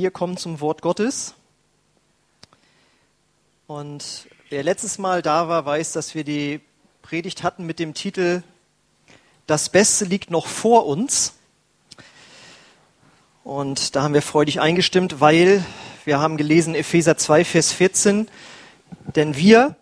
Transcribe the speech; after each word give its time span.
Wir 0.00 0.12
kommen 0.12 0.36
zum 0.36 0.60
Wort 0.60 0.80
Gottes. 0.80 1.34
Und 3.66 4.28
wer 4.48 4.62
letztes 4.62 4.96
Mal 4.96 5.22
da 5.22 5.48
war, 5.48 5.66
weiß, 5.66 5.90
dass 5.90 6.14
wir 6.14 6.22
die 6.22 6.60
Predigt 7.02 7.42
hatten 7.42 7.66
mit 7.66 7.80
dem 7.80 7.94
Titel 7.94 8.44
Das 9.48 9.70
Beste 9.70 10.04
liegt 10.04 10.30
noch 10.30 10.46
vor 10.46 10.86
uns. 10.86 11.34
Und 13.42 13.96
da 13.96 14.04
haben 14.04 14.14
wir 14.14 14.22
freudig 14.22 14.60
eingestimmt, 14.60 15.20
weil 15.20 15.64
wir 16.04 16.20
haben 16.20 16.36
gelesen 16.36 16.76
Epheser 16.76 17.16
2, 17.16 17.44
Vers 17.44 17.72
14, 17.72 18.28
denn 19.16 19.36
wir 19.36 19.74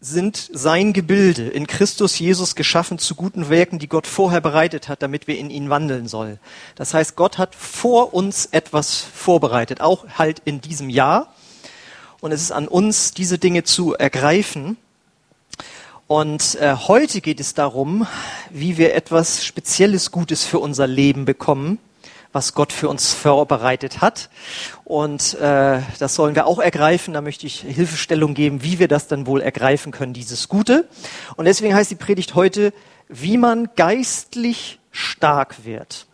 sind 0.00 0.48
sein 0.52 0.92
Gebilde 0.92 1.48
in 1.48 1.66
Christus 1.66 2.18
Jesus 2.20 2.54
geschaffen 2.54 2.98
zu 2.98 3.16
guten 3.16 3.48
Werken, 3.48 3.80
die 3.80 3.88
Gott 3.88 4.06
vorher 4.06 4.40
bereitet 4.40 4.88
hat, 4.88 5.02
damit 5.02 5.26
wir 5.26 5.36
in 5.36 5.50
ihn 5.50 5.70
wandeln 5.70 6.06
sollen. 6.06 6.38
Das 6.76 6.94
heißt, 6.94 7.16
Gott 7.16 7.36
hat 7.36 7.56
vor 7.56 8.14
uns 8.14 8.46
etwas 8.46 9.00
vorbereitet, 9.00 9.80
auch 9.80 10.06
halt 10.16 10.40
in 10.44 10.60
diesem 10.60 10.88
Jahr. 10.88 11.32
Und 12.20 12.30
es 12.30 12.42
ist 12.42 12.52
an 12.52 12.68
uns, 12.68 13.12
diese 13.12 13.38
Dinge 13.38 13.64
zu 13.64 13.94
ergreifen. 13.94 14.76
Und 16.06 16.54
äh, 16.60 16.76
heute 16.76 17.20
geht 17.20 17.40
es 17.40 17.54
darum, 17.54 18.06
wie 18.50 18.76
wir 18.78 18.94
etwas 18.94 19.44
Spezielles 19.44 20.12
Gutes 20.12 20.44
für 20.44 20.60
unser 20.60 20.86
Leben 20.86 21.24
bekommen 21.24 21.78
was 22.32 22.54
Gott 22.54 22.72
für 22.72 22.88
uns 22.88 23.12
vorbereitet 23.12 24.00
hat. 24.00 24.28
Und 24.84 25.34
äh, 25.34 25.80
das 25.98 26.14
sollen 26.14 26.34
wir 26.34 26.46
auch 26.46 26.58
ergreifen. 26.58 27.14
Da 27.14 27.20
möchte 27.20 27.46
ich 27.46 27.60
Hilfestellung 27.60 28.34
geben, 28.34 28.62
wie 28.62 28.78
wir 28.78 28.88
das 28.88 29.06
dann 29.08 29.26
wohl 29.26 29.40
ergreifen 29.40 29.92
können, 29.92 30.12
dieses 30.12 30.48
Gute. 30.48 30.88
Und 31.36 31.46
deswegen 31.46 31.74
heißt 31.74 31.90
die 31.90 31.96
Predigt 31.96 32.34
heute, 32.34 32.72
wie 33.08 33.38
man 33.38 33.70
geistlich 33.76 34.78
stark 34.90 35.64
wird. 35.64 36.06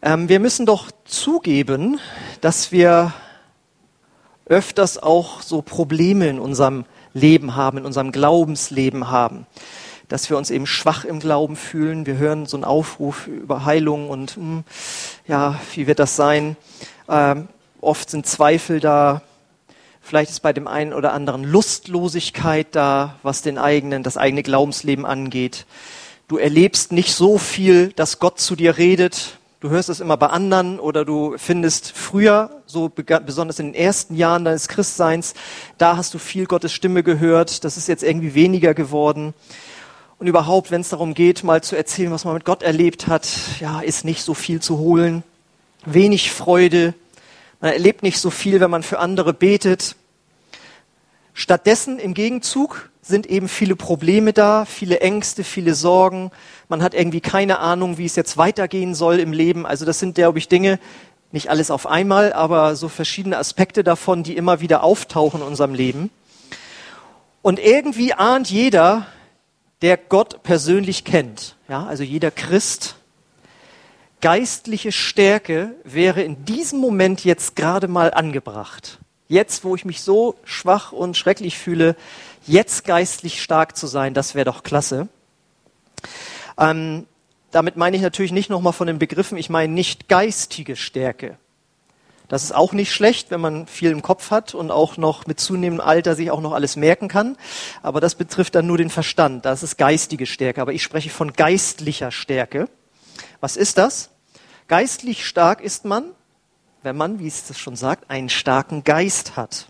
Ähm, 0.00 0.28
wir 0.28 0.40
müssen 0.40 0.66
doch 0.66 0.90
zugeben, 1.04 1.98
dass 2.40 2.72
wir 2.72 3.12
öfters 4.46 4.98
auch 4.98 5.40
so 5.42 5.62
Probleme 5.62 6.28
in 6.28 6.38
unserem 6.38 6.84
Leben 7.14 7.56
haben, 7.56 7.78
in 7.78 7.86
unserem 7.86 8.12
Glaubensleben 8.12 9.10
haben 9.10 9.46
dass 10.12 10.28
wir 10.28 10.36
uns 10.36 10.50
eben 10.50 10.66
schwach 10.66 11.06
im 11.06 11.20
Glauben 11.20 11.56
fühlen. 11.56 12.04
Wir 12.04 12.18
hören 12.18 12.44
so 12.44 12.58
einen 12.58 12.64
Aufruf 12.64 13.28
über 13.28 13.64
Heilung 13.64 14.10
und 14.10 14.36
hm, 14.36 14.62
ja, 15.26 15.58
wie 15.74 15.86
wird 15.86 15.98
das 15.98 16.16
sein? 16.16 16.58
Ähm, 17.08 17.48
oft 17.80 18.10
sind 18.10 18.26
Zweifel 18.26 18.78
da. 18.78 19.22
Vielleicht 20.02 20.30
ist 20.30 20.40
bei 20.40 20.52
dem 20.52 20.68
einen 20.68 20.92
oder 20.92 21.14
anderen 21.14 21.44
Lustlosigkeit 21.44 22.66
da, 22.72 23.16
was 23.22 23.40
den 23.40 23.56
eigenen, 23.56 24.02
das 24.02 24.18
eigene 24.18 24.42
Glaubensleben 24.42 25.06
angeht. 25.06 25.64
Du 26.28 26.36
erlebst 26.36 26.92
nicht 26.92 27.14
so 27.14 27.38
viel, 27.38 27.94
dass 27.94 28.18
Gott 28.18 28.38
zu 28.38 28.54
dir 28.54 28.76
redet. 28.76 29.38
Du 29.60 29.70
hörst 29.70 29.88
es 29.88 30.00
immer 30.00 30.18
bei 30.18 30.26
anderen 30.26 30.78
oder 30.78 31.06
du 31.06 31.38
findest 31.38 31.90
früher, 31.90 32.50
so 32.66 32.90
besonders 32.90 33.60
in 33.60 33.68
den 33.68 33.74
ersten 33.74 34.14
Jahren 34.14 34.44
deines 34.44 34.68
Christseins, 34.68 35.32
da 35.78 35.96
hast 35.96 36.12
du 36.12 36.18
viel 36.18 36.44
Gottes 36.44 36.72
Stimme 36.72 37.02
gehört. 37.02 37.64
Das 37.64 37.78
ist 37.78 37.88
jetzt 37.88 38.02
irgendwie 38.02 38.34
weniger 38.34 38.74
geworden. 38.74 39.32
Und 40.22 40.28
überhaupt, 40.28 40.70
wenn 40.70 40.82
es 40.82 40.90
darum 40.90 41.14
geht, 41.14 41.42
mal 41.42 41.64
zu 41.64 41.74
erzählen, 41.74 42.12
was 42.12 42.24
man 42.24 42.34
mit 42.34 42.44
Gott 42.44 42.62
erlebt 42.62 43.08
hat, 43.08 43.26
ja, 43.58 43.80
ist 43.80 44.04
nicht 44.04 44.22
so 44.22 44.34
viel 44.34 44.60
zu 44.60 44.78
holen. 44.78 45.24
Wenig 45.84 46.30
Freude. 46.30 46.94
Man 47.60 47.72
erlebt 47.72 48.04
nicht 48.04 48.20
so 48.20 48.30
viel, 48.30 48.60
wenn 48.60 48.70
man 48.70 48.84
für 48.84 49.00
andere 49.00 49.32
betet. 49.32 49.96
Stattdessen 51.34 51.98
im 51.98 52.14
Gegenzug 52.14 52.88
sind 53.02 53.26
eben 53.26 53.48
viele 53.48 53.74
Probleme 53.74 54.32
da, 54.32 54.64
viele 54.64 55.00
Ängste, 55.00 55.42
viele 55.42 55.74
Sorgen. 55.74 56.30
Man 56.68 56.84
hat 56.84 56.94
irgendwie 56.94 57.20
keine 57.20 57.58
Ahnung, 57.58 57.98
wie 57.98 58.06
es 58.06 58.14
jetzt 58.14 58.36
weitergehen 58.36 58.94
soll 58.94 59.18
im 59.18 59.32
Leben. 59.32 59.66
Also 59.66 59.84
das 59.84 59.98
sind, 59.98 60.14
glaube 60.14 60.38
ich, 60.38 60.46
Dinge, 60.46 60.78
nicht 61.32 61.50
alles 61.50 61.68
auf 61.68 61.84
einmal, 61.84 62.32
aber 62.32 62.76
so 62.76 62.88
verschiedene 62.88 63.38
Aspekte 63.38 63.82
davon, 63.82 64.22
die 64.22 64.36
immer 64.36 64.60
wieder 64.60 64.84
auftauchen 64.84 65.40
in 65.40 65.46
unserem 65.48 65.74
Leben. 65.74 66.10
Und 67.42 67.58
irgendwie 67.58 68.14
ahnt 68.14 68.48
jeder, 68.48 69.08
der 69.82 69.96
Gott 69.96 70.42
persönlich 70.42 71.04
kennt, 71.04 71.56
ja, 71.68 71.84
also 71.84 72.02
jeder 72.02 72.30
Christ, 72.30 72.96
geistliche 74.20 74.92
Stärke 74.92 75.74
wäre 75.84 76.22
in 76.22 76.44
diesem 76.44 76.78
Moment 76.78 77.24
jetzt 77.24 77.56
gerade 77.56 77.88
mal 77.88 78.14
angebracht. 78.14 79.00
Jetzt, 79.28 79.64
wo 79.64 79.74
ich 79.74 79.84
mich 79.84 80.02
so 80.02 80.36
schwach 80.44 80.92
und 80.92 81.16
schrecklich 81.16 81.58
fühle, 81.58 81.96
jetzt 82.46 82.84
geistlich 82.84 83.42
stark 83.42 83.76
zu 83.76 83.86
sein, 83.86 84.14
das 84.14 84.34
wäre 84.34 84.44
doch 84.44 84.62
klasse. 84.62 85.08
Ähm, 86.58 87.06
damit 87.50 87.76
meine 87.76 87.96
ich 87.96 88.02
natürlich 88.02 88.32
nicht 88.32 88.50
nochmal 88.50 88.72
von 88.72 88.86
den 88.86 88.98
Begriffen, 88.98 89.36
ich 89.36 89.50
meine 89.50 89.72
nicht 89.72 90.08
geistige 90.08 90.76
Stärke. 90.76 91.36
Das 92.32 92.44
ist 92.44 92.54
auch 92.54 92.72
nicht 92.72 92.94
schlecht, 92.94 93.30
wenn 93.30 93.42
man 93.42 93.66
viel 93.66 93.90
im 93.90 94.00
Kopf 94.00 94.30
hat 94.30 94.54
und 94.54 94.70
auch 94.70 94.96
noch 94.96 95.26
mit 95.26 95.38
zunehmendem 95.38 95.86
Alter 95.86 96.14
sich 96.14 96.30
auch 96.30 96.40
noch 96.40 96.52
alles 96.52 96.76
merken 96.76 97.08
kann. 97.08 97.36
Aber 97.82 98.00
das 98.00 98.14
betrifft 98.14 98.54
dann 98.54 98.66
nur 98.66 98.78
den 98.78 98.88
Verstand. 98.88 99.44
Das 99.44 99.62
ist 99.62 99.76
geistige 99.76 100.24
Stärke. 100.24 100.62
Aber 100.62 100.72
ich 100.72 100.82
spreche 100.82 101.10
von 101.10 101.34
geistlicher 101.34 102.10
Stärke. 102.10 102.70
Was 103.42 103.58
ist 103.58 103.76
das? 103.76 104.08
Geistlich 104.66 105.26
stark 105.26 105.60
ist 105.60 105.84
man, 105.84 106.04
wenn 106.82 106.96
man, 106.96 107.18
wie 107.18 107.26
es 107.26 107.48
das 107.48 107.58
schon 107.58 107.76
sagt, 107.76 108.08
einen 108.08 108.30
starken 108.30 108.82
Geist 108.82 109.36
hat. 109.36 109.66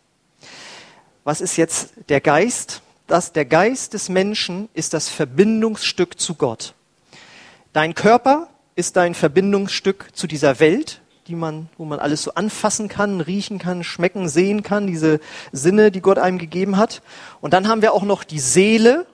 Was 1.25 1.41
ist 1.41 1.57
jetzt 1.57 1.95
der 2.11 2.21
Geist? 2.21 2.83
Das, 3.09 3.33
der 3.33 3.45
Geist 3.45 3.93
des 3.93 4.09
Menschen 4.09 4.69
ist 4.73 4.95
das 4.95 5.09
Verbindungsstück 5.09 6.21
zu 6.21 6.37
Gott. 6.37 6.75
Dein 7.73 7.97
Körper 7.97 8.47
ist 8.77 8.95
dein 8.95 9.17
Verbindungsstück 9.17 10.11
zu 10.13 10.29
dieser 10.29 10.61
Welt, 10.61 11.02
die 11.33 11.37
man, 11.37 11.71
wo 11.79 11.87
man 11.87 11.99
alles 11.99 12.23
so 12.23 12.35
anfassen 12.35 12.89
kann, 12.89 13.23
riechen 13.23 13.59
kann, 13.59 13.85
schmecken, 13.85 14.29
sehen 14.29 14.63
kann, 14.63 14.87
diese 14.87 15.19
Sinne, 15.51 15.91
die 15.91 16.03
Gott 16.03 16.19
einem 16.19 16.37
gegeben 16.37 16.77
hat. 16.77 17.01
Und 17.41 17.55
dann 17.55 17.69
haben 17.69 17.81
wir 17.81 17.95
auch 17.95 18.03
noch 18.03 18.23
die 18.23 18.39
Seele, 18.39 19.07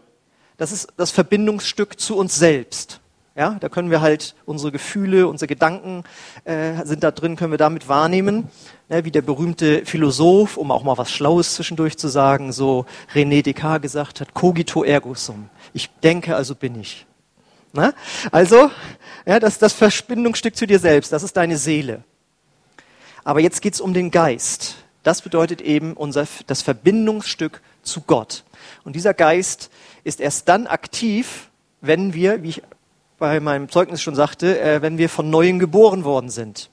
das 0.57 0.73
ist 0.73 0.89
das 0.97 1.13
Verbindungsstück 1.13 2.01
zu 2.01 2.17
uns 2.17 2.35
selbst. 2.35 2.99
Ja, 3.37 3.57
da 3.61 3.69
können 3.69 3.93
wir 3.93 4.01
halt 4.01 4.35
unsere 4.47 4.73
Gefühle, 4.73 5.29
unsere 5.29 5.47
Gedanken 5.47 6.03
äh, 6.43 6.85
sind 6.85 7.05
da 7.05 7.13
drin, 7.13 7.37
können 7.37 7.53
wir 7.53 7.59
damit 7.59 7.89
wahrnehmen. 7.89 8.49
Ja, 8.89 9.05
wie 9.05 9.13
der 9.13 9.23
berühmte 9.23 9.87
Philosoph, 9.87 10.57
um 10.57 10.73
auch 10.73 10.83
mal 10.83 10.99
was 10.99 11.13
Schlaues 11.13 11.55
zwischendurch 11.55 11.99
zu 11.99 12.09
sagen, 12.09 12.51
so 12.51 12.85
René 13.15 13.45
Descartes 13.45 13.83
gesagt 13.83 14.21
hat, 14.21 14.35
cogito 14.35 14.83
ergo 14.83 15.15
sum. 15.15 15.51
Ich 15.73 15.89
denke, 16.03 16.35
also 16.35 16.57
bin 16.57 16.81
ich. 16.81 17.07
Na? 17.73 17.93
Also, 18.33 18.73
ja, 19.29 19.39
das, 19.39 19.59
das 19.59 19.75
Verbindungsstück 19.75 20.57
zu 20.57 20.67
dir 20.67 20.79
selbst, 20.79 21.13
das 21.13 21.23
ist 21.23 21.37
deine 21.37 21.59
Seele. 21.59 22.03
Aber 23.25 23.41
jetzt 23.41 23.61
geht's 23.61 23.79
um 23.79 23.93
den 23.93 24.11
Geist. 24.11 24.77
Das 25.03 25.21
bedeutet 25.21 25.61
eben 25.61 25.93
unser, 25.93 26.27
das 26.47 26.63
Verbindungsstück 26.63 27.61
zu 27.83 28.01
Gott. 28.01 28.45
Und 28.85 28.97
dieser 28.97 29.13
Geist 29.13 29.71
ist 30.03 30.21
erst 30.21 30.49
dann 30.49 30.67
aktiv, 30.67 31.51
wenn 31.83 32.15
wir, 32.15 32.43
wie 32.43 32.49
ich 32.49 32.63
bei 33.19 33.39
meinem 33.41 33.69
Zeugnis 33.69 34.01
schon 34.01 34.15
sagte, 34.15 34.59
äh, 34.63 34.81
wenn 34.81 34.97
wir 34.97 35.11
von 35.11 35.29
neuem 35.29 35.59
geboren 35.59 36.05
worden 36.05 36.31
sind. 36.31 36.71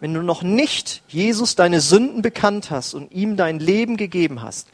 Wenn 0.00 0.12
du 0.12 0.22
noch 0.22 0.42
nicht 0.42 1.04
Jesus 1.06 1.54
deine 1.54 1.80
Sünden 1.80 2.20
bekannt 2.20 2.72
hast 2.72 2.94
und 2.94 3.12
ihm 3.12 3.36
dein 3.36 3.60
Leben 3.60 3.96
gegeben 3.96 4.42
hast, 4.42 4.66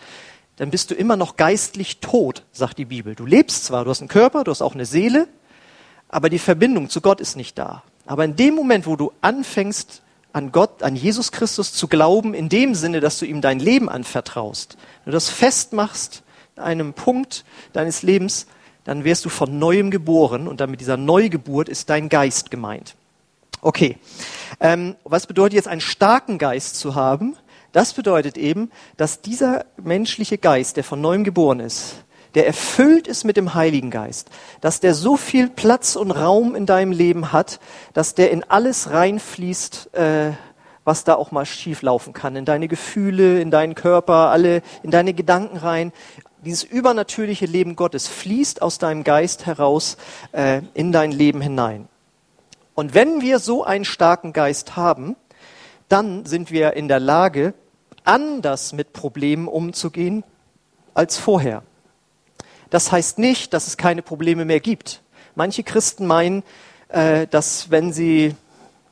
dann 0.57 0.71
bist 0.71 0.91
du 0.91 0.95
immer 0.95 1.17
noch 1.17 1.37
geistlich 1.37 1.99
tot, 1.99 2.45
sagt 2.53 2.79
die 2.79 2.87
Bibel. 2.87 3.15
Du 3.15 3.27
lebst 3.27 3.67
zwar, 3.67 3.85
du 3.85 3.91
hast 3.91 4.01
einen 4.01 4.09
Körper, 4.09 4.45
du 4.45 4.51
hast 4.51 4.63
auch 4.63 4.75
eine 4.75 4.87
Seele, 4.87 5.29
aber 6.09 6.31
die 6.31 6.39
Verbindung 6.39 6.89
zu 6.89 7.01
Gott 7.01 7.21
ist 7.21 7.37
nicht 7.37 7.59
da. 7.59 7.83
Aber 8.07 8.25
in 8.25 8.37
dem 8.37 8.55
Moment, 8.55 8.87
wo 8.87 8.97
du 8.97 9.13
anfängst, 9.21 10.03
an 10.33 10.53
Gott, 10.53 10.83
an 10.83 10.97
Jesus 10.97 11.33
Christus 11.33 11.73
zu 11.73 11.89
glauben, 11.89 12.35
in 12.35 12.49
dem 12.49 12.75
Sinne, 12.75 13.01
dass 13.01 13.19
du 13.19 13.27
ihm 13.27 13.41
dein 13.41 13.59
Leben 13.59 13.89
anvertraust, 13.89 14.77
wenn 15.05 15.13
du 15.13 15.17
das 15.17 15.29
festmachst 15.29 16.23
an 16.57 16.65
einem 16.65 16.93
Punkt 16.95 17.45
deines 17.73 18.03
Lebens, 18.03 18.47
dann 18.85 19.05
wirst 19.05 19.25
du 19.25 19.29
von 19.29 19.59
neuem 19.59 19.91
geboren 19.91 20.49
und 20.49 20.61
dann 20.61 20.71
mit 20.71 20.81
dieser 20.81 20.97
Neugeburt 20.97 21.69
ist 21.69 21.91
dein 21.91 22.09
Geist 22.09 22.51
gemeint. 22.51 22.95
Okay, 23.61 23.99
ähm, 24.61 24.97
was 25.05 25.27
bedeutet 25.27 25.55
jetzt 25.55 25.69
einen 25.69 25.81
starken 25.81 26.39
Geist 26.39 26.77
zu 26.77 26.95
haben? 26.95 27.37
Das 27.73 27.93
bedeutet 27.93 28.39
eben, 28.39 28.71
dass 28.97 29.21
dieser 29.21 29.67
menschliche 29.77 30.39
Geist, 30.39 30.77
der 30.77 30.85
von 30.85 31.01
neuem 31.01 31.25
geboren 31.25 31.61
ist, 31.61 31.97
der 32.35 32.47
erfüllt 32.47 33.09
ist 33.09 33.25
mit 33.25 33.37
dem 33.37 33.55
Heiligen 33.55 33.91
Geist, 33.91 34.31
dass 34.61 34.81
der 34.81 34.95
so 34.95 35.17
viel 35.17 35.49
Platz 35.49 35.97
und 35.97 36.11
Raum 36.11 36.55
in 36.55 36.67
deinem 36.67 36.93
Leben 36.93 37.33
hat, 37.33 37.61
dass 37.95 38.15
der 38.15 38.31
in 38.31 38.45
alles 38.45 38.91
reinfließt, 38.91 39.95
äh, 39.95 40.33
was 40.85 41.05
da 41.05 41.15
auch 41.15 41.33
mal 41.33 41.45
schief 41.45 41.83
laufen 41.83 42.13
kann, 42.13 42.37
in 42.37 42.45
deine 42.45 42.69
Gefühle, 42.69 43.41
in 43.41 43.51
deinen 43.51 43.75
Körper, 43.75 44.31
alle, 44.31 44.63
in 44.83 44.91
deine 44.91 45.13
Gedanken 45.13 45.59
rein. 45.59 45.93
Dieses 46.45 46.65
übernatürliche 46.65 47.47
Leben 47.47 47.77
Gottes 47.77 48.07
fließt 48.09 48.63
aus 48.63 48.79
deinem 48.79 49.05
Geist 49.05 49.47
heraus 49.47 49.97
äh, 50.33 50.63
in 50.75 50.93
dein 50.93 51.13
Leben 51.13 51.41
hinein. 51.41 51.89
Und 52.75 52.95
wenn 52.95 53.21
wir 53.21 53.39
so 53.39 53.65
einen 53.65 53.85
starken 53.85 54.33
Geist 54.33 54.77
haben, 54.77 55.17
dann 55.89 56.25
sind 56.27 56.53
wir 56.53 56.75
in 56.75 56.89
der 56.89 57.01
Lage, 57.01 57.55
anders 58.05 58.73
mit 58.73 58.93
Problemen 58.93 59.49
umzugehen 59.49 60.25
als 60.95 61.19
vorher. 61.19 61.63
Das 62.71 62.93
heißt 62.93 63.19
nicht, 63.19 63.55
dass 63.55 63.67
es 63.67 63.77
keine 63.77 64.03
Probleme 64.03 64.45
mehr 64.45 64.61
gibt. 64.61 65.03
Manche 65.35 65.63
Christen 65.63 66.07
meinen, 66.07 66.43
äh, 66.89 67.27
dass 67.27 67.71
wenn 67.71 67.93
sie 67.93 68.35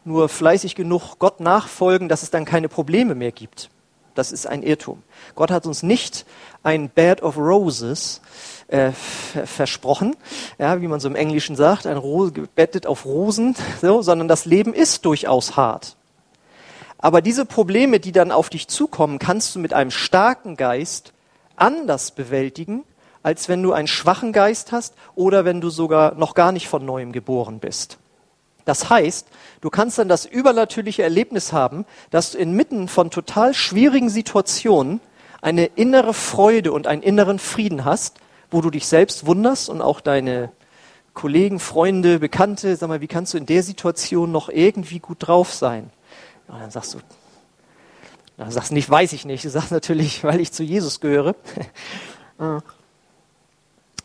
nur 0.05 0.29
fleißig 0.29 0.75
genug 0.75 1.19
Gott 1.19 1.41
nachfolgen, 1.41 2.09
dass 2.09 2.23
es 2.23 2.31
dann 2.31 2.45
keine 2.45 2.69
Probleme 2.69 3.15
mehr 3.15 3.33
gibt. 3.33 3.71
Das 4.15 4.33
ist 4.33 4.47
ein 4.47 4.63
Irrtum. 4.63 5.03
Gott 5.35 5.51
hat 5.51 5.67
uns 5.67 5.83
nicht 5.83 6.25
ein 6.63 6.89
Bed 6.89 7.23
of 7.23 7.37
Roses 7.37 8.23
äh, 8.69 8.93
versprochen, 8.93 10.17
ja, 10.59 10.81
wie 10.81 10.89
man 10.89 11.01
so 11.01 11.09
im 11.09 11.17
Englischen 11.17 11.55
sagt, 11.55 11.87
ein 11.87 11.99
Rose 11.99 12.33
gebettet 12.33 12.87
auf 12.87 13.05
Rosen, 13.05 13.55
so, 13.83 14.01
sondern 14.01 14.27
das 14.27 14.47
Leben 14.47 14.73
ist 14.73 15.05
durchaus 15.05 15.57
hart. 15.57 15.97
Aber 16.99 17.21
diese 17.21 17.45
Probleme, 17.45 18.01
die 18.01 18.13
dann 18.13 18.33
auf 18.33 18.49
dich 18.49 18.69
zukommen, 18.69 19.19
kannst 19.19 19.55
du 19.55 19.59
mit 19.59 19.75
einem 19.75 19.91
starken 19.91 20.57
Geist 20.57 21.13
anders 21.55 22.11
bewältigen, 22.11 22.85
als 23.27 23.49
wenn 23.49 23.61
du 23.61 23.73
einen 23.73 23.89
schwachen 23.89 24.33
Geist 24.33 24.71
hast 24.71 24.95
oder 25.17 25.45
wenn 25.45 25.61
du 25.61 25.69
sogar 25.69 26.15
noch 26.15 26.35
gar 26.35 26.53
nicht 26.53 26.69
von 26.69 26.85
neuem 26.87 27.11
geboren 27.11 27.59
bist. 27.59 27.99
Das 28.65 28.89
heißt, 28.89 29.27
du 29.63 29.69
kannst 29.69 29.99
dann 29.99 30.09
das 30.09 30.27
übernatürliche 30.27 31.03
Erlebnis 31.03 31.53
haben, 31.53 31.87
dass 32.13 32.31
du 32.31 32.39
inmitten 32.39 32.87
von 32.87 33.11
total 33.11 33.53
schwierigen 33.53 34.11
Situationen 34.11 35.01
eine 35.43 35.65
innere 35.67 36.15
Freude 36.15 36.71
und 36.71 36.87
einen 36.87 37.03
inneren 37.03 37.41
Frieden 37.41 37.85
hast, 37.85 38.21
wo 38.49 38.61
du 38.61 38.71
dich 38.71 38.87
selbst 38.87 39.27
wunderst 39.27 39.71
und 39.71 39.81
auch 39.81 40.01
deine 40.01 40.53
Kollegen, 41.13 41.59
Freunde, 41.59 42.21
Bekannte, 42.21 42.77
sag 42.77 42.89
mal, 42.89 43.01
wie 43.01 43.09
kannst 43.09 43.35
du 43.35 43.39
in 43.39 43.47
der 43.47 43.65
Situation 43.65 44.31
noch 44.31 44.49
irgendwie 44.51 45.01
gut 45.01 45.17
drauf 45.19 45.53
sein? 45.53 45.91
Und 46.47 46.61
dann 46.61 46.71
sagst 46.71 46.95
du, 46.95 46.99
dann 48.37 48.53
sagst 48.53 48.71
du 48.71 48.75
nicht, 48.75 48.89
weiß 48.89 49.15
ich 49.15 49.25
nicht. 49.25 49.45
Du 49.45 49.51
sagst 49.51 49.73
natürlich, 49.73 50.23
weil 50.23 50.41
ich 50.41 50.53
zu 50.53 50.63
Jesus 50.63 51.01
gehöre. 51.01 51.35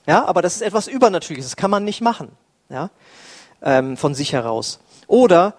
ja, 0.08 0.26
aber 0.26 0.42
das 0.42 0.56
ist 0.56 0.62
etwas 0.62 0.88
Übernatürliches. 0.88 1.52
Das 1.52 1.56
kann 1.56 1.72
man 1.72 1.84
nicht 1.84 2.02
machen. 2.02 2.30
Ja, 2.70 2.90
ähm, 3.62 3.98
von 3.98 4.16
sich 4.16 4.34
heraus. 4.34 4.80
Oder 5.08 5.56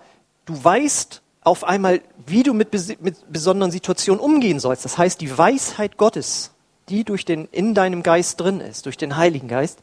du 0.46 0.62
weißt 0.62 1.22
auf 1.44 1.64
einmal, 1.64 2.00
wie 2.26 2.42
du 2.42 2.54
mit, 2.54 2.72
mit 3.02 3.32
besonderen 3.32 3.72
Situationen 3.72 4.20
umgehen 4.20 4.60
sollst. 4.60 4.84
Das 4.84 4.96
heißt, 4.96 5.20
die 5.20 5.36
Weisheit 5.36 5.96
Gottes, 5.96 6.52
die 6.88 7.04
durch 7.04 7.24
den, 7.24 7.48
in 7.50 7.74
deinem 7.74 8.02
Geist 8.02 8.40
drin 8.40 8.60
ist, 8.60 8.86
durch 8.86 8.96
den 8.96 9.16
Heiligen 9.16 9.48
Geist, 9.48 9.80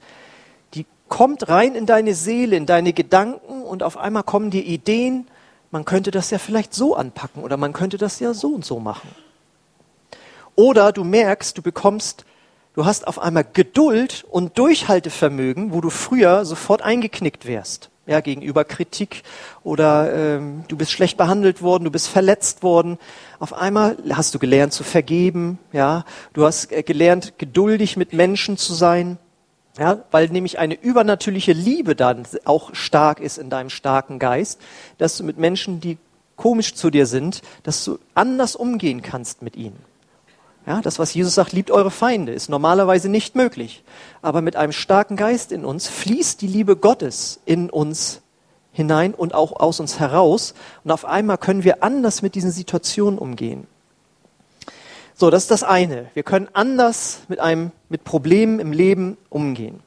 die 0.73 0.85
kommt 1.07 1.49
rein 1.49 1.75
in 1.75 1.85
deine 1.85 2.13
Seele, 2.13 2.55
in 2.55 2.65
deine 2.65 2.93
Gedanken 2.93 3.61
und 3.63 3.83
auf 3.83 3.97
einmal 3.97 4.23
kommen 4.23 4.51
dir 4.51 4.63
Ideen, 4.63 5.27
man 5.71 5.85
könnte 5.85 6.11
das 6.11 6.31
ja 6.31 6.39
vielleicht 6.39 6.73
so 6.73 6.95
anpacken 6.95 7.43
oder 7.43 7.57
man 7.57 7.73
könnte 7.73 7.97
das 7.97 8.19
ja 8.19 8.33
so 8.33 8.49
und 8.49 8.65
so 8.65 8.79
machen. 8.79 9.09
Oder 10.55 10.91
du 10.91 11.03
merkst, 11.03 11.57
du 11.57 11.61
bekommst, 11.61 12.25
du 12.73 12.85
hast 12.85 13.07
auf 13.07 13.19
einmal 13.19 13.45
Geduld 13.51 14.25
und 14.29 14.57
Durchhaltevermögen, 14.57 15.73
wo 15.73 15.81
du 15.81 15.89
früher 15.89 16.45
sofort 16.45 16.81
eingeknickt 16.81 17.45
wärst. 17.45 17.89
Ja, 18.05 18.21
gegenüber 18.21 18.63
Kritik 18.63 19.21
oder 19.63 20.11
ähm, 20.11 20.63
du 20.67 20.75
bist 20.75 20.91
schlecht 20.91 21.15
behandelt 21.15 21.61
worden, 21.61 21.83
du 21.83 21.91
bist 21.91 22.07
verletzt 22.07 22.63
worden. 22.63 22.97
Auf 23.39 23.53
einmal 23.53 23.97
hast 24.11 24.33
du 24.33 24.39
gelernt 24.39 24.73
zu 24.73 24.83
vergeben, 24.83 25.59
ja, 25.73 26.05
du 26.33 26.43
hast 26.43 26.71
äh, 26.71 26.81
gelernt 26.81 27.33
geduldig 27.37 27.97
mit 27.97 28.13
Menschen 28.13 28.57
zu 28.57 28.73
sein. 28.73 29.19
Ja, 29.77 30.03
weil 30.11 30.27
nämlich 30.29 30.59
eine 30.59 30.73
übernatürliche 30.73 31.53
Liebe 31.53 31.95
dann 31.95 32.25
auch 32.43 32.73
stark 32.73 33.19
ist 33.19 33.37
in 33.37 33.49
deinem 33.49 33.69
starken 33.69 34.19
Geist, 34.19 34.59
dass 34.97 35.15
du 35.15 35.23
mit 35.23 35.37
Menschen, 35.37 35.79
die 35.79 35.97
komisch 36.35 36.73
zu 36.73 36.89
dir 36.89 37.05
sind, 37.05 37.41
dass 37.63 37.83
du 37.85 37.99
anders 38.15 38.55
umgehen 38.55 39.01
kannst 39.01 39.41
mit 39.41 39.55
ihnen. 39.55 39.77
Ja, 40.65 40.81
das, 40.81 40.99
was 40.99 41.13
Jesus 41.13 41.35
sagt, 41.35 41.53
liebt 41.53 41.71
eure 41.71 41.91
Feinde, 41.91 42.31
ist 42.33 42.49
normalerweise 42.49 43.09
nicht 43.09 43.35
möglich. 43.35 43.83
Aber 44.21 44.41
mit 44.41 44.55
einem 44.55 44.71
starken 44.71 45.15
Geist 45.15 45.51
in 45.51 45.65
uns 45.65 45.87
fließt 45.87 46.41
die 46.41 46.47
Liebe 46.47 46.75
Gottes 46.75 47.39
in 47.45 47.69
uns 47.69 48.21
hinein 48.71 49.13
und 49.13 49.33
auch 49.33 49.59
aus 49.59 49.79
uns 49.79 49.99
heraus. 49.99 50.53
Und 50.83 50.91
auf 50.91 51.05
einmal 51.05 51.37
können 51.37 51.63
wir 51.63 51.83
anders 51.83 52.21
mit 52.21 52.35
diesen 52.35 52.51
Situationen 52.51 53.17
umgehen. 53.17 53.67
So, 55.15 55.29
das 55.29 55.43
ist 55.43 55.51
das 55.51 55.63
eine. 55.63 56.07
Wir 56.13 56.23
können 56.23 56.47
anders 56.53 57.21
mit 57.27 57.39
einem, 57.39 57.71
mit 57.89 58.03
Problemen 58.03 58.59
im 58.59 58.71
Leben 58.71 59.17
umgehen. 59.29 59.81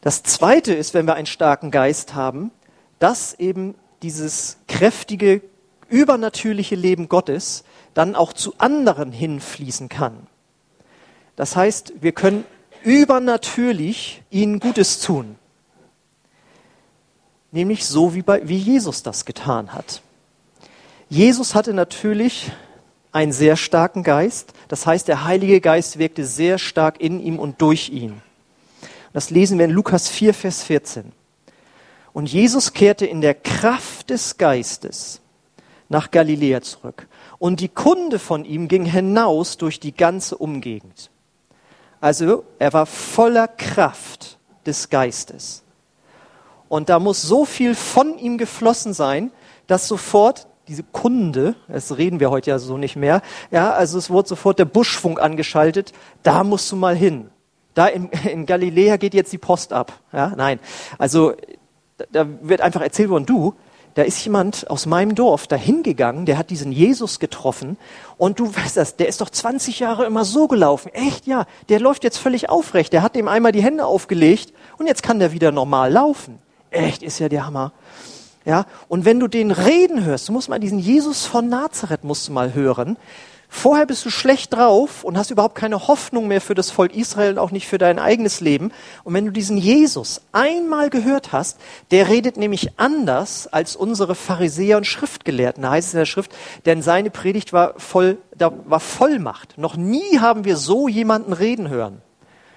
Das 0.00 0.22
zweite 0.22 0.72
ist, 0.72 0.94
wenn 0.94 1.06
wir 1.06 1.14
einen 1.14 1.26
starken 1.26 1.72
Geist 1.72 2.14
haben, 2.14 2.52
dass 3.00 3.34
eben 3.34 3.74
dieses 4.02 4.58
kräftige, 4.68 5.42
übernatürliche 5.88 6.76
Leben 6.76 7.08
Gottes 7.08 7.64
dann 7.96 8.14
auch 8.14 8.34
zu 8.34 8.52
anderen 8.58 9.10
hinfließen 9.10 9.88
kann. 9.88 10.26
Das 11.34 11.56
heißt, 11.56 11.94
wir 12.02 12.12
können 12.12 12.44
übernatürlich 12.84 14.22
ihnen 14.30 14.60
Gutes 14.60 15.00
tun. 15.00 15.36
Nämlich 17.52 17.86
so, 17.86 18.12
wie, 18.14 18.20
bei, 18.20 18.46
wie 18.46 18.58
Jesus 18.58 19.02
das 19.02 19.24
getan 19.24 19.72
hat. 19.72 20.02
Jesus 21.08 21.54
hatte 21.54 21.72
natürlich 21.72 22.52
einen 23.12 23.32
sehr 23.32 23.56
starken 23.56 24.02
Geist. 24.02 24.52
Das 24.68 24.86
heißt, 24.86 25.08
der 25.08 25.24
Heilige 25.24 25.62
Geist 25.62 25.98
wirkte 25.98 26.26
sehr 26.26 26.58
stark 26.58 27.00
in 27.00 27.18
ihm 27.18 27.38
und 27.38 27.62
durch 27.62 27.88
ihn. 27.88 28.20
Das 29.14 29.30
lesen 29.30 29.56
wir 29.56 29.64
in 29.64 29.70
Lukas 29.70 30.06
4, 30.10 30.34
Vers 30.34 30.62
14. 30.64 31.12
Und 32.12 32.30
Jesus 32.30 32.74
kehrte 32.74 33.06
in 33.06 33.22
der 33.22 33.32
Kraft 33.32 34.10
des 34.10 34.36
Geistes 34.36 35.22
nach 35.88 36.10
Galiläa 36.10 36.60
zurück. 36.60 37.06
Und 37.38 37.60
die 37.60 37.68
Kunde 37.68 38.18
von 38.18 38.44
ihm 38.44 38.68
ging 38.68 38.84
hinaus 38.84 39.56
durch 39.56 39.80
die 39.80 39.94
ganze 39.94 40.36
Umgegend. 40.36 41.10
Also 42.00 42.44
er 42.58 42.72
war 42.72 42.86
voller 42.86 43.48
Kraft 43.48 44.38
des 44.64 44.90
Geistes. 44.90 45.62
Und 46.68 46.88
da 46.88 46.98
muss 46.98 47.22
so 47.22 47.44
viel 47.44 47.74
von 47.74 48.18
ihm 48.18 48.38
geflossen 48.38 48.92
sein, 48.92 49.30
dass 49.66 49.88
sofort 49.88 50.46
diese 50.68 50.82
Kunde, 50.82 51.54
das 51.68 51.96
reden 51.96 52.18
wir 52.18 52.30
heute 52.30 52.50
ja 52.50 52.58
so 52.58 52.76
nicht 52.76 52.96
mehr, 52.96 53.22
ja, 53.52 53.72
also 53.72 53.98
es 53.98 54.10
wurde 54.10 54.28
sofort 54.28 54.58
der 54.58 54.64
Buschfunk 54.64 55.20
angeschaltet, 55.20 55.92
da 56.24 56.42
musst 56.42 56.70
du 56.72 56.76
mal 56.76 56.96
hin. 56.96 57.30
Da 57.74 57.86
in, 57.86 58.08
in 58.24 58.46
Galiläa 58.46 58.96
geht 58.96 59.14
jetzt 59.14 59.32
die 59.32 59.38
Post 59.38 59.72
ab. 59.72 59.92
Ja, 60.12 60.32
nein. 60.36 60.58
Also 60.98 61.34
da 62.10 62.26
wird 62.42 62.60
einfach 62.60 62.80
erzählt 62.80 63.10
worden, 63.10 63.26
du, 63.26 63.54
da 63.96 64.02
ist 64.02 64.22
jemand 64.26 64.68
aus 64.68 64.84
meinem 64.84 65.14
Dorf 65.14 65.46
dahin 65.46 65.82
gegangen, 65.82 66.26
der 66.26 66.36
hat 66.36 66.50
diesen 66.50 66.70
Jesus 66.70 67.18
getroffen 67.18 67.78
und 68.18 68.38
du 68.38 68.54
weißt 68.54 68.76
das, 68.76 68.96
der 68.96 69.08
ist 69.08 69.22
doch 69.22 69.30
20 69.30 69.80
Jahre 69.80 70.04
immer 70.04 70.26
so 70.26 70.48
gelaufen. 70.48 70.92
Echt, 70.92 71.26
ja, 71.26 71.46
der 71.70 71.80
läuft 71.80 72.04
jetzt 72.04 72.18
völlig 72.18 72.50
aufrecht. 72.50 72.92
Der 72.92 73.00
hat 73.00 73.16
dem 73.16 73.26
einmal 73.26 73.52
die 73.52 73.62
Hände 73.62 73.86
aufgelegt 73.86 74.52
und 74.76 74.86
jetzt 74.86 75.02
kann 75.02 75.18
der 75.18 75.32
wieder 75.32 75.50
normal 75.50 75.90
laufen. 75.90 76.38
Echt, 76.70 77.02
ist 77.02 77.20
ja 77.20 77.30
der 77.30 77.46
Hammer. 77.46 77.72
Ja, 78.44 78.66
und 78.88 79.06
wenn 79.06 79.18
du 79.18 79.28
den 79.28 79.50
reden 79.50 80.04
hörst, 80.04 80.28
du 80.28 80.32
musst 80.32 80.50
mal 80.50 80.60
diesen 80.60 80.78
Jesus 80.78 81.24
von 81.24 81.48
Nazareth 81.48 82.04
musst 82.04 82.28
du 82.28 82.32
mal 82.32 82.52
hören. 82.52 82.98
Vorher 83.48 83.86
bist 83.86 84.04
du 84.04 84.10
schlecht 84.10 84.52
drauf 84.52 85.04
und 85.04 85.16
hast 85.16 85.30
überhaupt 85.30 85.54
keine 85.54 85.88
Hoffnung 85.88 86.28
mehr 86.28 86.40
für 86.40 86.54
das 86.54 86.70
Volk 86.70 86.94
Israel 86.94 87.32
und 87.32 87.38
auch 87.38 87.50
nicht 87.52 87.68
für 87.68 87.78
dein 87.78 87.98
eigenes 87.98 88.40
Leben. 88.40 88.72
Und 89.04 89.14
wenn 89.14 89.24
du 89.26 89.30
diesen 89.30 89.56
Jesus 89.56 90.20
einmal 90.32 90.90
gehört 90.90 91.32
hast, 91.32 91.58
der 91.90 92.08
redet 92.08 92.36
nämlich 92.36 92.78
anders 92.78 93.46
als 93.46 93.76
unsere 93.76 94.14
Pharisäer 94.14 94.76
und 94.76 94.86
Schriftgelehrten. 94.86 95.62
Da 95.62 95.70
heißt 95.70 95.88
es 95.88 95.94
in 95.94 95.98
der 95.98 96.06
Schrift, 96.06 96.32
denn 96.66 96.82
seine 96.82 97.10
Predigt 97.10 97.52
war 97.52 97.74
voll, 97.78 98.18
da 98.36 98.52
war 98.66 98.80
Vollmacht. 98.80 99.58
Noch 99.58 99.76
nie 99.76 100.18
haben 100.18 100.44
wir 100.44 100.56
so 100.56 100.88
jemanden 100.88 101.32
reden 101.32 101.68
hören. 101.68 102.02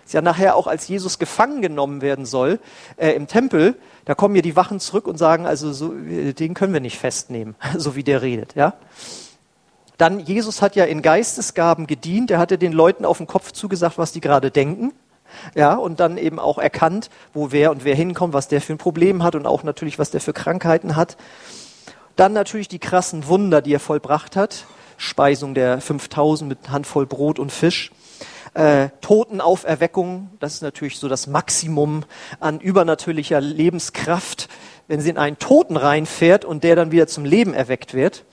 Ist 0.10 0.14
ja 0.14 0.24
nachher 0.24 0.56
auch, 0.56 0.66
als 0.66 0.88
Jesus 0.88 1.20
gefangen 1.20 1.62
genommen 1.62 2.02
werden 2.02 2.26
soll 2.26 2.60
äh, 2.98 3.12
im 3.12 3.28
Tempel, 3.28 3.76
da 4.06 4.16
kommen 4.16 4.36
ja 4.36 4.42
die 4.42 4.56
Wachen 4.56 4.80
zurück 4.80 5.06
und 5.06 5.18
sagen, 5.20 5.46
also 5.46 5.72
so, 5.72 5.90
den 5.94 6.56
können 6.56 6.74
wir 6.74 6.80
nicht 6.80 6.98
festnehmen, 6.98 7.54
so 7.78 7.96
wie 7.96 8.04
der 8.04 8.24
redet, 8.24 8.56
ja. 8.56 8.74
Dann, 10.00 10.20
Jesus 10.20 10.64
hat 10.64 10.76
ja 10.76 10.86
in 10.86 11.04
Geistesgaben 11.04 11.86
gedient, 11.86 12.32
er 12.32 12.40
hatte 12.40 12.58
den 12.58 12.74
Leuten 12.74 13.06
auf 13.06 13.18
den 13.18 13.28
Kopf 13.28 13.52
zugesagt, 13.52 14.00
was 14.00 14.12
die 14.12 14.22
gerade 14.22 14.50
denken. 14.50 14.94
Ja, 15.54 15.76
und 15.76 16.00
dann 16.00 16.18
eben 16.18 16.40
auch 16.40 16.58
erkannt, 16.58 17.12
wo 17.34 17.52
wer 17.52 17.70
und 17.70 17.84
wer 17.84 17.94
hinkommt, 17.94 18.34
was 18.34 18.48
der 18.48 18.62
für 18.62 18.74
ein 18.74 18.80
Problem 18.80 19.22
hat 19.22 19.36
und 19.36 19.46
auch 19.46 19.62
natürlich, 19.62 20.00
was 20.00 20.10
der 20.10 20.22
für 20.22 20.34
Krankheiten 20.34 20.96
hat. 20.96 21.18
Dann 22.16 22.34
natürlich 22.34 22.68
die 22.68 22.80
krassen 22.80 23.28
Wunder, 23.28 23.62
die 23.62 23.76
er 23.76 23.80
vollbracht 23.80 24.36
hat. 24.36 24.66
Speisung 24.98 25.54
der 25.54 25.80
5000 25.82 26.50
mit 26.50 26.72
Handvoll 26.72 27.06
Brot 27.06 27.38
und 27.38 27.52
Fisch 27.52 27.92
äh, 28.54 28.90
Totenauferweckung, 29.02 30.30
das 30.40 30.56
ist 30.56 30.62
natürlich 30.62 30.98
so 30.98 31.08
das 31.08 31.28
Maximum 31.28 32.04
an 32.40 32.60
übernatürlicher 32.60 33.42
Lebenskraft, 33.42 34.50
wenn 34.88 35.02
sie 35.02 35.10
in 35.10 35.18
einen 35.18 35.40
Toten 35.40 35.78
reinfährt 35.78 36.46
und 36.46 36.64
der 36.64 36.76
dann 36.76 36.92
wieder 36.92 37.08
zum 37.08 37.26
Leben 37.26 37.54
erweckt 37.54 37.94
wird. 37.94 38.26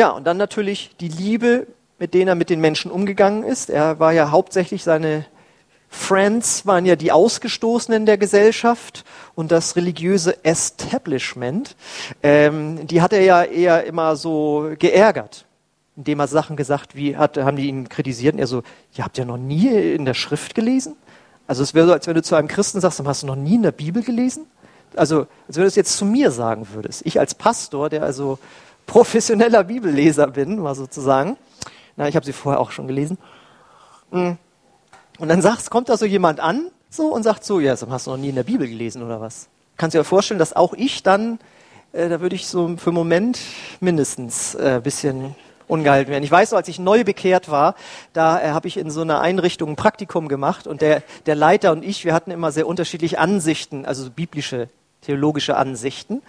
Ja, 0.00 0.08
und 0.12 0.26
dann 0.26 0.38
natürlich 0.38 0.92
die 0.98 1.08
Liebe, 1.08 1.66
mit 1.98 2.14
denen 2.14 2.28
er 2.28 2.34
mit 2.34 2.48
den 2.48 2.58
Menschen 2.58 2.90
umgegangen 2.90 3.44
ist. 3.44 3.68
Er 3.68 4.00
war 4.00 4.14
ja 4.14 4.30
hauptsächlich 4.30 4.82
seine 4.82 5.26
Friends 5.90 6.64
waren 6.64 6.86
ja 6.86 6.96
die 6.96 7.12
Ausgestoßenen 7.12 8.06
der 8.06 8.16
Gesellschaft 8.16 9.04
und 9.34 9.52
das 9.52 9.76
religiöse 9.76 10.42
Establishment, 10.42 11.76
ähm, 12.22 12.86
die 12.86 13.02
hat 13.02 13.12
er 13.12 13.20
ja 13.20 13.42
eher 13.42 13.84
immer 13.84 14.16
so 14.16 14.70
geärgert 14.78 15.44
indem 15.96 16.20
er 16.20 16.28
Sachen 16.28 16.56
gesagt, 16.56 16.96
wie 16.96 17.18
hat, 17.18 17.36
haben 17.36 17.58
die 17.58 17.66
ihn 17.66 17.90
kritisiert 17.90 18.32
und 18.32 18.40
er 18.40 18.46
so, 18.46 18.62
ihr 18.96 19.04
habt 19.04 19.18
ja 19.18 19.26
noch 19.26 19.36
nie 19.36 19.68
in 19.68 20.06
der 20.06 20.14
Schrift 20.14 20.54
gelesen? 20.54 20.96
Also 21.46 21.62
es 21.62 21.74
wäre 21.74 21.86
so, 21.86 21.92
als 21.92 22.06
wenn 22.06 22.14
du 22.14 22.22
zu 22.22 22.36
einem 22.36 22.48
Christen 22.48 22.80
sagst, 22.80 23.02
hast 23.04 23.22
du 23.22 23.26
noch 23.26 23.36
nie 23.36 23.56
in 23.56 23.62
der 23.64 23.72
Bibel 23.72 24.02
gelesen? 24.02 24.46
Also, 24.96 25.26
als 25.46 25.56
wenn 25.56 25.64
du 25.64 25.68
es 25.68 25.76
jetzt 25.76 25.96
zu 25.96 26.04
mir 26.04 26.30
sagen 26.30 26.68
würdest. 26.72 27.02
Ich 27.04 27.20
als 27.20 27.34
Pastor, 27.34 27.90
der 27.90 28.02
also 28.02 28.38
professioneller 28.90 29.62
Bibelleser 29.62 30.26
bin, 30.26 30.58
mal 30.58 30.74
sozusagen. 30.74 31.36
Na, 31.96 32.08
ich 32.08 32.16
habe 32.16 32.26
sie 32.26 32.32
vorher 32.32 32.60
auch 32.60 32.72
schon 32.72 32.88
gelesen. 32.88 33.18
Mm. 34.10 34.32
Und 35.18 35.28
dann 35.28 35.40
sagst, 35.42 35.70
kommt 35.70 35.88
da 35.88 35.96
so 35.96 36.06
jemand 36.06 36.40
an 36.40 36.72
so 36.88 37.14
und 37.14 37.22
sagt 37.22 37.44
so, 37.44 37.60
ja, 37.60 37.76
hast 37.88 38.06
du 38.06 38.10
noch 38.10 38.16
nie 38.16 38.30
in 38.30 38.34
der 38.34 38.42
Bibel 38.42 38.66
gelesen 38.66 39.04
oder 39.04 39.20
was? 39.20 39.48
Kannst 39.76 39.94
du 39.94 39.98
dir 39.98 40.04
vorstellen, 40.04 40.40
dass 40.40 40.56
auch 40.56 40.72
ich 40.72 41.04
dann, 41.04 41.38
äh, 41.92 42.08
da 42.08 42.20
würde 42.20 42.34
ich 42.34 42.48
so 42.48 42.76
für 42.78 42.90
einen 42.90 42.96
Moment 42.96 43.38
mindestens 43.78 44.56
ein 44.56 44.78
äh, 44.78 44.80
bisschen 44.80 45.36
ungehalten 45.68 46.10
werden. 46.10 46.24
Ich 46.24 46.32
weiß 46.32 46.50
noch, 46.50 46.58
als 46.58 46.66
ich 46.66 46.80
neu 46.80 47.04
bekehrt 47.04 47.48
war, 47.48 47.76
da 48.12 48.42
äh, 48.42 48.48
habe 48.48 48.66
ich 48.66 48.76
in 48.76 48.90
so 48.90 49.02
einer 49.02 49.20
Einrichtung 49.20 49.70
ein 49.70 49.76
Praktikum 49.76 50.26
gemacht 50.26 50.66
und 50.66 50.80
der, 50.80 51.04
der 51.26 51.36
Leiter 51.36 51.70
und 51.70 51.84
ich, 51.84 52.04
wir 52.04 52.12
hatten 52.12 52.32
immer 52.32 52.50
sehr 52.50 52.66
unterschiedliche 52.66 53.20
Ansichten, 53.20 53.86
also 53.86 54.10
biblische, 54.10 54.68
theologische 55.02 55.56
Ansichten. 55.56 56.22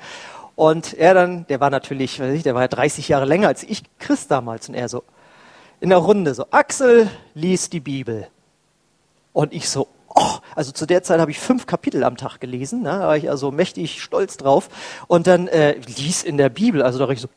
Und 0.62 0.94
er 0.94 1.16
dann, 1.16 1.48
der 1.48 1.60
war 1.60 1.72
natürlich, 1.72 2.20
weiß 2.20 2.36
ich, 2.36 2.44
der 2.44 2.54
war 2.54 2.62
ja 2.62 2.68
30 2.68 3.08
Jahre 3.08 3.26
länger 3.26 3.48
als 3.48 3.64
ich 3.64 3.82
Christ 3.98 4.30
damals 4.30 4.70
und 4.70 4.76
er 4.76 4.90
so 4.90 5.04
in 5.80 5.90
der 5.90 5.98
Runde 5.98 6.36
so, 6.36 6.46
Axel 6.52 7.10
liest 7.34 7.74
die 7.74 7.80
Bibel. 7.80 8.28
Und 9.34 9.54
ich 9.54 9.68
so, 9.68 9.88
oh, 10.08 10.36
also 10.54 10.72
zu 10.72 10.86
der 10.86 11.02
Zeit 11.02 11.20
habe 11.20 11.32
ich 11.32 11.40
fünf 11.40 11.66
Kapitel 11.66 12.04
am 12.04 12.16
Tag 12.16 12.40
gelesen, 12.40 12.84
ne, 12.84 12.92
da 12.92 13.08
war 13.08 13.18
ich 13.18 13.28
also 13.28 13.50
mächtig 13.50 14.04
stolz 14.04 14.38
drauf. 14.38 14.70
Und 15.08 15.26
dann 15.26 15.48
äh, 15.48 15.80
lies 15.98 16.22
in 16.22 16.38
der 16.38 16.50
Bibel, 16.50 16.84
also 16.84 17.00
da 17.00 17.08
war 17.08 17.14
ich 17.16 17.22
so, 17.22 17.30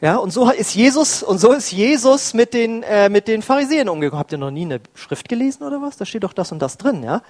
ja, 0.00 0.16
und 0.16 0.32
so 0.32 0.50
ist 0.50 0.74
Jesus, 0.74 1.22
und 1.22 1.38
so 1.38 1.52
ist 1.52 1.70
Jesus 1.70 2.34
mit 2.34 2.54
den, 2.54 2.82
äh, 2.82 3.08
mit 3.08 3.28
den 3.28 3.42
Pharisäern 3.42 3.88
umgegangen. 3.88 4.18
Habt 4.18 4.32
ihr 4.32 4.38
noch 4.38 4.50
nie 4.50 4.64
eine 4.64 4.80
Schrift 4.96 5.28
gelesen 5.28 5.62
oder 5.62 5.80
was? 5.80 5.96
Da 5.96 6.04
steht 6.04 6.24
doch 6.24 6.32
das 6.32 6.50
und 6.50 6.58
das 6.58 6.76
drin, 6.76 7.04
ja. 7.04 7.22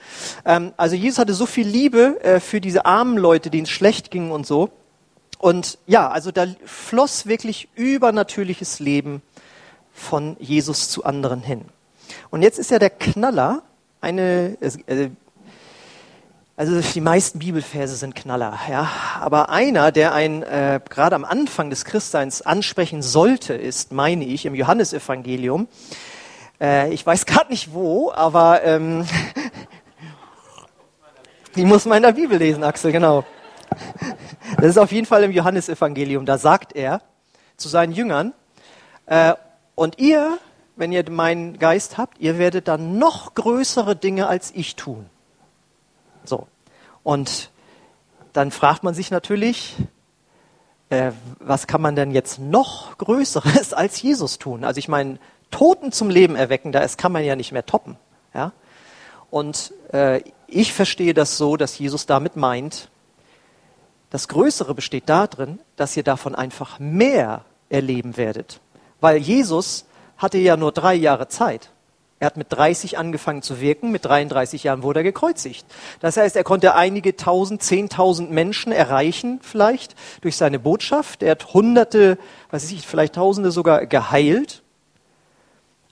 Ähm, 0.47 0.73
also 0.79 0.97
Jesus 0.97 1.19
hatte 1.19 1.35
so 1.35 1.45
viel 1.45 1.69
Liebe 1.69 2.19
äh, 2.25 2.41
für 2.41 2.63
diese 2.63 2.87
armen 2.87 3.19
Leute, 3.19 3.51
denen 3.51 3.65
es 3.65 3.71
schlecht 3.71 4.11
ging 4.11 4.31
und 4.31 4.47
so. 4.47 4.71
Und 5.39 5.79
ja, 5.87 6.09
also 6.09 6.33
da 6.33 6.47
floss 6.65 7.27
wirklich 7.27 7.69
übernatürliches 7.77 8.81
Leben 8.81 9.23
von 9.93 10.37
Jesus 10.41 10.91
zu 10.91 11.05
anderen 11.05 11.41
hin. 11.41 11.65
Und 12.31 12.43
jetzt 12.43 12.59
ist 12.59 12.71
ja 12.71 12.79
der 12.79 12.91
Knaller, 12.91 13.63
eine, 14.01 14.57
äh, 14.61 15.11
also 16.57 16.81
die 16.81 17.01
meisten 17.01 17.39
Bibelverse 17.39 17.95
sind 17.95 18.17
Knaller, 18.17 18.59
ja. 18.69 18.91
Aber 19.21 19.49
einer, 19.51 19.93
der 19.93 20.13
einen 20.13 20.43
äh, 20.43 20.81
gerade 20.89 21.15
am 21.15 21.25
Anfang 21.25 21.71
des 21.71 21.85
Christseins 21.85 22.43
ansprechen 22.43 23.03
sollte, 23.03 23.55
ist, 23.55 23.93
meine 23.93 24.25
ich, 24.25 24.45
im 24.45 24.57
Johannesevangelium. 24.57 25.69
Äh, 26.61 26.93
ich 26.93 27.07
weiß 27.07 27.27
gerade 27.27 27.51
nicht 27.51 27.73
wo, 27.73 28.11
aber 28.11 28.65
ähm, 28.65 29.07
die 31.57 31.65
muss 31.65 31.85
man 31.85 31.99
in 31.99 32.03
der 32.03 32.13
Bibel 32.13 32.39
lesen, 32.39 32.65
Axel, 32.65 32.91
genau. 32.91 33.25
Das 34.61 34.67
ist 34.67 34.79
auf 34.79 34.91
jeden 34.91 35.07
Fall 35.07 35.23
im 35.23 35.31
Johannesevangelium. 35.31 36.27
Da 36.27 36.37
sagt 36.37 36.75
er 36.75 37.01
zu 37.57 37.69
seinen 37.69 37.93
Jüngern, 37.93 38.35
äh, 39.07 39.35
und 39.77 40.01
ihr, 40.01 40.39
wenn 40.75 40.91
ihr 40.91 41.09
meinen 41.09 41.61
Geist 41.61 41.97
habt, 41.97 42.19
ihr 42.19 42.39
werdet 42.39 42.67
dann 42.67 42.99
noch 42.99 43.35
größere 43.35 43.95
Dinge 43.95 44.27
als 44.27 44.51
ich 44.53 44.75
tun. 44.75 45.07
So. 46.25 46.49
Und 47.05 47.51
dann 48.33 48.51
fragt 48.51 48.83
man 48.83 48.95
sich 48.95 49.13
natürlich, 49.13 49.77
äh, 50.91 51.13
was 51.39 51.69
kann 51.69 51.81
man 51.81 51.95
denn 51.95 52.11
jetzt 52.11 52.41
noch 52.41 52.99
Größeres 52.99 53.73
als 53.73 54.03
Jesus 54.03 54.39
tun? 54.39 54.65
Also 54.65 54.79
ich 54.79 54.89
meine, 54.89 55.21
Toten 55.53 55.93
zum 55.93 56.11
Leben 56.11 56.35
erwecken, 56.35 56.73
das 56.73 56.97
kann 56.97 57.13
man 57.13 57.25
ja 57.25 57.37
nicht 57.37 57.53
mehr 57.53 57.65
toppen. 57.65 57.97
Ja? 58.35 58.53
Und 59.31 59.73
äh, 59.93 60.23
ich 60.49 60.73
verstehe 60.73 61.15
das 61.15 61.37
so, 61.37 61.57
dass 61.57 61.79
Jesus 61.79 62.07
damit 62.07 62.35
meint, 62.35 62.91
das 64.11 64.29
Größere 64.29 64.75
besteht 64.75 65.09
darin, 65.09 65.61
dass 65.77 65.97
ihr 65.97 66.03
davon 66.03 66.35
einfach 66.35 66.79
mehr 66.79 67.45
erleben 67.69 68.17
werdet. 68.17 68.61
Weil 69.01 69.19
Jesus 69.19 69.85
hatte 70.17 70.39
ja 70.39 70.57
nur 70.57 70.73
drei 70.73 70.95
Jahre 70.95 71.29
Zeit. 71.29 71.71
Er 72.21 72.27
hat 72.27 72.37
mit 72.37 72.49
30 72.51 72.99
angefangen 72.99 73.43
zu 73.43 73.61
wirken, 73.61 73.93
mit 73.93 74.05
33 74.05 74.65
Jahren 74.65 74.83
wurde 74.83 75.01
er 75.01 75.05
gekreuzigt. 75.05 75.65
Das 76.01 76.17
heißt, 76.17 76.35
er 76.35 76.43
konnte 76.43 76.75
einige 76.75 77.15
tausend, 77.15 77.63
zehntausend 77.63 78.33
Menschen 78.33 78.73
erreichen, 78.73 79.39
vielleicht 79.41 79.95
durch 80.23 80.37
seine 80.37 80.59
Botschaft. 80.59 81.23
Er 81.23 81.33
hat 81.33 81.55
Hunderte, 81.55 82.19
weiß 82.51 82.73
ich, 82.73 82.85
vielleicht 82.87 83.15
Tausende 83.15 83.53
sogar 83.53 83.87
geheilt. 83.87 84.63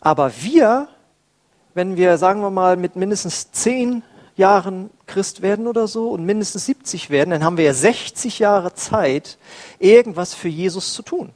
Aber 0.01 0.33
wir, 0.43 0.89
wenn 1.75 1.97
wir, 1.97 2.19
sagen 2.19 2.41
wir 2.41 2.51
mal, 2.51 2.77
mit 2.77 2.97
mindestens 2.97 3.53
zehn 3.53 4.03
Jahren 4.37 4.91
Christ 5.07 5.43
werden 5.43 5.67
oder 5.67 5.89
so 5.89 6.11
und 6.11 6.25
mindestens 6.25 6.67
70 6.67 7.11
werden, 7.11 7.31
dann 7.31 7.45
haben 7.45 7.57
wir 7.57 7.65
ja 7.65 7.73
60 7.73 8.39
Jahre 8.39 8.75
Zeit, 8.75 9.39
irgendwas 9.79 10.35
für 10.35 10.49
Jesus 10.49 10.93
zu 10.93 11.03
tun. 11.03 11.31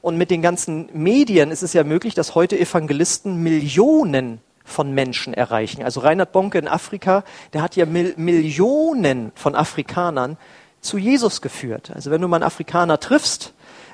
Und 0.00 0.16
mit 0.16 0.30
den 0.30 0.42
ganzen 0.42 0.88
Medien 0.92 1.50
ist 1.50 1.62
es 1.62 1.72
ja 1.72 1.84
möglich, 1.84 2.14
dass 2.14 2.34
heute 2.34 2.58
Evangelisten 2.58 3.42
Millionen 3.42 4.40
von 4.64 4.92
Menschen 4.92 5.32
erreichen. 5.32 5.82
Also 5.82 6.00
Reinhard 6.00 6.32
Bonke 6.32 6.58
in 6.58 6.68
Afrika, 6.68 7.24
der 7.52 7.62
hat 7.62 7.76
ja 7.76 7.86
Mil 7.86 8.14
Millionen 8.16 9.32
von 9.34 9.54
Afrikanern 9.54 10.36
zu 10.80 10.98
Jesus 10.98 11.40
geführt. 11.40 11.90
Also 11.94 12.10
wenn 12.10 12.20
du 12.20 12.28
mal 12.28 12.36
einen 12.36 12.44
Afrikaner 12.44 13.00
triffst, 13.00 13.52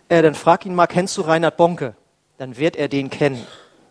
äh, 0.09 0.23
dann 0.23 0.35
frag 0.35 0.67
ihn 0.67 0.75
mal, 0.75 0.87
kennst 0.87 1.17
du 1.17 1.23
Reinhard 1.23 1.57
Bonke? 1.57 1.95
Dann 2.39 2.57
wird 2.57 2.77
er 2.77 2.89
den 2.89 3.11
kennen. 3.11 3.47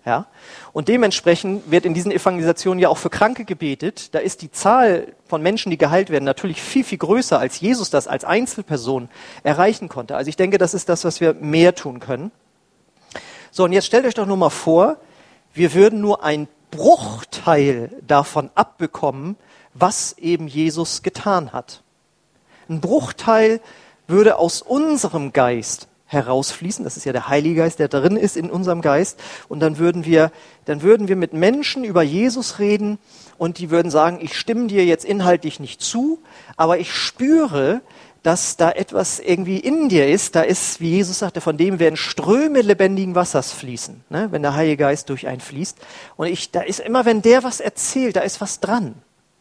Ja? 0.05 0.25
Und 0.73 0.87
dementsprechend 0.87 1.69
wird 1.69 1.85
in 1.85 1.93
diesen 1.93 2.11
Evangelisationen 2.11 2.79
ja 2.79 2.89
auch 2.89 2.97
für 2.97 3.09
Kranke 3.09 3.45
gebetet. 3.45 4.13
Da 4.15 4.19
ist 4.19 4.41
die 4.41 4.51
Zahl 4.51 5.13
von 5.27 5.41
Menschen, 5.41 5.69
die 5.69 5.77
geheilt 5.77 6.09
werden, 6.09 6.25
natürlich 6.25 6.61
viel, 6.61 6.83
viel 6.83 6.97
größer, 6.97 7.39
als 7.39 7.59
Jesus 7.59 7.89
das 7.89 8.07
als 8.07 8.23
Einzelperson 8.23 9.09
erreichen 9.43 9.89
konnte. 9.89 10.15
Also 10.15 10.29
ich 10.29 10.37
denke, 10.37 10.57
das 10.57 10.73
ist 10.73 10.89
das, 10.89 11.05
was 11.05 11.21
wir 11.21 11.33
mehr 11.33 11.75
tun 11.75 11.99
können. 11.99 12.31
So, 13.51 13.65
und 13.65 13.73
jetzt 13.73 13.85
stellt 13.85 14.05
euch 14.05 14.13
doch 14.13 14.25
nur 14.25 14.37
mal 14.37 14.49
vor, 14.49 14.97
wir 15.53 15.73
würden 15.73 15.99
nur 15.99 16.23
ein 16.23 16.47
Bruchteil 16.71 17.91
davon 18.07 18.49
abbekommen, 18.55 19.35
was 19.73 20.17
eben 20.17 20.47
Jesus 20.47 21.03
getan 21.03 21.51
hat. 21.51 21.83
Ein 22.69 22.79
Bruchteil 22.79 23.59
würde 24.07 24.37
aus 24.37 24.61
unserem 24.61 25.33
Geist 25.33 25.87
herausfließen. 26.11 26.83
Das 26.83 26.97
ist 26.97 27.05
ja 27.05 27.13
der 27.13 27.29
Heilige 27.29 27.55
Geist, 27.55 27.79
der 27.79 27.87
drin 27.87 28.17
ist 28.17 28.35
in 28.35 28.51
unserem 28.51 28.81
Geist. 28.81 29.19
Und 29.47 29.61
dann 29.61 29.77
würden 29.77 30.05
wir, 30.05 30.31
dann 30.65 30.81
würden 30.81 31.07
wir 31.07 31.15
mit 31.15 31.33
Menschen 31.33 31.83
über 31.83 32.03
Jesus 32.03 32.59
reden 32.59 32.99
und 33.37 33.57
die 33.57 33.71
würden 33.71 33.89
sagen, 33.89 34.19
ich 34.21 34.37
stimme 34.37 34.67
dir 34.67 34.85
jetzt 34.85 35.05
inhaltlich 35.05 35.59
nicht 35.59 35.81
zu, 35.81 36.19
aber 36.57 36.79
ich 36.79 36.93
spüre, 36.93 37.81
dass 38.23 38.55
da 38.55 38.69
etwas 38.71 39.19
irgendwie 39.19 39.57
in 39.57 39.89
dir 39.89 40.07
ist. 40.07 40.35
Da 40.35 40.41
ist, 40.41 40.79
wie 40.79 40.91
Jesus 40.91 41.19
sagte, 41.19 41.41
von 41.41 41.57
dem 41.57 41.79
werden 41.79 41.97
Ströme 41.97 42.61
lebendigen 42.61 43.15
Wassers 43.15 43.51
fließen, 43.53 44.03
ne? 44.09 44.27
wenn 44.31 44.41
der 44.41 44.53
Heilige 44.53 44.77
Geist 44.77 45.09
durch 45.09 45.27
einen 45.27 45.41
fließt. 45.41 45.77
Und 46.17 46.27
ich, 46.27 46.51
da 46.51 46.61
ist 46.61 46.81
immer, 46.81 47.05
wenn 47.05 47.21
der 47.21 47.43
was 47.43 47.59
erzählt, 47.59 48.17
da 48.17 48.21
ist 48.21 48.41
was 48.41 48.59
dran. 48.59 48.95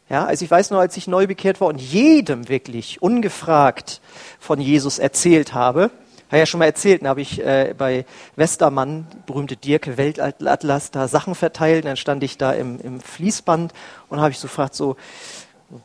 Ja, 0.08 0.24
also 0.24 0.44
ich 0.44 0.50
weiß 0.50 0.70
nur, 0.70 0.80
als 0.80 0.96
ich 0.96 1.06
neu 1.06 1.26
bekehrt 1.26 1.60
war 1.60 1.68
und 1.68 1.80
jedem 1.80 2.48
wirklich 2.48 3.00
ungefragt 3.00 4.00
von 4.40 4.60
Jesus 4.60 4.98
erzählt 4.98 5.54
habe, 5.54 5.90
habe 6.30 6.38
ja 6.38 6.46
schon 6.46 6.58
mal 6.58 6.66
erzählt, 6.66 7.04
da 7.04 7.08
habe 7.08 7.20
ich 7.20 7.44
äh, 7.44 7.74
bei 7.76 8.04
Westermann, 8.36 9.06
berühmte 9.26 9.56
Dirke 9.56 9.96
Weltatlas, 9.96 10.90
da 10.90 11.08
Sachen 11.08 11.34
verteilt. 11.34 11.84
Dann 11.84 11.96
stand 11.96 12.22
ich 12.22 12.38
da 12.38 12.52
im, 12.52 12.80
im 12.80 13.00
Fließband 13.00 13.72
und 14.08 14.20
habe 14.20 14.30
ich 14.30 14.38
so 14.38 14.46
gefragt, 14.46 14.74
so 14.74 14.96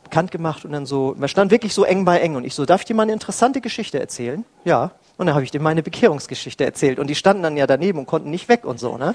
bekannt 0.04 0.30
gemacht 0.30 0.64
und 0.64 0.72
dann 0.72 0.86
so, 0.86 1.14
man 1.16 1.28
stand 1.28 1.50
wirklich 1.50 1.74
so 1.74 1.84
eng 1.84 2.04
bei 2.04 2.18
eng 2.20 2.36
und 2.36 2.44
ich 2.44 2.54
so, 2.54 2.64
darf 2.64 2.80
ich 2.80 2.86
dir 2.86 2.94
mal 2.94 3.04
eine 3.04 3.12
interessante 3.12 3.60
Geschichte 3.60 4.00
erzählen? 4.00 4.44
Ja. 4.64 4.92
Und 5.16 5.26
dann 5.26 5.34
habe 5.34 5.44
ich 5.44 5.50
dir 5.50 5.60
meine 5.60 5.82
Bekehrungsgeschichte 5.82 6.64
erzählt 6.64 6.98
und 6.98 7.08
die 7.08 7.14
standen 7.14 7.42
dann 7.42 7.56
ja 7.56 7.66
daneben 7.66 7.98
und 7.98 8.06
konnten 8.06 8.30
nicht 8.30 8.48
weg 8.48 8.64
und 8.64 8.78
so, 8.78 8.98
ne? 8.98 9.14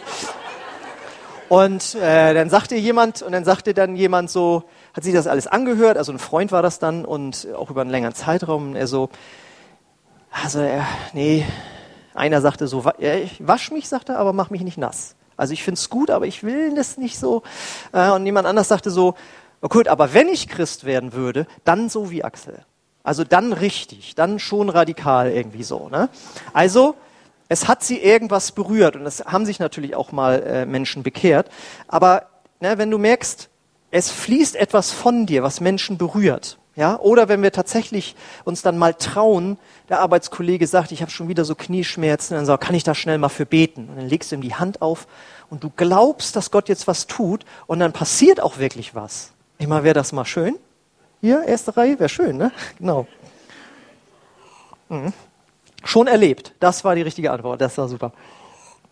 Und 1.47 1.95
äh, 1.95 2.33
dann 2.33 2.49
sagte 2.49 2.75
jemand, 2.75 3.21
und 3.21 3.33
dann 3.33 3.43
sagte 3.43 3.73
dann 3.73 3.97
jemand 3.97 4.29
so, 4.29 4.63
hat 4.93 5.03
sich 5.03 5.13
das 5.13 5.27
alles 5.27 5.47
angehört, 5.47 5.97
also 5.97 6.13
ein 6.13 6.19
Freund 6.19 6.53
war 6.53 6.61
das 6.61 6.79
dann 6.79 7.03
und 7.03 7.45
auch 7.53 7.69
über 7.69 7.81
einen 7.81 7.89
längeren 7.89 8.15
Zeitraum, 8.15 8.73
er 8.73 8.87
so, 8.87 9.09
also, 10.31 10.59
er, 10.59 10.87
nee, 11.13 11.45
einer 12.13 12.41
sagte 12.41 12.67
so, 12.67 12.83
ich 12.99 13.45
wasch 13.45 13.71
mich, 13.71 13.87
sagte 13.87 14.17
aber 14.17 14.33
mach 14.33 14.49
mich 14.49 14.61
nicht 14.61 14.77
nass. 14.77 15.15
Also 15.37 15.53
ich 15.53 15.63
finde 15.63 15.79
es 15.79 15.89
gut, 15.89 16.09
aber 16.09 16.27
ich 16.27 16.43
will 16.43 16.75
das 16.75 16.97
nicht 16.97 17.17
so. 17.17 17.43
Äh, 17.93 18.11
und 18.11 18.25
jemand 18.25 18.47
anders 18.47 18.67
sagte 18.67 18.91
so, 18.91 19.15
oh 19.61 19.69
gut, 19.69 19.87
aber 19.87 20.13
wenn 20.13 20.27
ich 20.27 20.47
Christ 20.47 20.83
werden 20.85 21.13
würde, 21.13 21.47
dann 21.63 21.89
so 21.89 22.11
wie 22.11 22.23
Axel. 22.23 22.63
Also 23.03 23.23
dann 23.23 23.53
richtig, 23.53 24.13
dann 24.15 24.39
schon 24.39 24.69
radikal 24.69 25.31
irgendwie 25.31 25.63
so. 25.63 25.89
Ne? 25.89 26.09
Also 26.53 26.95
es 27.49 27.67
hat 27.67 27.83
sie 27.83 27.97
irgendwas 27.97 28.51
berührt 28.51 28.95
und 28.95 29.05
es 29.05 29.25
haben 29.25 29.45
sich 29.45 29.59
natürlich 29.59 29.95
auch 29.95 30.11
mal 30.11 30.43
äh, 30.43 30.65
Menschen 30.65 31.03
bekehrt. 31.03 31.49
Aber 31.87 32.27
ne, 32.59 32.77
wenn 32.77 32.91
du 32.91 32.97
merkst, 32.97 33.49
es 33.89 34.11
fließt 34.11 34.55
etwas 34.55 34.91
von 34.91 35.25
dir, 35.25 35.43
was 35.43 35.59
Menschen 35.59 35.97
berührt, 35.97 36.59
ja, 36.75 36.97
oder 36.99 37.27
wenn 37.27 37.43
wir 37.43 37.51
tatsächlich 37.51 38.15
uns 38.45 38.61
dann 38.61 38.77
mal 38.77 38.93
trauen, 38.93 39.57
der 39.89 39.99
Arbeitskollege 39.99 40.65
sagt, 40.67 40.93
ich 40.93 41.01
habe 41.01 41.11
schon 41.11 41.27
wieder 41.27 41.43
so 41.43 41.53
Knieschmerzen, 41.53 42.35
dann 42.35 42.45
sagt, 42.45 42.63
kann 42.63 42.75
ich 42.75 42.85
da 42.85 42.95
schnell 42.95 43.17
mal 43.17 43.29
für 43.29 43.45
beten? 43.45 43.89
Und 43.89 43.97
dann 43.97 44.07
legst 44.07 44.31
du 44.31 44.35
ihm 44.35 44.41
die 44.41 44.55
Hand 44.55 44.81
auf 44.81 45.07
und 45.49 45.63
du 45.63 45.71
glaubst, 45.75 46.35
dass 46.37 46.49
Gott 46.49 46.69
jetzt 46.69 46.87
was 46.87 47.07
tut 47.07 47.45
und 47.67 47.79
dann 47.79 47.91
passiert 47.91 48.41
auch 48.41 48.57
wirklich 48.57 48.95
was. 48.95 49.31
Meine, 49.59 49.83
wäre 49.83 49.93
das 49.93 50.13
mal 50.13 50.25
schön? 50.25 50.57
Hier, 51.19 51.43
erste 51.43 51.75
Reihe, 51.75 51.99
wäre 51.99 52.09
schön, 52.09 52.37
ne? 52.37 52.51
Genau. 52.79 53.05
Mhm. 54.89 55.13
Schon 55.83 56.07
erlebt. 56.07 56.53
Das 56.59 56.83
war 56.83 56.95
die 56.95 57.01
richtige 57.01 57.31
Antwort. 57.31 57.59
Das 57.59 57.77
war 57.77 57.87
super. 57.87 58.13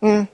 Mhm. 0.00 0.28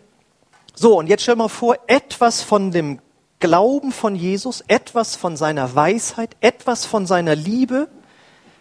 So, 0.75 0.99
und 0.99 1.07
jetzt 1.07 1.23
stell 1.23 1.37
mal 1.37 1.49
vor, 1.49 1.77
etwas 1.87 2.43
von 2.43 2.71
dem 2.71 2.99
Glauben 3.39 3.93
von 3.93 4.17
Jesus, 4.17 4.63
etwas 4.67 5.17
von 5.17 5.37
seiner 5.37 5.75
Weisheit, 5.75 6.37
etwas 6.41 6.87
von 6.87 7.07
seiner 7.07 7.35
Liebe 7.35 7.89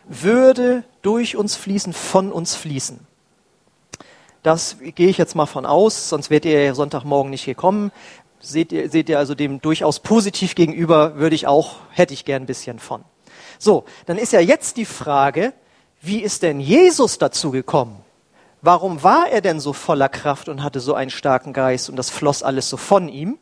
würde 0.08 0.84
durch 1.02 1.36
uns 1.36 1.56
fließen, 1.56 1.94
von 1.94 2.32
uns 2.32 2.56
fließen. 2.56 3.00
Das 4.44 4.78
gehe 4.80 5.10
ich 5.10 5.18
jetzt 5.18 5.36
mal 5.36 5.46
von 5.46 5.66
aus, 5.66 6.10
sonst 6.10 6.30
wärt 6.30 6.46
ihr 6.46 6.64
ja 6.64 6.76
Sonntagmorgen 6.76 7.32
nicht 7.32 7.46
gekommen. 7.46 7.92
Seht 8.40 8.72
ihr, 8.72 8.90
seht 8.90 9.10
ihr 9.10 9.18
also 9.18 9.34
dem 9.34 9.60
durchaus 9.60 10.00
positiv 10.00 10.54
gegenüber, 10.54 11.16
würde 11.16 11.36
ich 11.36 11.48
auch, 11.48 11.78
hätte 11.90 12.14
ich 12.14 12.26
gern 12.26 12.44
ein 12.44 12.46
bisschen 12.46 12.78
von. 12.78 13.04
So, 13.58 13.86
dann 14.06 14.18
ist 14.18 14.34
ja 14.34 14.40
jetzt 14.40 14.78
die 14.78 14.86
Frage, 14.86 15.54
wie 16.02 16.20
ist 16.20 16.44
denn 16.44 16.60
Jesus 16.60 17.18
dazu 17.18 17.50
gekommen? 17.50 18.02
Warum 18.62 19.02
war 19.02 19.30
er 19.30 19.42
denn 19.42 19.60
so 19.60 19.74
voller 19.74 20.10
Kraft 20.10 20.50
und 20.50 20.62
hatte 20.62 20.80
so 20.80 20.94
einen 20.94 21.10
starken 21.10 21.54
Geist 21.54 21.90
und 21.90 21.96
das 21.96 22.10
floss 22.12 22.44
alles 22.44 22.70
so 22.70 22.78
von 22.78 23.10
ihm? 23.10 23.40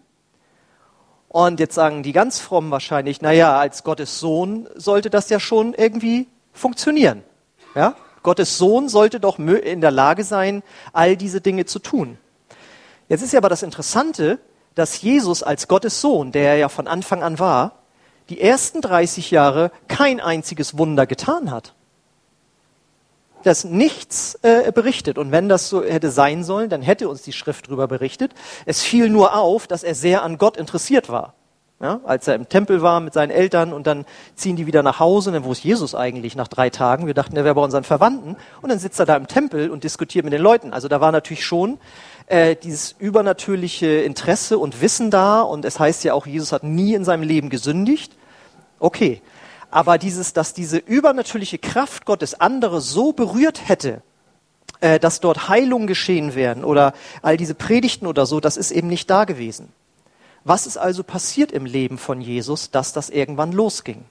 Und 1.34 1.60
jetzt 1.60 1.74
sagen 1.74 2.04
die 2.04 2.12
ganz 2.12 2.40
frommen 2.40 2.70
wahrscheinlich, 2.70 3.20
na 3.20 3.32
ja, 3.32 3.58
als 3.58 3.84
Gottes 3.84 4.20
Sohn 4.20 4.70
sollte 4.76 5.10
das 5.10 5.30
ja 5.30 5.40
schon 5.40 5.74
irgendwie 5.74 6.28
funktionieren. 6.52 7.24
Ja? 7.74 7.96
Gottes 8.22 8.60
Sohn 8.60 8.88
sollte 8.88 9.20
doch 9.20 9.40
in 9.40 9.82
der 9.82 9.90
Lage 9.90 10.24
sein, 10.26 10.62
all 10.94 11.18
diese 11.18 11.42
Dinge 11.42 11.66
zu 11.66 11.80
tun. 11.80 12.20
Jetzt 13.10 13.24
ist 13.24 13.34
ja 13.34 13.40
aber 13.40 13.50
das 13.50 13.64
Interessante, 13.64 14.38
dass 14.76 15.02
Jesus 15.02 15.42
als 15.42 15.68
Gottes 15.68 16.02
Sohn, 16.02 16.32
der 16.32 16.50
er 16.50 16.58
ja 16.58 16.70
von 16.70 16.88
Anfang 16.88 17.24
an 17.24 17.40
war, 17.40 17.80
die 18.30 18.40
ersten 18.40 18.82
30 18.82 19.32
Jahre 19.32 19.72
kein 19.88 20.20
einziges 20.20 20.78
Wunder 20.78 21.08
getan 21.08 21.50
hat. 21.50 21.74
Das 23.44 23.64
nichts 23.64 24.40
äh, 24.42 24.72
berichtet. 24.72 25.18
Und 25.18 25.32
wenn 25.32 25.50
das 25.50 25.70
so 25.70 25.84
hätte 25.84 26.10
sein 26.10 26.44
sollen, 26.44 26.70
dann 26.70 26.82
hätte 26.82 27.08
uns 27.10 27.22
die 27.22 27.34
Schrift 27.34 27.68
darüber 27.68 27.88
berichtet. 27.88 28.34
Es 28.66 28.82
fiel 28.82 29.10
nur 29.10 29.36
auf, 29.36 29.68
dass 29.68 29.84
er 29.84 29.96
sehr 29.96 30.24
an 30.24 30.38
Gott 30.38 30.58
interessiert 30.58 31.10
war. 31.10 31.34
Ja, 31.84 32.00
als 32.06 32.30
er 32.30 32.36
im 32.36 32.48
Tempel 32.48 32.82
war 32.82 33.02
mit 33.02 33.14
seinen 33.14 33.30
Eltern 33.30 33.74
und 33.74 33.88
dann 33.88 34.06
ziehen 34.36 34.56
die 34.56 34.68
wieder 34.68 34.84
nach 34.84 35.02
Hause 35.02 35.30
und 35.30 35.34
dann, 35.34 35.44
wo 35.44 35.52
ist 35.52 35.66
Jesus 35.66 35.96
eigentlich 35.96 36.34
nach 36.34 36.48
drei 36.48 36.70
Tagen? 36.70 37.08
Wir 37.08 37.14
dachten, 37.14 37.36
er 37.36 37.44
wäre 37.44 37.56
bei 37.56 37.62
unseren 37.62 37.84
Verwandten 37.84 38.38
und 38.62 38.70
dann 38.70 38.80
sitzt 38.80 39.02
er 39.02 39.06
da 39.06 39.18
im 39.18 39.28
Tempel 39.28 39.70
und 39.70 39.84
diskutiert 39.84 40.24
mit 40.24 40.32
den 40.32 40.42
Leuten. 40.42 40.72
Also 40.72 40.88
da 40.88 41.02
war 41.02 41.12
natürlich 41.12 41.44
schon 41.44 41.80
äh, 42.28 42.56
dieses 42.56 42.94
übernatürliche 42.94 43.88
Interesse 43.88 44.60
und 44.60 44.80
Wissen 44.80 45.12
da 45.12 45.42
und 45.42 45.66
es 45.66 45.78
heißt 45.78 46.06
ja 46.06 46.14
auch, 46.14 46.26
Jesus 46.26 46.54
hat 46.54 46.64
nie 46.64 46.94
in 46.94 47.04
seinem 47.04 47.24
Leben 47.24 47.50
gesündigt. 47.50 48.16
Okay, 48.80 49.22
aber 49.74 49.98
dieses, 49.98 50.34
dass 50.34 50.54
diese 50.54 50.78
übernatürliche 50.78 51.58
Kraft 51.58 52.06
Gottes 52.06 52.40
andere 52.40 52.80
so 52.80 53.12
berührt 53.12 53.68
hätte, 53.68 54.04
äh, 54.82 55.00
dass 55.00 55.20
dort 55.20 55.50
Heilung 55.50 55.88
geschehen 55.88 56.36
wären 56.36 56.64
oder 56.64 56.94
all 57.24 57.38
diese 57.38 57.56
Predigten 57.56 58.06
oder 58.06 58.28
so, 58.28 58.40
das 58.40 58.56
ist 58.56 58.70
eben 58.70 58.88
nicht 58.88 59.10
da 59.10 59.26
gewesen. 59.26 59.74
Was 60.44 60.68
ist 60.68 60.78
also 60.78 61.04
passiert 61.04 61.52
im 61.52 61.66
Leben 61.66 61.98
von 61.98 62.22
Jesus, 62.22 62.70
dass 62.70 62.94
das 62.94 63.10
irgendwann 63.10 63.52
losging? 63.52 64.06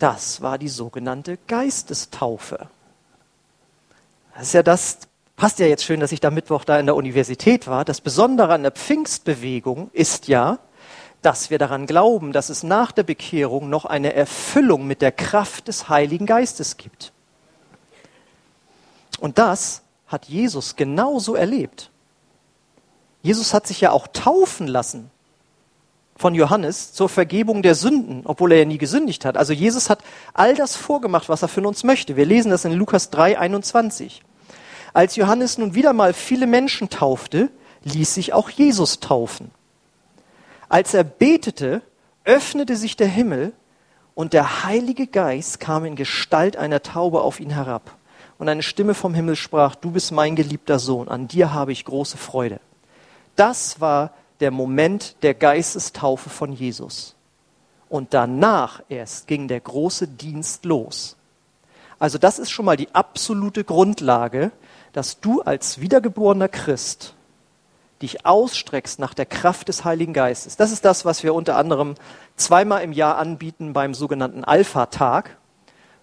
Das 0.00 0.40
war 0.40 0.58
die 0.58 0.68
sogenannte 0.68 1.38
Geistestaufe. 1.46 2.66
Das 4.34 4.48
ist 4.48 4.54
ja 4.54 4.64
das, 4.64 4.98
passt 5.36 5.60
ja 5.60 5.66
jetzt 5.66 5.84
schön, 5.84 6.00
dass 6.00 6.10
ich 6.10 6.18
da 6.18 6.32
Mittwoch 6.32 6.64
da 6.64 6.80
in 6.80 6.86
der 6.86 6.96
Universität 6.96 7.68
war. 7.68 7.84
Das 7.84 8.00
Besondere 8.00 8.54
an 8.54 8.62
der 8.62 8.72
Pfingstbewegung 8.72 9.90
ist 9.92 10.26
ja, 10.26 10.58
dass 11.22 11.50
wir 11.50 11.58
daran 11.58 11.86
glauben, 11.86 12.32
dass 12.32 12.50
es 12.50 12.62
nach 12.62 12.92
der 12.92 13.04
Bekehrung 13.04 13.70
noch 13.70 13.84
eine 13.84 14.12
Erfüllung 14.12 14.86
mit 14.86 15.00
der 15.00 15.12
Kraft 15.12 15.68
des 15.68 15.88
Heiligen 15.88 16.26
Geistes 16.26 16.76
gibt. 16.76 17.12
Und 19.20 19.38
das 19.38 19.82
hat 20.08 20.26
Jesus 20.26 20.74
genauso 20.74 21.36
erlebt. 21.36 21.90
Jesus 23.22 23.54
hat 23.54 23.68
sich 23.68 23.80
ja 23.80 23.92
auch 23.92 24.08
taufen 24.08 24.66
lassen 24.66 25.10
von 26.16 26.34
Johannes 26.34 26.92
zur 26.92 27.08
Vergebung 27.08 27.62
der 27.62 27.76
Sünden, 27.76 28.22
obwohl 28.24 28.52
er 28.52 28.58
ja 28.58 28.64
nie 28.64 28.78
gesündigt 28.78 29.24
hat. 29.24 29.36
Also 29.36 29.52
Jesus 29.52 29.90
hat 29.90 30.00
all 30.34 30.54
das 30.54 30.76
vorgemacht, 30.76 31.28
was 31.28 31.42
er 31.42 31.48
von 31.48 31.66
uns 31.66 31.84
möchte. 31.84 32.16
Wir 32.16 32.26
lesen 32.26 32.50
das 32.50 32.64
in 32.64 32.72
Lukas 32.72 33.10
3, 33.10 33.38
21. 33.38 34.22
Als 34.92 35.16
Johannes 35.16 35.56
nun 35.56 35.74
wieder 35.74 35.92
mal 35.92 36.12
viele 36.12 36.46
Menschen 36.46 36.90
taufte, 36.90 37.48
ließ 37.84 38.14
sich 38.14 38.32
auch 38.32 38.50
Jesus 38.50 39.00
taufen. 39.00 39.50
Als 40.72 40.94
er 40.94 41.04
betete, 41.04 41.82
öffnete 42.24 42.76
sich 42.76 42.96
der 42.96 43.06
Himmel 43.06 43.52
und 44.14 44.32
der 44.32 44.64
Heilige 44.64 45.06
Geist 45.06 45.60
kam 45.60 45.84
in 45.84 45.96
Gestalt 45.96 46.56
einer 46.56 46.82
Taube 46.82 47.20
auf 47.20 47.40
ihn 47.40 47.50
herab. 47.50 47.94
Und 48.38 48.48
eine 48.48 48.62
Stimme 48.62 48.94
vom 48.94 49.12
Himmel 49.12 49.36
sprach, 49.36 49.74
du 49.74 49.90
bist 49.90 50.12
mein 50.12 50.34
geliebter 50.34 50.78
Sohn, 50.78 51.08
an 51.08 51.28
dir 51.28 51.52
habe 51.52 51.72
ich 51.72 51.84
große 51.84 52.16
Freude. 52.16 52.58
Das 53.36 53.82
war 53.82 54.12
der 54.40 54.50
Moment 54.50 55.16
der 55.22 55.34
Geistestaufe 55.34 56.30
von 56.30 56.54
Jesus. 56.54 57.16
Und 57.90 58.14
danach 58.14 58.82
erst 58.88 59.26
ging 59.26 59.48
der 59.48 59.60
große 59.60 60.08
Dienst 60.08 60.64
los. 60.64 61.18
Also 61.98 62.16
das 62.16 62.38
ist 62.38 62.50
schon 62.50 62.64
mal 62.64 62.78
die 62.78 62.94
absolute 62.94 63.62
Grundlage, 63.62 64.52
dass 64.94 65.20
du 65.20 65.42
als 65.42 65.82
wiedergeborener 65.82 66.48
Christ 66.48 67.14
dich 68.02 68.26
ausstreckst 68.26 68.98
nach 68.98 69.14
der 69.14 69.26
Kraft 69.26 69.68
des 69.68 69.84
Heiligen 69.84 70.12
Geistes. 70.12 70.56
Das 70.56 70.72
ist 70.72 70.84
das, 70.84 71.04
was 71.04 71.22
wir 71.22 71.34
unter 71.34 71.56
anderem 71.56 71.94
zweimal 72.36 72.82
im 72.82 72.92
Jahr 72.92 73.18
anbieten 73.18 73.72
beim 73.72 73.94
sogenannten 73.94 74.44
Alpha-Tag, 74.44 75.36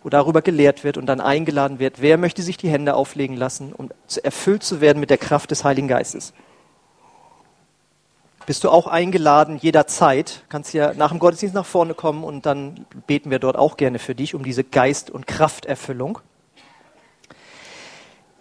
wo 0.03 0.09
darüber 0.09 0.41
gelehrt 0.41 0.83
wird 0.83 0.97
und 0.97 1.05
dann 1.05 1.21
eingeladen 1.21 1.79
wird, 1.79 2.01
wer 2.01 2.17
möchte 2.17 2.41
sich 2.41 2.57
die 2.57 2.69
Hände 2.69 2.95
auflegen 2.95 3.35
lassen, 3.35 3.73
um 3.73 3.89
erfüllt 4.23 4.63
zu 4.63 4.81
werden 4.81 4.99
mit 4.99 5.09
der 5.09 5.17
Kraft 5.17 5.51
des 5.51 5.63
Heiligen 5.63 5.87
Geistes 5.87 6.33
bist 8.49 8.63
du 8.63 8.71
auch 8.71 8.87
eingeladen 8.87 9.59
jederzeit. 9.61 10.41
Kannst 10.49 10.73
ja 10.73 10.95
nach 10.95 11.11
dem 11.11 11.19
Gottesdienst 11.19 11.53
nach 11.53 11.67
vorne 11.67 11.93
kommen 11.93 12.23
und 12.23 12.47
dann 12.47 12.87
beten 13.05 13.29
wir 13.29 13.37
dort 13.37 13.55
auch 13.55 13.77
gerne 13.77 13.99
für 13.99 14.15
dich 14.15 14.33
um 14.33 14.41
diese 14.41 14.63
Geist- 14.63 15.11
und 15.11 15.27
Krafterfüllung. 15.27 16.17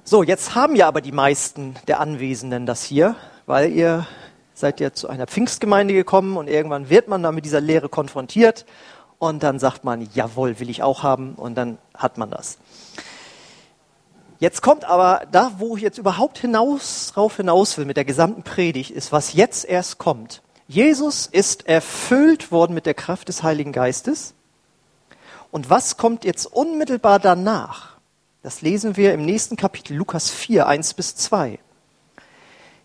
So, 0.04 0.22
jetzt 0.22 0.54
haben 0.54 0.76
ja 0.76 0.88
aber 0.88 1.02
die 1.02 1.12
meisten 1.12 1.74
der 1.88 2.00
Anwesenden 2.00 2.64
das 2.64 2.84
hier, 2.84 3.16
weil 3.48 3.72
ihr 3.72 4.06
seid 4.52 4.78
ja 4.78 4.92
zu 4.92 5.08
einer 5.08 5.26
Pfingstgemeinde 5.26 5.94
gekommen 5.94 6.36
und 6.36 6.48
irgendwann 6.48 6.90
wird 6.90 7.08
man 7.08 7.22
da 7.22 7.32
mit 7.32 7.46
dieser 7.46 7.62
Lehre 7.62 7.88
konfrontiert 7.88 8.66
und 9.18 9.42
dann 9.42 9.58
sagt 9.58 9.84
man, 9.84 10.06
jawohl, 10.12 10.60
will 10.60 10.68
ich 10.68 10.82
auch 10.82 11.02
haben 11.02 11.34
und 11.34 11.54
dann 11.54 11.78
hat 11.94 12.18
man 12.18 12.30
das. 12.30 12.58
Jetzt 14.38 14.60
kommt 14.60 14.84
aber 14.84 15.22
da, 15.32 15.52
wo 15.56 15.76
ich 15.76 15.82
jetzt 15.82 15.98
überhaupt 15.98 16.38
hinaus, 16.38 17.14
rauf 17.16 17.38
hinaus 17.38 17.78
will 17.78 17.86
mit 17.86 17.96
der 17.96 18.04
gesamten 18.04 18.42
Predigt, 18.42 18.90
ist, 18.90 19.12
was 19.12 19.32
jetzt 19.32 19.64
erst 19.64 19.98
kommt. 19.98 20.42
Jesus 20.68 21.26
ist 21.26 21.66
erfüllt 21.66 22.52
worden 22.52 22.74
mit 22.74 22.84
der 22.84 22.94
Kraft 22.94 23.28
des 23.28 23.42
Heiligen 23.42 23.72
Geistes. 23.72 24.34
Und 25.50 25.70
was 25.70 25.96
kommt 25.96 26.24
jetzt 26.24 26.44
unmittelbar 26.44 27.18
danach? 27.18 27.96
Das 28.42 28.60
lesen 28.60 28.96
wir 28.96 29.14
im 29.14 29.24
nächsten 29.24 29.56
Kapitel 29.56 29.96
Lukas 29.96 30.30
4, 30.30 30.66
1 30.66 30.94
bis 30.94 31.16
2. 31.16 31.58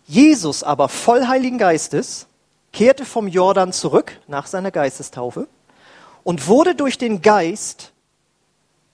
Jesus 0.06 0.62
aber 0.62 0.88
voll 0.88 1.26
Heiligen 1.26 1.58
Geistes 1.58 2.26
kehrte 2.72 3.04
vom 3.04 3.28
Jordan 3.28 3.72
zurück 3.72 4.20
nach 4.26 4.46
seiner 4.46 4.70
Geistestaufe 4.70 5.48
und 6.24 6.46
wurde 6.48 6.74
durch 6.74 6.98
den 6.98 7.22
Geist 7.22 7.92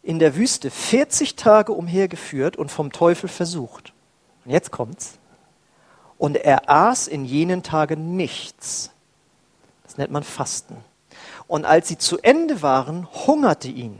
in 0.02 0.18
der 0.18 0.36
Wüste 0.36 0.70
40 0.70 1.36
Tage 1.36 1.72
umhergeführt 1.72 2.56
und 2.56 2.70
vom 2.70 2.92
Teufel 2.92 3.28
versucht. 3.28 3.92
Und 4.44 4.52
jetzt 4.52 4.70
kommt's. 4.70 5.18
Und 6.18 6.36
er 6.36 6.68
aß 6.70 7.08
in 7.08 7.24
jenen 7.24 7.62
Tagen 7.62 8.16
nichts. 8.16 8.90
Das 9.82 9.96
nennt 9.96 10.12
man 10.12 10.22
Fasten. 10.22 10.76
Und 11.46 11.64
als 11.64 11.88
sie 11.88 11.98
zu 11.98 12.18
Ende 12.18 12.62
waren, 12.62 13.08
hungerte 13.26 13.68
ihn. 13.68 13.98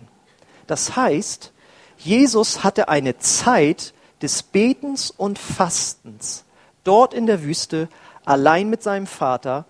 Das 0.67 0.95
heißt, 0.97 1.53
Jesus 1.99 2.63
hatte 2.63 2.89
eine 2.89 3.19
Zeit 3.19 3.95
des 4.23 4.43
Betens 4.43 5.11
und 5.11 5.39
Fastens 5.39 6.45
dort 6.85 7.15
in 7.15 7.27
der 7.27 7.43
Wüste 7.43 7.89
allein 8.25 8.71
mit 8.71 8.83
seinem 8.83 9.07
Vater, 9.07 9.65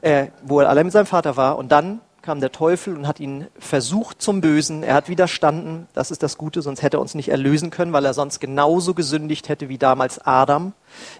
äh, 0.00 0.28
wo 0.42 0.60
er 0.60 0.68
allein 0.68 0.86
mit 0.86 0.92
seinem 0.92 1.06
Vater 1.06 1.36
war. 1.36 1.58
Und 1.58 1.72
dann 1.72 2.00
kam 2.24 2.40
der 2.40 2.52
Teufel 2.52 2.96
und 2.96 3.06
hat 3.06 3.20
ihn 3.20 3.48
versucht 3.58 4.22
zum 4.22 4.40
Bösen. 4.40 4.82
Er 4.82 4.94
hat 4.94 5.08
widerstanden. 5.08 5.86
Das 5.92 6.10
ist 6.10 6.22
das 6.22 6.38
Gute, 6.38 6.62
sonst 6.62 6.80
hätte 6.80 6.96
er 6.96 7.00
uns 7.00 7.14
nicht 7.14 7.28
erlösen 7.28 7.70
können, 7.70 7.92
weil 7.92 8.06
er 8.06 8.14
sonst 8.14 8.40
genauso 8.40 8.94
gesündigt 8.94 9.50
hätte 9.50 9.68
wie 9.68 9.76
damals 9.76 10.18
Adam 10.26 10.72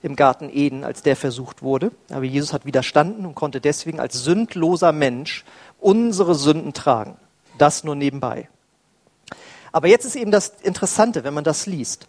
im 0.03 0.17
Garten 0.17 0.49
Eden, 0.51 0.83
als 0.83 1.03
der 1.03 1.15
versucht 1.15 1.63
wurde. 1.63 1.93
Aber 2.11 2.25
Jesus 2.25 2.55
hat 2.55 2.65
widerstanden 2.65 3.27
und 3.27 3.35
konnte 3.35 3.61
deswegen 3.61 4.01
als 4.01 4.25
sündloser 4.25 4.93
Mensch 4.93 5.45
unsere 5.79 6.35
Sünden 6.35 6.73
tragen. 6.73 7.19
Das 7.59 7.85
nur 7.85 7.95
nebenbei. 7.95 8.49
Aber 9.73 9.89
jetzt 9.89 10.07
ist 10.07 10.17
eben 10.17 10.31
das 10.31 10.55
Interessante, 10.63 11.23
wenn 11.23 11.35
man 11.35 11.45
das 11.45 11.67
liest. 11.67 12.09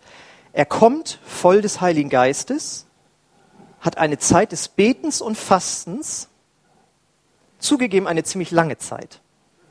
Er 0.54 0.65
kommt 0.65 1.19
voll 1.26 1.62
des 1.62 1.82
Heiligen 1.82 2.10
Geistes, 2.10 2.85
hat 3.86 3.98
eine 3.98 4.17
Zeit 4.17 4.52
des 4.52 4.67
Betens 4.67 5.21
und 5.21 5.38
Fastens, 5.38 6.28
Zugegeben 7.60 8.08
eine 8.08 8.24
ziemlich 8.24 8.52
lange 8.52 8.78
Zeit. 8.78 9.21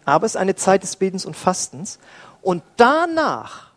Aber 0.05 0.27
es 0.27 0.33
ist 0.33 0.41
eine 0.41 0.57
Zeit 0.57 0.83
des 0.83 0.97
Betens 0.97 1.25
und 1.25 1.37
Fastens. 1.37 1.99
Und 2.43 2.63
danach 2.77 3.71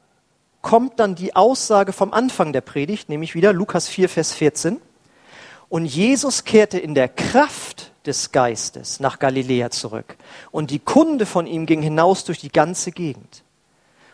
kommt 0.62 1.00
dann 1.00 1.16
die 1.16 1.36
Aussage 1.36 1.94
vom 1.94 2.14
Anfang 2.14 2.52
der 2.52 2.62
Predigt, 2.62 3.10
nämlich 3.10 3.36
wieder 3.36 3.54
Lukas 3.54 3.88
4, 3.88 4.10
Vers 4.10 4.34
14. 4.34 4.82
Und 5.70 5.86
Jesus 5.86 6.46
kehrte 6.46 6.80
in 6.80 6.96
der 6.96 7.10
Kraft 7.10 7.92
des 8.06 8.32
Geistes 8.32 9.00
nach 9.00 9.20
Galiläa 9.20 9.70
zurück. 9.70 10.18
Und 10.52 10.72
die 10.72 10.80
Kunde 10.80 11.26
von 11.26 11.46
ihm 11.46 11.66
ging 11.66 11.82
hinaus 11.82 12.24
durch 12.24 12.40
die 12.40 12.52
ganze 12.52 12.92
Gegend. 12.92 13.44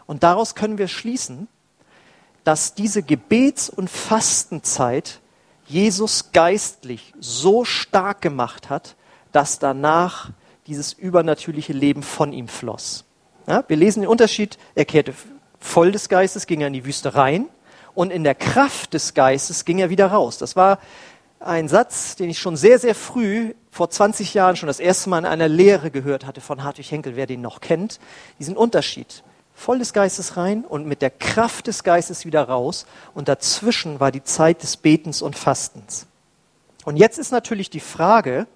Und 0.06 0.24
daraus 0.24 0.56
können 0.56 0.78
wir 0.78 0.88
schließen, 0.88 1.48
dass 2.44 2.74
diese 2.74 3.04
Gebets- 3.04 3.70
und 3.70 3.90
Fastenzeit 3.90 5.22
Jesus 5.66 6.32
geistlich 6.32 7.14
so 7.20 7.66
stark 7.66 8.22
gemacht 8.22 8.70
hat, 8.70 8.96
dass 9.32 9.60
danach 9.60 10.32
dieses 10.68 10.94
übernatürliche 10.94 11.74
Leben 11.74 12.04
von 12.04 12.34
ihm 12.34 12.48
floss. 12.48 13.06
Ja, 13.48 13.64
wir 13.68 13.78
lesen 13.78 14.02
den 14.02 14.10
Unterschied, 14.10 14.58
er 14.76 14.86
kehrte 14.86 15.14
voll 15.60 15.92
des 15.92 16.10
Geistes, 16.10 16.48
ging 16.48 16.62
er 16.62 16.68
in 16.68 16.74
die 16.74 16.86
Wüste 16.86 17.16
rein 17.16 17.48
und 17.94 18.12
in 18.12 18.24
der 18.24 18.36
Kraft 18.36 18.94
des 18.94 19.14
Geistes 19.14 19.66
ging 19.66 19.80
er 19.80 19.90
wieder 19.90 20.08
raus. 20.08 20.38
Das 20.38 20.56
war 20.56 20.80
ein 21.40 21.68
Satz, 21.68 22.16
den 22.16 22.30
ich 22.30 22.40
schon 22.40 22.56
sehr, 22.56 22.80
sehr 22.80 22.96
früh, 22.96 23.54
vor 23.70 23.90
20 23.90 24.34
Jahren 24.34 24.56
schon 24.56 24.68
das 24.68 24.80
erste 24.80 25.10
Mal 25.10 25.20
in 25.20 25.26
einer 25.26 25.50
Lehre 25.50 25.92
gehört 25.92 26.26
hatte 26.26 26.42
von 26.42 26.64
Hartwig 26.64 26.90
Henkel, 26.92 27.16
wer 27.16 27.26
den 27.26 27.42
noch 27.42 27.60
kennt, 27.60 28.00
diesen 28.40 28.56
Unterschied. 28.56 29.24
Voll 29.56 29.80
des 29.80 29.94
Geistes 29.94 30.36
rein 30.36 30.66
und 30.66 30.88
mit 30.88 31.02
der 31.02 31.12
Kraft 31.12 31.68
des 31.68 31.84
Geistes 31.84 32.26
wieder 32.26 32.44
raus. 32.44 32.86
Und 33.14 33.28
dazwischen 33.28 34.00
war 34.00 34.12
die 34.12 34.24
Zeit 34.24 34.64
des 34.64 34.78
Betens 34.78 35.22
und 35.22 35.38
Fastens. 35.38 36.08
Und 36.86 36.98
jetzt 36.98 37.18
ist 37.18 37.32
natürlich 37.32 37.70
die 37.70 37.80
Frage, 37.80 38.48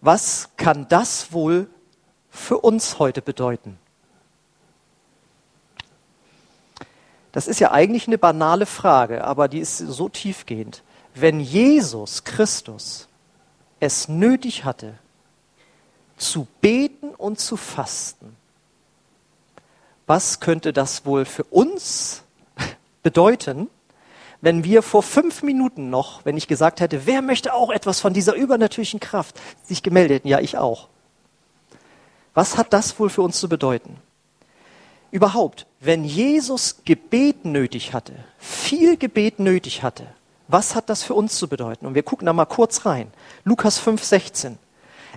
was 0.00 0.50
kann 0.56 0.86
das 0.88 1.32
wohl 1.32 1.68
für 2.30 2.58
uns 2.58 2.98
heute 2.98 3.22
bedeuten? 3.22 3.78
Das 7.32 7.48
ist 7.48 7.58
ja 7.58 7.72
eigentlich 7.72 8.06
eine 8.06 8.16
banale 8.16 8.64
Frage, 8.64 9.24
aber 9.24 9.48
die 9.48 9.58
ist 9.58 9.78
so 9.78 10.08
tiefgehend. 10.08 10.84
Wenn 11.14 11.40
Jesus 11.40 12.22
Christus 12.22 13.08
es 13.80 14.08
nötig 14.08 14.64
hatte, 14.64 14.94
zu 16.16 16.46
beten 16.60 17.08
und 17.08 17.40
zu 17.40 17.56
fasten, 17.56 18.36
was 20.06 20.40
könnte 20.40 20.72
das 20.72 21.06
wohl 21.06 21.24
für 21.24 21.44
uns 21.44 22.22
bedeuten, 23.02 23.68
wenn 24.40 24.62
wir 24.62 24.82
vor 24.82 25.02
fünf 25.02 25.42
Minuten 25.42 25.88
noch, 25.88 26.24
wenn 26.24 26.36
ich 26.36 26.46
gesagt 26.46 26.80
hätte, 26.80 27.06
wer 27.06 27.22
möchte 27.22 27.54
auch 27.54 27.70
etwas 27.70 28.00
von 28.00 28.12
dieser 28.12 28.34
übernatürlichen 28.34 29.00
Kraft, 29.00 29.40
sich 29.64 29.82
gemeldet 29.82 30.24
ja, 30.26 30.38
ich 30.38 30.58
auch. 30.58 30.88
Was 32.34 32.58
hat 32.58 32.72
das 32.72 32.98
wohl 32.98 33.08
für 33.08 33.22
uns 33.22 33.40
zu 33.40 33.48
bedeuten? 33.48 33.96
Überhaupt, 35.10 35.66
wenn 35.80 36.04
Jesus 36.04 36.82
Gebet 36.84 37.44
nötig 37.44 37.94
hatte, 37.94 38.12
viel 38.38 38.96
Gebet 38.96 39.38
nötig 39.38 39.82
hatte, 39.82 40.06
was 40.48 40.74
hat 40.74 40.90
das 40.90 41.02
für 41.02 41.14
uns 41.14 41.36
zu 41.38 41.48
bedeuten? 41.48 41.86
Und 41.86 41.94
wir 41.94 42.02
gucken 42.02 42.26
da 42.26 42.32
mal 42.32 42.44
kurz 42.44 42.84
rein. 42.84 43.10
Lukas 43.44 43.78
5, 43.78 44.02
16. 44.02 44.58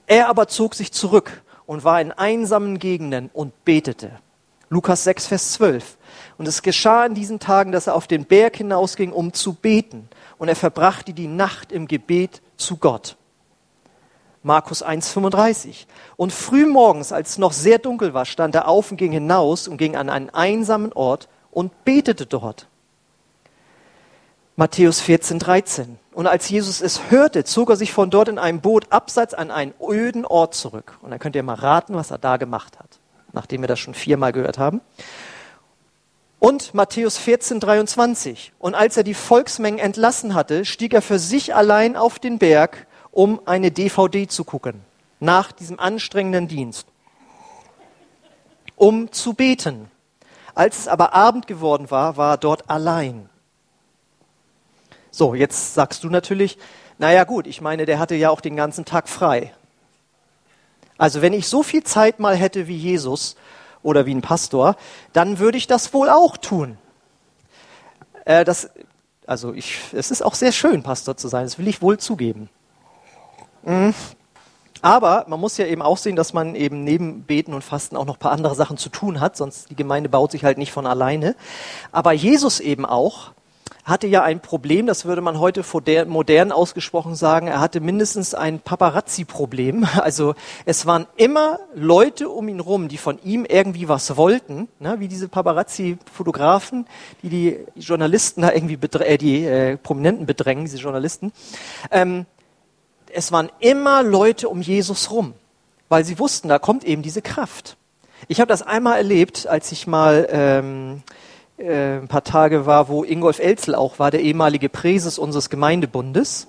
Er 0.06 0.30
aber 0.30 0.48
zog 0.48 0.74
sich 0.74 0.94
zurück 0.94 1.44
und 1.66 1.84
war 1.84 2.00
in 2.00 2.12
einsamen 2.12 2.80
Gegenden 2.80 3.30
und 3.34 3.66
betete. 3.66 4.12
Lukas 4.70 5.04
6, 5.04 5.28
Vers 5.28 5.54
12. 5.54 5.98
Und 6.38 6.48
es 6.48 6.62
geschah 6.62 7.06
in 7.06 7.16
diesen 7.16 7.40
Tagen, 7.40 7.72
dass 7.72 7.88
er 7.88 7.96
auf 7.96 8.08
den 8.08 8.26
Berg 8.26 8.58
hinausging, 8.58 9.12
um 9.12 9.34
zu 9.34 9.54
beten. 9.54 10.10
Und 10.38 10.50
er 10.50 10.56
verbrachte 10.56 11.14
die 11.14 11.28
Nacht 11.28 11.72
im 11.72 11.88
Gebet 11.88 12.42
zu 12.58 12.78
Gott. 12.78 13.16
Markus 14.44 14.82
1, 14.82 15.10
35. 15.12 15.88
Und 16.16 16.32
früh 16.32 16.66
morgens, 16.66 17.12
als 17.12 17.32
es 17.32 17.38
noch 17.38 17.54
sehr 17.54 17.80
dunkel 17.80 18.14
war, 18.14 18.26
stand 18.26 18.56
er 18.56 18.68
auf 18.68 18.92
und 18.92 18.98
ging 18.98 19.12
hinaus 19.12 19.68
und 19.68 19.78
ging 19.78 19.96
an 19.96 20.10
einen 20.10 20.30
einsamen 20.30 20.94
Ort 20.94 21.28
und 21.52 21.84
betete 21.86 22.26
dort. 22.26 22.68
Matthäus 24.56 25.02
14, 25.02 25.40
13. 25.40 26.00
Und 26.14 26.26
als 26.26 26.50
Jesus 26.50 26.82
es 26.82 27.12
hörte, 27.12 27.44
zog 27.44 27.70
er 27.70 27.76
sich 27.76 27.94
von 27.94 28.10
dort 28.10 28.28
in 28.28 28.40
einem 28.40 28.60
Boot 28.60 28.92
abseits 28.92 29.34
an 29.34 29.52
einen 29.52 29.74
öden 29.80 30.26
Ort 30.26 30.56
zurück. 30.56 30.98
Und 31.02 31.12
dann 31.12 31.20
könnt 31.20 31.36
ihr 31.36 31.44
mal 31.44 31.54
raten, 31.54 31.94
was 31.94 32.10
er 32.10 32.18
da 32.18 32.38
gemacht 32.38 32.80
hat, 32.80 32.97
nachdem 33.38 33.62
wir 33.62 33.68
das 33.68 33.80
schon 33.80 33.94
viermal 33.94 34.34
gehört 34.34 34.58
haben. 34.58 34.82
Und 36.40 36.74
Matthäus 36.74 37.18
14, 37.18 37.60
23. 37.60 38.52
Und 38.58 38.74
als 38.74 38.98
er 38.98 39.04
die 39.04 39.14
Volksmengen 39.14 39.80
entlassen 39.80 40.34
hatte, 40.34 40.66
stieg 40.66 40.94
er 40.94 41.04
für 41.04 41.20
sich 41.20 41.54
allein 41.54 41.96
auf 41.96 42.18
den 42.18 42.40
Berg, 42.40 42.88
um 43.12 43.40
eine 43.46 43.72
DVD 43.72 44.28
zu 44.28 44.44
gucken, 44.44 44.82
nach 45.20 45.52
diesem 45.52 45.80
anstrengenden 45.80 46.48
Dienst, 46.48 46.88
um 48.76 49.12
zu 49.12 49.34
beten. 49.34 49.92
Als 50.56 50.80
es 50.80 50.88
aber 50.88 51.14
Abend 51.14 51.46
geworden 51.46 51.92
war, 51.92 52.18
war 52.18 52.34
er 52.34 52.38
dort 52.38 52.70
allein. 52.72 53.30
So, 55.12 55.36
jetzt 55.36 55.76
sagst 55.76 56.04
du 56.04 56.10
natürlich, 56.10 56.58
naja 56.98 57.24
gut, 57.24 57.46
ich 57.46 57.62
meine, 57.62 57.86
der 57.86 58.00
hatte 58.00 58.16
ja 58.16 58.32
auch 58.32 58.42
den 58.42 58.56
ganzen 58.56 58.84
Tag 58.84 59.08
frei. 59.08 59.54
Also 60.98 61.22
wenn 61.22 61.34
ich 61.34 61.48
so 61.48 61.64
viel 61.64 61.84
Zeit 61.84 62.20
mal 62.20 62.36
hätte 62.36 62.68
wie 62.68 62.78
Jesus, 62.78 63.36
oder 63.88 64.06
wie 64.06 64.14
ein 64.14 64.22
Pastor, 64.22 64.76
dann 65.14 65.40
würde 65.40 65.58
ich 65.58 65.66
das 65.66 65.94
wohl 65.94 66.10
auch 66.10 66.36
tun. 66.36 66.78
Äh, 68.26 68.44
das, 68.44 68.70
also 69.26 69.54
ich, 69.54 69.80
es 69.94 70.12
ist 70.12 70.22
auch 70.22 70.34
sehr 70.34 70.52
schön, 70.52 70.84
Pastor 70.84 71.16
zu 71.16 71.30
sein, 71.30 71.46
das 71.46 71.58
will 71.58 71.70
ich 71.70 71.82
wohl 71.82 71.98
zugeben. 71.98 72.50
Mhm. 73.64 73.94
Aber 74.82 75.26
man 75.28 75.40
muss 75.40 75.58
ja 75.58 75.66
eben 75.66 75.82
auch 75.82 75.98
sehen, 75.98 76.18
dass 76.18 76.34
man 76.34 76.54
eben 76.54 76.84
neben 76.84 77.24
Beten 77.24 77.54
und 77.54 77.64
Fasten 77.64 77.96
auch 77.96 78.06
noch 78.06 78.18
ein 78.18 78.20
paar 78.20 78.34
andere 78.34 78.56
Sachen 78.56 78.78
zu 78.78 78.90
tun 78.90 79.22
hat, 79.22 79.38
sonst 79.38 79.70
die 79.70 79.76
Gemeinde 79.76 80.10
baut 80.10 80.32
sich 80.32 80.44
halt 80.44 80.58
nicht 80.58 80.72
von 80.72 80.86
alleine. 80.86 81.36
Aber 81.92 82.12
Jesus 82.12 82.60
eben 82.60 82.86
auch, 82.86 83.32
hatte 83.88 84.06
ja 84.06 84.22
ein 84.22 84.42
Problem, 84.42 84.86
das 84.86 85.06
würde 85.06 85.22
man 85.22 85.40
heute 85.40 85.64
modern 86.08 86.52
ausgesprochen 86.52 87.16
sagen, 87.16 87.48
er 87.48 87.62
hatte 87.62 87.80
mindestens 87.80 88.36
ein 88.36 88.60
Paparazzi-Problem. 88.60 89.88
Also 90.08 90.36
es 90.66 90.86
waren 90.86 91.08
immer 91.16 91.60
Leute 91.74 92.30
um 92.30 92.48
ihn 92.48 92.60
rum, 92.60 92.88
die 92.88 92.98
von 92.98 93.20
ihm 93.24 93.46
irgendwie 93.46 93.88
was 93.88 94.16
wollten, 94.16 94.68
ne? 94.80 95.00
wie 95.00 95.08
diese 95.08 95.28
Paparazzi-Fotografen, 95.28 96.86
die 97.24 97.30
die 97.30 97.58
Journalisten 97.76 98.42
da 98.42 98.52
irgendwie, 98.52 98.78
äh, 99.00 99.18
die 99.18 99.46
äh, 99.46 99.78
Prominenten 99.78 100.26
bedrängen, 100.26 100.66
diese 100.66 100.78
Journalisten. 100.78 101.32
Ähm, 101.90 102.26
es 103.14 103.32
waren 103.32 103.50
immer 103.60 104.04
Leute 104.04 104.50
um 104.50 104.62
Jesus 104.62 105.12
rum, 105.12 105.34
weil 105.88 106.04
sie 106.04 106.20
wussten, 106.20 106.50
da 106.50 106.60
kommt 106.60 106.84
eben 106.84 107.02
diese 107.02 107.22
Kraft. 107.22 107.78
Ich 108.28 108.42
habe 108.42 108.50
das 108.50 108.62
einmal 108.62 108.98
erlebt, 108.98 109.48
als 109.48 109.72
ich 109.72 109.88
mal 109.88 110.28
ähm, 110.30 111.04
äh, 111.58 111.98
ein 111.98 112.08
paar 112.08 112.24
Tage 112.24 112.66
war, 112.66 112.88
wo 112.88 113.04
Ingolf 113.04 113.40
Elzel 113.40 113.76
auch 113.76 114.00
war, 114.00 114.12
der 114.12 114.22
ehemalige 114.22 114.70
Präses 114.70 115.18
unseres 115.18 115.50
Gemeindebundes, 115.50 116.48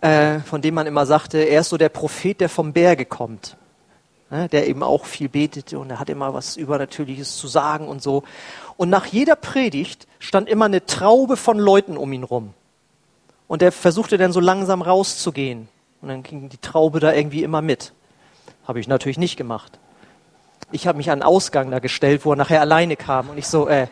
äh, 0.00 0.40
von 0.40 0.62
dem 0.62 0.74
man 0.74 0.86
immer 0.86 1.06
sagte, 1.06 1.38
er 1.38 1.60
ist 1.60 1.68
so 1.68 1.76
der 1.76 1.88
Prophet, 1.88 2.40
der 2.40 2.48
vom 2.48 2.72
Berge 2.72 3.04
kommt. 3.04 3.56
Ne, 4.30 4.48
der 4.48 4.66
eben 4.66 4.82
auch 4.82 5.04
viel 5.04 5.28
betete 5.28 5.78
und 5.78 5.90
er 5.90 6.00
hat 6.00 6.08
immer 6.08 6.32
was 6.32 6.56
Übernatürliches 6.56 7.36
zu 7.36 7.48
sagen 7.48 7.86
und 7.86 8.02
so. 8.02 8.22
Und 8.78 8.88
nach 8.88 9.04
jeder 9.04 9.36
Predigt 9.36 10.06
stand 10.20 10.48
immer 10.48 10.64
eine 10.64 10.86
Traube 10.86 11.36
von 11.36 11.58
Leuten 11.58 11.98
um 11.98 12.10
ihn 12.14 12.22
rum. 12.22 12.54
Und 13.46 13.60
er 13.60 13.72
versuchte 13.72 14.16
dann 14.16 14.32
so 14.32 14.40
langsam 14.40 14.80
rauszugehen. 14.80 15.68
Und 16.00 16.08
dann 16.08 16.22
ging 16.22 16.48
die 16.48 16.56
Traube 16.56 16.98
da 16.98 17.12
irgendwie 17.12 17.42
immer 17.42 17.60
mit. 17.60 17.92
Habe 18.66 18.80
ich 18.80 18.88
natürlich 18.88 19.18
nicht 19.18 19.36
gemacht. 19.36 19.78
Ich 20.70 20.86
habe 20.86 20.96
mich 20.96 21.10
an 21.10 21.18
den 21.18 21.24
Ausgang 21.24 21.70
da 21.70 21.78
gestellt, 21.78 22.24
wo 22.24 22.32
er 22.32 22.36
nachher 22.36 22.62
alleine 22.62 22.96
kam. 22.96 23.28
Und 23.28 23.36
ich 23.36 23.46
so, 23.46 23.68
äh, 23.68 23.88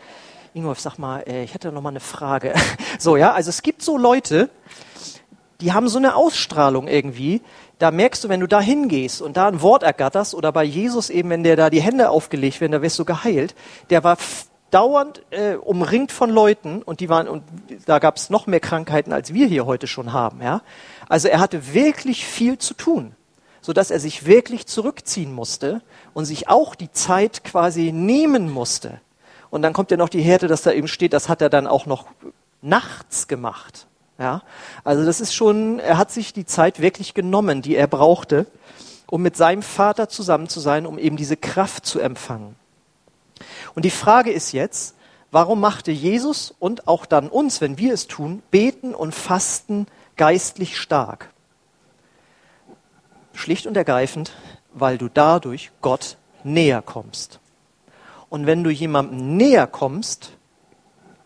Ingolf, 0.55 0.81
sag 0.81 0.99
mal, 0.99 1.23
äh, 1.27 1.45
ich 1.45 1.55
hätte 1.55 1.71
noch 1.73 1.83
mal 1.83 1.91
eine 1.91 2.01
Frage. 2.01 2.55
So, 2.99 3.17
ja, 3.17 3.33
also 3.33 3.49
es 3.49 3.63
gibt 3.63 3.81
so 3.83 3.97
Leute, 3.97 4.51
die 5.63 5.73
haben 5.73 5.89
so 5.89 5.97
eine 5.97 6.17
Ausstrahlung 6.17 6.87
irgendwie. 6.87 7.41
Da 7.79 7.91
merkst 7.91 8.25
du, 8.25 8.29
wenn 8.29 8.41
du 8.41 8.47
da 8.47 8.61
hingehst 8.61 9.23
und 9.23 9.39
da 9.39 9.49
ein 9.49 9.63
Wort 9.63 9.83
ergatterst 9.83 10.35
oder 10.35 10.53
bei 10.53 10.65
Jesus 10.65 11.09
eben, 11.09 11.31
wenn 11.31 11.43
der 11.43 11.57
da 11.57 11.71
die 11.71 11.81
Hände 11.81 12.11
aufgelegt 12.11 12.61
werden, 12.61 12.73
da 12.73 12.83
wirst 12.83 12.99
du 12.99 13.07
geheilt. 13.07 13.55
Der 13.89 14.05
war 14.05 14.19
dauernd 14.71 15.23
äh, 15.31 15.55
umringt 15.55 16.13
von 16.13 16.29
Leuten 16.29 16.83
und 16.83 17.01
die 17.01 17.09
waren 17.09 17.27
und 17.27 17.43
da 17.87 17.99
gab 18.01 18.17
es 18.17 18.29
noch 18.29 18.47
mehr 18.47 18.61
Krankheiten, 18.61 19.15
als 19.15 19.33
wir 19.33 19.47
hier 19.47 19.65
heute 19.65 19.87
schon 19.87 20.13
haben. 20.13 20.43
Ja, 20.43 20.61
also 21.09 21.29
er 21.29 21.41
hatte 21.41 21.73
wirklich 21.73 22.27
viel 22.27 22.59
zu 22.59 22.75
tun, 22.75 23.15
so 23.63 23.73
dass 23.73 23.91
er 23.91 23.99
sich 23.99 24.27
wirklich 24.27 24.67
zurückziehen 24.67 25.33
musste 25.33 25.81
und 26.13 26.27
sich 26.27 26.49
auch 26.49 26.75
die 26.75 26.93
Zeit 26.93 27.45
quasi 27.45 27.93
nehmen 27.93 28.51
musste 28.51 29.01
und 29.51 29.63
dann 29.63 29.73
kommt 29.73 29.91
ja 29.91 29.97
noch 29.97 30.09
die 30.09 30.23
Härte, 30.23 30.47
dass 30.47 30.63
da 30.63 30.73
eben 30.73 30.89
steht, 30.89 31.13
das 31.13 31.29
hat 31.29 31.43
er 31.43 31.51
dann 31.51 31.67
auch 31.67 31.87
noch 31.87 32.07
nachts 32.63 33.29
gemacht. 33.29 33.87
Ja, 34.19 34.43
also 34.85 35.05
das 35.05 35.21
ist 35.21 35.35
schon, 35.35 35.79
er 35.79 35.97
hat 35.97 36.11
sich 36.11 36.35
die 36.35 36.45
Zeit 36.45 36.81
wirklich 36.81 37.15
genommen, 37.15 37.63
die 37.63 37.75
er 37.75 37.87
brauchte, 37.87 38.47
um 39.07 39.23
mit 39.23 39.35
seinem 39.37 39.63
Vater 39.63 40.11
zusammen 40.11 40.49
zu 40.49 40.61
sein, 40.61 40.85
um 40.87 40.99
eben 40.99 41.17
diese 41.17 41.39
Kraft 41.39 41.87
zu 41.87 42.01
empfangen. 42.01 42.55
Und 43.75 43.87
die 43.87 43.91
Frage 43.91 44.31
ist 44.31 44.53
jetzt, 44.53 44.95
warum 45.31 45.61
machte 45.61 45.91
Jesus 45.91 46.55
und 46.59 46.87
auch 46.87 47.07
dann 47.07 47.29
uns, 47.29 47.63
wenn 47.63 47.79
wir 47.79 47.95
es 47.95 48.09
tun, 48.09 48.43
beten 48.51 48.95
und 48.95 49.15
fasten 49.15 49.87
geistlich 50.17 50.77
stark? 50.77 51.31
Schlicht 53.33 53.67
und 53.67 53.77
ergreifend, 53.77 54.33
weil 54.75 54.99
du 54.99 55.09
dadurch 55.09 55.71
Gott 55.81 56.19
näher 56.45 56.83
kommst. 56.83 57.41
Und 58.31 58.47
wenn 58.47 58.65
du 58.65 58.71
jemandem 58.71 59.37
näher 59.37 59.67
kommst, 59.67 60.33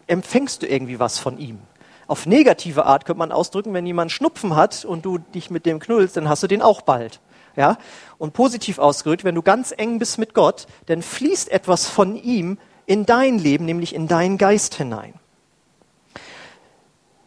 empfängst 0.08 0.62
du 0.62 0.66
irgendwie 0.66 0.98
was 0.98 1.18
von 1.20 1.38
ihm. 1.38 1.60
Auf 2.06 2.26
negative 2.26 2.86
Art 2.86 3.04
könnte 3.04 3.18
man 3.18 3.32
ausdrücken, 3.32 3.72
wenn 3.72 3.86
jemand 3.86 4.10
Schnupfen 4.10 4.56
hat 4.56 4.84
und 4.84 5.04
du 5.04 5.18
dich 5.18 5.50
mit 5.50 5.64
dem 5.64 5.78
knullst, 5.78 6.16
dann 6.16 6.28
hast 6.28 6.42
du 6.42 6.46
den 6.46 6.62
auch 6.62 6.82
bald. 6.82 7.20
Ja? 7.56 7.78
Und 8.18 8.32
positiv 8.32 8.78
ausgedrückt, 8.78 9.24
wenn 9.24 9.34
du 9.34 9.42
ganz 9.42 9.72
eng 9.76 9.98
bist 9.98 10.18
mit 10.18 10.34
Gott, 10.34 10.66
dann 10.86 11.02
fließt 11.02 11.50
etwas 11.50 11.88
von 11.88 12.16
ihm 12.16 12.58
in 12.86 13.06
dein 13.06 13.38
Leben, 13.38 13.64
nämlich 13.64 13.94
in 13.94 14.08
deinen 14.08 14.36
Geist 14.36 14.74
hinein. 14.74 15.14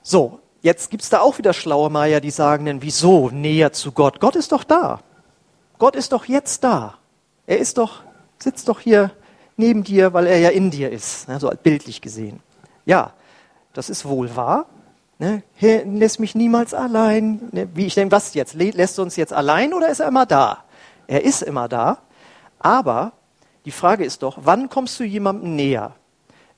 So, 0.03 0.39
jetzt 0.61 0.89
gibt's 0.91 1.09
da 1.09 1.21
auch 1.21 1.37
wieder 1.37 1.53
schlaue 1.53 1.89
Meier, 1.89 2.21
die 2.21 2.31
sagen 2.31 2.65
dann, 2.65 2.81
wieso 2.81 3.29
näher 3.29 3.73
zu 3.73 3.91
Gott? 3.91 4.19
Gott 4.19 4.35
ist 4.35 4.51
doch 4.51 4.63
da. 4.63 5.01
Gott 5.79 5.95
ist 5.95 6.11
doch 6.11 6.25
jetzt 6.25 6.63
da. 6.63 6.95
Er 7.45 7.59
ist 7.59 7.77
doch, 7.77 8.03
sitzt 8.39 8.67
doch 8.67 8.79
hier 8.79 9.11
neben 9.57 9.83
dir, 9.83 10.13
weil 10.13 10.27
er 10.27 10.39
ja 10.39 10.49
in 10.49 10.71
dir 10.71 10.91
ist, 10.91 11.27
ne, 11.27 11.39
so 11.39 11.51
bildlich 11.61 12.01
gesehen. 12.01 12.39
Ja, 12.85 13.13
das 13.73 13.89
ist 13.89 14.05
wohl 14.05 14.35
wahr. 14.35 14.67
Ne? 15.19 15.43
Herr, 15.55 15.83
lässt 15.85 16.19
mich 16.19 16.35
niemals 16.35 16.73
allein. 16.73 17.49
Ne? 17.51 17.67
Wie 17.73 17.87
ich 17.87 17.95
denke, 17.95 18.11
was 18.11 18.33
jetzt? 18.35 18.53
Lässt 18.53 18.99
er 18.99 19.03
uns 19.03 19.15
jetzt 19.15 19.33
allein 19.33 19.73
oder 19.73 19.89
ist 19.89 19.99
er 19.99 20.07
immer 20.07 20.25
da? 20.25 20.63
Er 21.07 21.23
ist 21.23 21.41
immer 21.41 21.67
da. 21.67 21.97
Aber 22.59 23.13
die 23.65 23.71
Frage 23.71 24.05
ist 24.05 24.23
doch, 24.23 24.37
wann 24.41 24.69
kommst 24.69 24.99
du 24.99 25.03
jemandem 25.03 25.55
näher? 25.55 25.93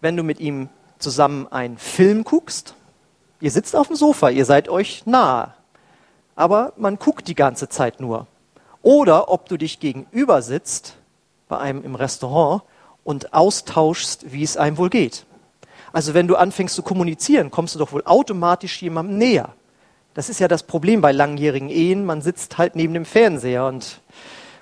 Wenn 0.02 0.18
du 0.18 0.24
mit 0.24 0.40
ihm 0.40 0.70
zusammen 0.98 1.48
einen 1.52 1.78
Film 1.78 2.24
guckst, 2.24 2.76
ihr 3.40 3.52
sitzt 3.52 3.76
auf 3.76 3.88
dem 3.88 3.96
Sofa, 3.96 4.30
ihr 4.30 4.46
seid 4.46 4.70
euch 4.70 5.06
nahe, 5.06 5.54
aber 6.36 6.74
man 6.78 6.98
guckt 6.98 7.28
die 7.28 7.36
ganze 7.36 7.70
Zeit 7.70 8.00
nur. 8.00 8.28
Oder 8.82 9.30
ob 9.30 9.50
du 9.50 9.58
dich 9.58 9.80
gegenüber 9.80 10.42
sitzt 10.42 10.96
bei 11.48 11.58
einem 11.58 11.84
im 11.84 11.96
Restaurant 11.96 12.64
und 13.10 13.34
austauschst, 13.34 14.32
wie 14.32 14.44
es 14.44 14.56
einem 14.56 14.78
wohl 14.78 14.92
geht. 14.92 15.26
Also 15.92 16.14
wenn 16.14 16.28
du 16.28 16.36
anfängst 16.36 16.76
zu 16.76 16.84
kommunizieren, 16.84 17.50
kommst 17.50 17.74
du 17.74 17.80
doch 17.80 17.92
wohl 17.92 18.04
automatisch 18.06 18.80
jemandem 18.84 19.18
näher. 19.18 19.56
Das 20.14 20.30
ist 20.30 20.40
ja 20.40 20.48
das 20.48 20.62
Problem 20.62 21.02
bei 21.02 21.12
langjährigen 21.12 21.70
Ehen. 21.70 22.06
Man 22.06 22.22
sitzt 22.22 22.60
halt 22.60 22.76
neben 22.76 22.94
dem 22.94 23.06
Fernseher 23.06 23.66
und 23.66 24.02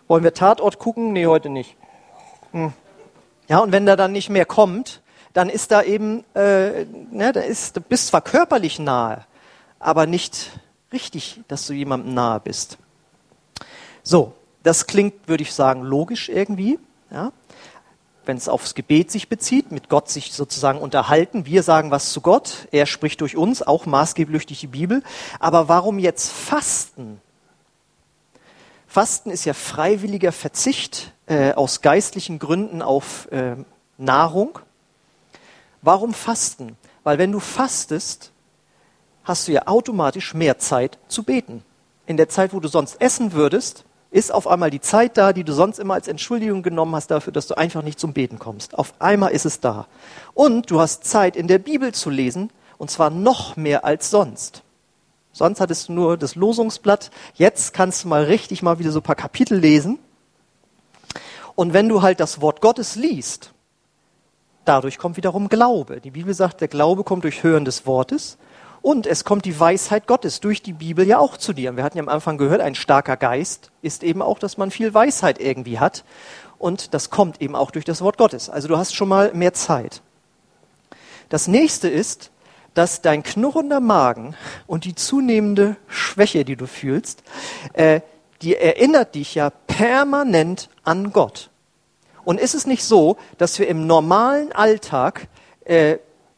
wollen 0.07 0.23
wir 0.23 0.33
Tatort 0.33 0.79
gucken? 0.79 1.12
Nee, 1.12 1.27
heute 1.27 1.49
nicht. 1.49 1.75
Hm. 2.53 2.71
Ja, 3.49 3.60
und 3.60 3.73
wenn 3.73 3.86
der 3.86 3.97
dann 3.97 4.13
nicht 4.13 4.29
mehr 4.29 4.45
kommt, 4.45 5.01
dann 5.33 5.49
ist 5.49 5.71
da 5.71 5.83
eben, 5.83 6.23
äh, 6.33 6.86
ne, 7.12 7.33
da 7.33 7.41
ist, 7.41 7.75
du 7.75 7.81
bist 7.81 8.07
zwar 8.07 8.21
körperlich 8.21 8.79
nahe, 8.79 9.25
aber 9.77 10.05
nicht 10.05 10.51
richtig, 10.93 11.41
dass 11.49 11.67
du 11.67 11.73
jemandem 11.73 12.13
nahe 12.13 12.39
bist. 12.39 12.77
So, 14.03 14.36
das 14.63 14.88
klingt, 14.88 15.27
würde 15.27 15.43
ich 15.43 15.51
sagen, 15.51 15.81
logisch 15.81 16.29
irgendwie. 16.29 16.79
Ja? 17.12 17.33
Wenn 18.27 18.37
es 18.37 18.49
aufs 18.49 18.75
Gebet 18.75 19.09
sich 19.09 19.29
bezieht, 19.29 19.71
mit 19.71 19.87
Gott 19.87 20.09
sich 20.09 20.33
sozusagen 20.33 20.79
unterhalten. 20.79 21.45
Wir 21.45 21.63
sagen 21.63 21.91
was 21.91 22.11
zu 22.11 22.19
Gott, 22.19 22.67
er 22.71 22.85
spricht 22.85 23.21
durch 23.21 23.37
uns, 23.37 23.61
auch 23.61 23.85
maßgeblich 23.85 24.45
durch 24.45 24.59
die 24.59 24.67
Bibel. 24.67 25.01
Aber 25.39 25.69
warum 25.69 25.97
jetzt 25.97 26.29
Fasten? 26.29 27.21
Fasten 28.85 29.31
ist 29.31 29.45
ja 29.45 29.53
freiwilliger 29.53 30.33
Verzicht 30.33 31.13
äh, 31.27 31.53
aus 31.53 31.81
geistlichen 31.81 32.37
Gründen 32.37 32.81
auf 32.81 33.31
äh, 33.31 33.55
Nahrung. 33.97 34.59
Warum 35.81 36.13
Fasten? 36.13 36.75
Weil 37.05 37.19
wenn 37.19 37.31
du 37.31 37.39
fastest, 37.39 38.31
hast 39.23 39.47
du 39.47 39.53
ja 39.53 39.67
automatisch 39.67 40.33
mehr 40.33 40.57
Zeit 40.57 40.97
zu 41.07 41.23
beten. 41.23 41.63
In 42.05 42.17
der 42.17 42.27
Zeit, 42.27 42.53
wo 42.53 42.59
du 42.59 42.67
sonst 42.67 42.99
essen 42.99 43.31
würdest, 43.31 43.85
ist 44.09 44.33
auf 44.33 44.47
einmal 44.47 44.69
die 44.69 44.81
Zeit 44.81 45.17
da, 45.17 45.33
die 45.33 45.43
du 45.43 45.53
sonst 45.53 45.79
immer 45.79 45.95
als 45.95 46.07
Entschuldigung 46.07 46.63
genommen 46.63 46.95
hast 46.95 47.11
dafür, 47.11 47.33
dass 47.33 47.47
du 47.47 47.57
einfach 47.57 47.83
nicht 47.83 47.99
zum 47.99 48.13
Beten 48.13 48.39
kommst. 48.39 48.77
Auf 48.77 48.93
einmal 48.99 49.31
ist 49.31 49.45
es 49.45 49.59
da. 49.59 49.87
Und 50.33 50.71
du 50.71 50.79
hast 50.79 51.05
Zeit, 51.05 51.35
in 51.35 51.47
der 51.47 51.59
Bibel 51.59 51.93
zu 51.93 52.09
lesen, 52.09 52.49
und 52.77 52.89
zwar 52.91 53.09
noch 53.09 53.57
mehr 53.57 53.85
als 53.85 54.09
sonst. 54.09 54.63
Sonst 55.33 55.59
hattest 55.59 55.89
du 55.89 55.93
nur 55.93 56.17
das 56.17 56.35
Losungsblatt. 56.35 57.11
Jetzt 57.35 57.73
kannst 57.73 58.03
du 58.03 58.07
mal 58.07 58.23
richtig 58.23 58.63
mal 58.63 58.79
wieder 58.79 58.91
so 58.91 58.99
ein 58.99 59.03
paar 59.03 59.15
Kapitel 59.15 59.57
lesen. 59.57 59.99
Und 61.55 61.73
wenn 61.73 61.89
du 61.89 62.01
halt 62.01 62.19
das 62.19 62.41
Wort 62.41 62.61
Gottes 62.61 62.95
liest, 62.95 63.51
dadurch 64.65 64.97
kommt 64.97 65.17
wiederum 65.17 65.49
Glaube. 65.49 66.01
Die 66.01 66.11
Bibel 66.11 66.33
sagt, 66.33 66.61
der 66.61 66.67
Glaube 66.67 67.03
kommt 67.03 67.23
durch 67.23 67.43
Hören 67.43 67.65
des 67.65 67.85
Wortes. 67.85 68.37
Und 68.81 69.07
es 69.07 69.23
kommt 69.23 69.45
die 69.45 69.59
Weisheit 69.59 70.07
Gottes 70.07 70.39
durch 70.39 70.61
die 70.61 70.73
Bibel 70.73 71.05
ja 71.05 71.17
auch 71.17 71.37
zu 71.37 71.53
dir. 71.53 71.75
Wir 71.75 71.83
hatten 71.83 71.97
ja 71.97 72.03
am 72.03 72.09
Anfang 72.09 72.37
gehört, 72.37 72.61
ein 72.61 72.75
starker 72.75 73.17
Geist 73.17 73.71
ist 73.81 74.03
eben 74.03 74.21
auch, 74.21 74.39
dass 74.39 74.57
man 74.57 74.71
viel 74.71 74.93
Weisheit 74.93 75.39
irgendwie 75.39 75.79
hat. 75.79 76.03
Und 76.57 76.93
das 76.93 77.09
kommt 77.09 77.41
eben 77.41 77.55
auch 77.55 77.71
durch 77.71 77.85
das 77.85 78.01
Wort 78.01 78.17
Gottes. 78.17 78.49
Also 78.49 78.67
du 78.67 78.77
hast 78.77 78.95
schon 78.95 79.09
mal 79.09 79.33
mehr 79.33 79.53
Zeit. 79.53 80.01
Das 81.29 81.47
nächste 81.47 81.89
ist, 81.89 82.31
dass 82.73 83.01
dein 83.01 83.23
knurrender 83.23 83.79
Magen 83.79 84.35
und 84.67 84.85
die 84.85 84.95
zunehmende 84.95 85.77
Schwäche, 85.87 86.45
die 86.45 86.55
du 86.55 86.67
fühlst, 86.67 87.23
äh, 87.73 88.01
die 88.41 88.55
erinnert 88.55 89.15
dich 89.15 89.35
ja 89.35 89.49
permanent 89.49 90.69
an 90.83 91.11
Gott. 91.11 91.49
Und 92.23 92.39
ist 92.39 92.53
es 92.53 92.67
nicht 92.67 92.83
so, 92.83 93.17
dass 93.37 93.57
wir 93.57 93.67
im 93.67 93.87
normalen 93.87 94.51
Alltag 94.51 95.27
äh, 95.65 95.97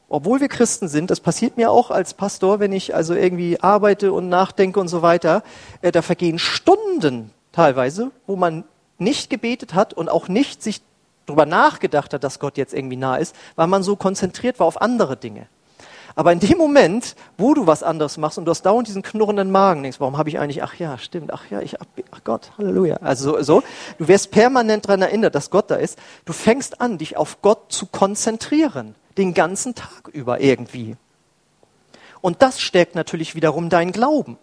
obwohl 0.10 0.42
wir 0.42 0.48
Christen 0.48 0.88
sind, 0.88 1.12
das 1.12 1.20
passiert 1.20 1.56
mir 1.56 1.72
auch 1.72 1.92
als 1.92 2.16
Pastor, 2.16 2.60
wenn 2.60 2.72
ich 2.72 2.96
also 2.96 3.14
irgendwie 3.14 3.60
arbeite 3.62 4.12
und 4.12 4.28
nachdenke 4.28 4.80
und 4.80 4.88
so 4.88 5.02
weiter, 5.02 5.44
äh, 5.82 5.92
da 5.92 6.02
vergehen 6.02 6.40
Stunden 6.40 7.32
teilweise, 7.52 8.12
wo 8.28 8.36
man 8.36 8.64
nicht 8.98 9.30
gebetet 9.30 9.74
hat 9.74 9.94
und 9.94 10.10
auch 10.10 10.28
nicht 10.28 10.62
sich 10.62 10.82
darüber 11.26 11.46
nachgedacht 11.46 12.14
hat, 12.14 12.24
dass 12.24 12.40
Gott 12.40 12.58
jetzt 12.58 12.74
irgendwie 12.74 12.98
nah 12.98 13.18
ist, 13.18 13.36
weil 13.56 13.68
man 13.68 13.84
so 13.84 13.96
konzentriert 13.96 14.60
war 14.60 14.66
auf 14.66 14.82
andere 14.82 15.16
Dinge. 15.16 15.48
Aber 16.16 16.34
in 16.34 16.40
dem 16.40 16.58
Moment, 16.58 17.16
wo 17.38 17.54
du 17.54 17.68
was 17.68 17.84
anderes 17.84 18.18
machst 18.18 18.38
und 18.38 18.46
du 18.46 18.50
hast 18.50 18.64
dauernd 18.64 18.88
diesen 18.88 19.04
knurrenden 19.04 19.52
Magen, 19.52 19.84
denkst, 19.84 20.00
warum 20.00 20.18
habe 20.18 20.28
ich 20.28 20.40
eigentlich, 20.40 20.64
ach 20.64 20.74
ja, 20.76 20.98
stimmt, 20.98 21.32
ach 21.32 21.44
ja, 21.50 21.62
ich, 21.62 21.80
ach 21.80 22.24
Gott, 22.24 22.52
Halleluja. 22.58 22.98
Also 22.98 23.38
so, 23.38 23.44
so, 23.44 23.64
du 24.00 24.08
wirst 24.08 24.32
permanent 24.32 24.86
daran 24.86 25.04
erinnert, 25.04 25.36
dass 25.36 25.52
Gott 25.52 25.70
da 25.70 25.76
ist. 25.76 26.00
Du 26.26 26.34
fängst 26.34 26.82
an, 26.82 26.98
dich 26.98 27.16
auf 27.16 27.42
Gott 27.42 27.72
zu 27.72 27.86
konzentrieren 27.86 28.96
den 29.18 29.34
ganzen 29.34 29.76
Tag 29.76 30.08
über 30.12 30.40
irgendwie. 30.40 30.96
Und 32.22 32.42
das 32.42 32.60
stärkt 32.60 32.96
natürlich 32.96 33.36
wiederum 33.36 33.70
deinen 33.70 33.92
Glauben. 33.92 34.38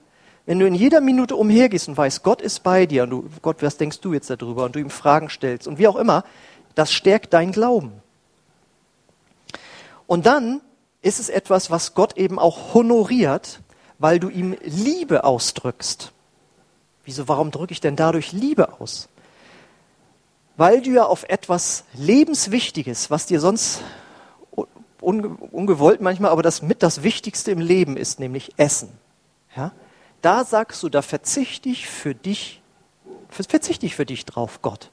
Wenn 0.46 0.60
du 0.60 0.66
in 0.66 0.74
jeder 0.74 1.00
Minute 1.00 1.36
umhergehst 1.36 1.88
und 1.88 1.96
weißt, 1.96 2.22
Gott 2.22 2.40
ist 2.40 2.62
bei 2.62 2.86
dir 2.86 3.02
und 3.02 3.10
du, 3.10 3.28
Gott, 3.42 3.62
was 3.62 3.76
denkst 3.76 4.00
du 4.00 4.12
jetzt 4.12 4.30
darüber 4.30 4.64
und 4.64 4.76
du 4.76 4.78
ihm 4.78 4.90
Fragen 4.90 5.28
stellst 5.28 5.66
und 5.66 5.78
wie 5.78 5.88
auch 5.88 5.96
immer, 5.96 6.24
das 6.74 6.92
stärkt 6.92 7.32
deinen 7.32 7.52
Glauben. 7.52 7.92
Und 10.06 10.26
dann 10.26 10.60
ist 11.02 11.18
es 11.18 11.28
etwas, 11.28 11.70
was 11.70 11.94
Gott 11.94 12.16
eben 12.16 12.38
auch 12.38 12.74
honoriert, 12.74 13.60
weil 13.98 14.20
du 14.20 14.28
ihm 14.28 14.56
Liebe 14.62 15.24
ausdrückst. 15.24 16.12
Wieso, 17.04 17.28
warum 17.28 17.50
drücke 17.50 17.72
ich 17.72 17.80
denn 17.80 17.96
dadurch 17.96 18.32
Liebe 18.32 18.80
aus? 18.80 19.08
Weil 20.56 20.80
du 20.80 20.90
ja 20.90 21.04
auf 21.04 21.24
etwas 21.24 21.84
Lebenswichtiges, 21.94 23.10
was 23.10 23.26
dir 23.26 23.40
sonst 23.40 23.82
unge 25.00 25.28
ungewollt 25.28 26.00
manchmal, 26.00 26.30
aber 26.30 26.42
das 26.42 26.62
mit 26.62 26.82
das 26.82 27.02
Wichtigste 27.02 27.50
im 27.50 27.60
Leben 27.60 27.96
ist, 27.96 28.20
nämlich 28.20 28.52
Essen. 28.56 28.90
Ja? 29.56 29.72
Da 30.22 30.44
sagst 30.44 30.82
du, 30.82 30.88
da 30.88 31.02
verzichte 31.02 31.68
ich 31.68 31.86
für 31.86 32.14
dich, 32.14 32.62
verzichte 33.28 33.86
ich 33.86 33.94
für 33.96 34.06
dich 34.06 34.24
drauf, 34.24 34.60
Gott. 34.62 34.90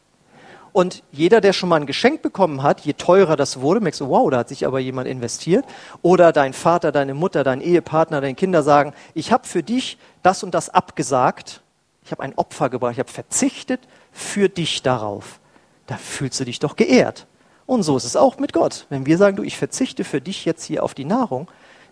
Und 0.74 1.04
jeder, 1.12 1.40
der 1.40 1.54
schon 1.54 1.70
mal 1.70 1.80
ein 1.80 1.86
Geschenk 1.86 2.24
bekommen 2.24 2.64
hat, 2.64 2.82
je 2.82 2.94
teurer 2.94 3.36
das 3.36 3.62
wurde, 3.62 3.80
merkst 3.80 4.02
du, 4.02 4.10
wow, 4.10 4.30
da 4.32 4.40
hat 4.40 4.50
sich 4.50 4.66
aber 4.66 4.80
jemand 4.80 5.08
investiert. 5.08 5.66
Oder 6.02 6.32
dein 6.32 6.54
Vater, 6.54 6.92
deine 6.92 7.14
Mutter, 7.14 7.44
dein 7.44 7.62
Ehepartner, 7.62 8.22
deine 8.22 8.34
Kinder 8.34 8.64
sagen, 8.64 8.94
ich 9.14 9.32
habe 9.32 9.48
für 9.48 9.62
dich 9.62 10.00
das 10.24 10.44
und 10.44 10.56
das 10.56 10.70
abgesagt. 10.70 11.62
Ich 12.04 12.12
habe 12.12 12.24
ein 12.24 12.36
Opfer 12.36 12.70
gebracht, 12.70 12.94
ich 12.94 13.00
habe 13.00 13.12
verzichtet 13.12 13.82
für 14.12 14.50
dich 14.50 14.82
darauf. 14.82 15.40
Da 15.86 15.96
fühlst 15.98 16.40
du 16.40 16.46
dich 16.46 16.58
doch 16.58 16.76
geehrt. 16.76 17.28
Und 17.66 17.84
so 17.84 17.96
ist 17.96 18.04
es 18.04 18.16
auch 18.16 18.38
mit 18.38 18.54
Gott. 18.54 18.86
Wenn 18.90 19.06
wir 19.06 19.18
sagen, 19.18 19.38
du, 19.38 19.44
ich 19.44 19.58
verzichte 19.58 20.04
für 20.04 20.22
dich 20.22 20.46
jetzt 20.46 20.64
hier 20.64 20.84
auf 20.84 20.94
die 20.94 21.06
Nahrung, 21.06 21.48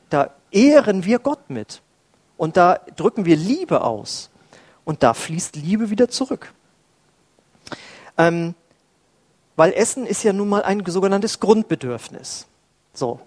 da 0.09 0.31
ehren 0.51 1.05
wir 1.05 1.19
Gott 1.19 1.49
mit. 1.49 1.81
Und 2.37 2.57
da 2.57 2.79
drücken 2.95 3.25
wir 3.25 3.35
Liebe 3.35 3.83
aus. 3.83 4.29
Und 4.83 5.03
da 5.03 5.13
fließt 5.13 5.55
Liebe 5.55 5.89
wieder 5.89 6.09
zurück. 6.09 6.53
Ähm, 8.17 8.55
weil 9.55 9.73
Essen 9.73 10.05
ist 10.05 10.23
ja 10.23 10.33
nun 10.33 10.49
mal 10.49 10.63
ein 10.63 10.83
sogenanntes 10.85 11.39
Grundbedürfnis. 11.39 12.47
So. 12.93 13.19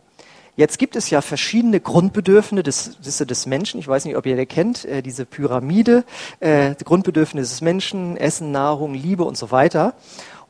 Jetzt 0.57 0.79
gibt 0.79 0.95
es 0.95 1.11
ja 1.11 1.21
verschiedene 1.21 1.81
Grundbedürfnisse 1.81 2.63
des, 2.63 3.19
des 3.19 3.47
Menschen. 3.47 3.81
Ich 3.81 3.89
weiß 3.89 4.05
nicht, 4.05 4.17
ob 4.17 4.25
ihr 4.25 4.37
die 4.37 4.47
kennt, 4.47 4.85
äh, 4.85 5.03
diese 5.03 5.27
Pyramide. 5.27 6.05
Äh, 6.39 6.77
Grundbedürfnisse 6.77 7.51
des 7.51 7.61
Menschen, 7.61 8.17
Essen, 8.17 8.53
Nahrung, 8.53 8.95
Liebe 8.95 9.25
und 9.25 9.37
so 9.37 9.51
weiter. 9.51 9.95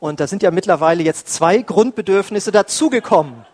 Und 0.05 0.21
da 0.21 0.27
sind 0.27 0.43
ja 0.43 0.51
mittlerweile 0.51 1.03
jetzt 1.03 1.29
zwei 1.29 1.63
Grundbedürfnisse 1.63 2.53
dazugekommen. 2.53 3.47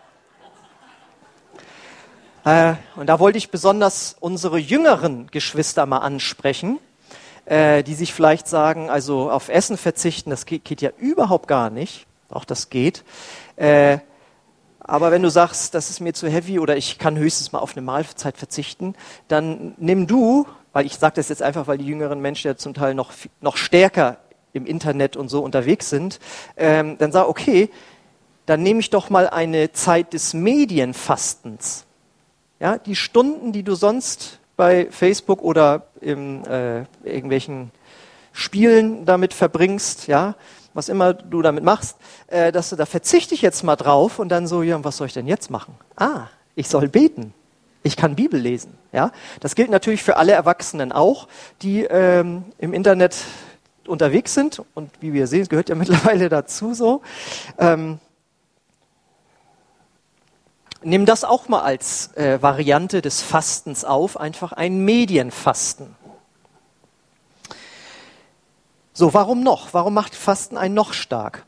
Äh, 2.43 2.73
und 2.97 3.07
da 3.07 3.21
wollte 3.21 3.37
ich 3.37 3.51
besonders 3.51 4.17
unsere 4.19 4.57
jüngeren 4.57 5.27
Geschwister 5.27 5.85
mal 5.85 5.99
ansprechen, 5.99 6.77
äh, 7.45 7.83
die 7.83 7.93
sich 7.93 8.13
vielleicht 8.13 8.49
sagen, 8.49 8.89
also 8.89 9.31
auf 9.31 9.47
Essen 9.47 9.77
verzichten, 9.77 10.29
das 10.29 10.45
geht, 10.45 10.65
geht 10.65 10.81
ja 10.81 10.89
überhaupt 10.97 11.47
gar 11.47 11.69
nicht. 11.69 12.05
Auch 12.29 12.43
das 12.43 12.69
geht. 12.69 13.05
Äh, 13.55 13.99
Aber 14.79 15.11
wenn 15.11 15.21
du 15.21 15.29
sagst, 15.29 15.73
das 15.73 15.89
ist 15.89 16.01
mir 16.01 16.13
zu 16.13 16.27
heavy 16.27 16.59
oder 16.59 16.75
ich 16.75 16.97
kann 16.99 17.17
höchstens 17.17 17.53
mal 17.53 17.59
auf 17.59 17.77
eine 17.77 17.81
Mahlzeit 17.81 18.35
verzichten, 18.35 18.95
dann 19.29 19.73
nimm 19.77 20.05
du, 20.05 20.45
weil 20.73 20.85
ich 20.85 20.97
sage 20.97 21.15
das 21.15 21.29
jetzt 21.29 21.43
einfach, 21.43 21.67
weil 21.67 21.77
die 21.77 21.87
jüngeren 21.87 22.19
Menschen 22.19 22.47
ja 22.47 22.57
zum 22.57 22.73
Teil 22.73 22.93
noch, 22.93 23.13
noch 23.39 23.55
stärker 23.55 24.17
im 24.53 24.65
Internet 24.65 25.15
und 25.15 25.29
so 25.29 25.41
unterwegs 25.43 25.89
sind, 25.89 26.19
ähm, 26.57 26.97
dann 26.97 27.11
sag, 27.11 27.27
okay, 27.27 27.69
dann 28.45 28.63
nehme 28.63 28.79
ich 28.79 28.89
doch 28.89 29.09
mal 29.09 29.29
eine 29.29 29.71
Zeit 29.71 30.13
des 30.13 30.33
Medienfastens. 30.33 31.85
Ja, 32.59 32.77
die 32.77 32.95
Stunden, 32.95 33.51
die 33.51 33.63
du 33.63 33.75
sonst 33.75 34.39
bei 34.55 34.87
Facebook 34.91 35.41
oder 35.41 35.87
in 36.01 36.45
äh, 36.45 36.85
irgendwelchen 37.03 37.71
Spielen 38.33 39.05
damit 39.05 39.33
verbringst, 39.33 40.07
ja, 40.07 40.35
was 40.73 40.89
immer 40.89 41.13
du 41.13 41.41
damit 41.41 41.63
machst, 41.63 41.97
äh, 42.27 42.51
dass 42.51 42.69
du 42.69 42.75
da 42.75 42.85
verzichte 42.85 43.33
ich 43.33 43.41
jetzt 43.41 43.63
mal 43.63 43.75
drauf 43.75 44.19
und 44.19 44.29
dann 44.29 44.47
so, 44.47 44.61
ja, 44.61 44.83
was 44.83 44.97
soll 44.97 45.07
ich 45.07 45.13
denn 45.13 45.27
jetzt 45.27 45.49
machen? 45.49 45.75
Ah, 45.95 46.27
ich 46.55 46.67
soll 46.67 46.87
beten. 46.87 47.33
Ich 47.83 47.97
kann 47.97 48.15
Bibel 48.15 48.39
lesen. 48.39 48.77
Ja, 48.91 49.11
das 49.39 49.55
gilt 49.55 49.71
natürlich 49.71 50.03
für 50.03 50.17
alle 50.17 50.33
Erwachsenen 50.33 50.91
auch, 50.91 51.27
die 51.61 51.83
ähm, 51.83 52.43
im 52.59 52.73
Internet 52.73 53.15
unterwegs 53.87 54.33
sind 54.33 54.61
und 54.73 54.91
wie 55.01 55.13
wir 55.13 55.27
sehen, 55.27 55.47
gehört 55.47 55.69
ja 55.69 55.75
mittlerweile 55.81 56.29
dazu 56.29 56.73
so. 56.73 57.01
Ähm, 57.57 57.99
nimm 60.83 61.05
das 61.05 61.23
auch 61.23 61.47
mal 61.47 61.61
als 61.61 62.15
äh, 62.15 62.41
Variante 62.41 63.01
des 63.01 63.21
Fastens 63.21 63.85
auf, 63.85 64.19
einfach 64.19 64.51
ein 64.51 64.83
Medienfasten. 64.83 65.95
So, 68.93 69.13
warum 69.13 69.41
noch? 69.41 69.73
Warum 69.73 69.93
macht 69.93 70.15
Fasten 70.15 70.57
einen 70.57 70.75
noch 70.75 70.93
stark? 70.93 71.45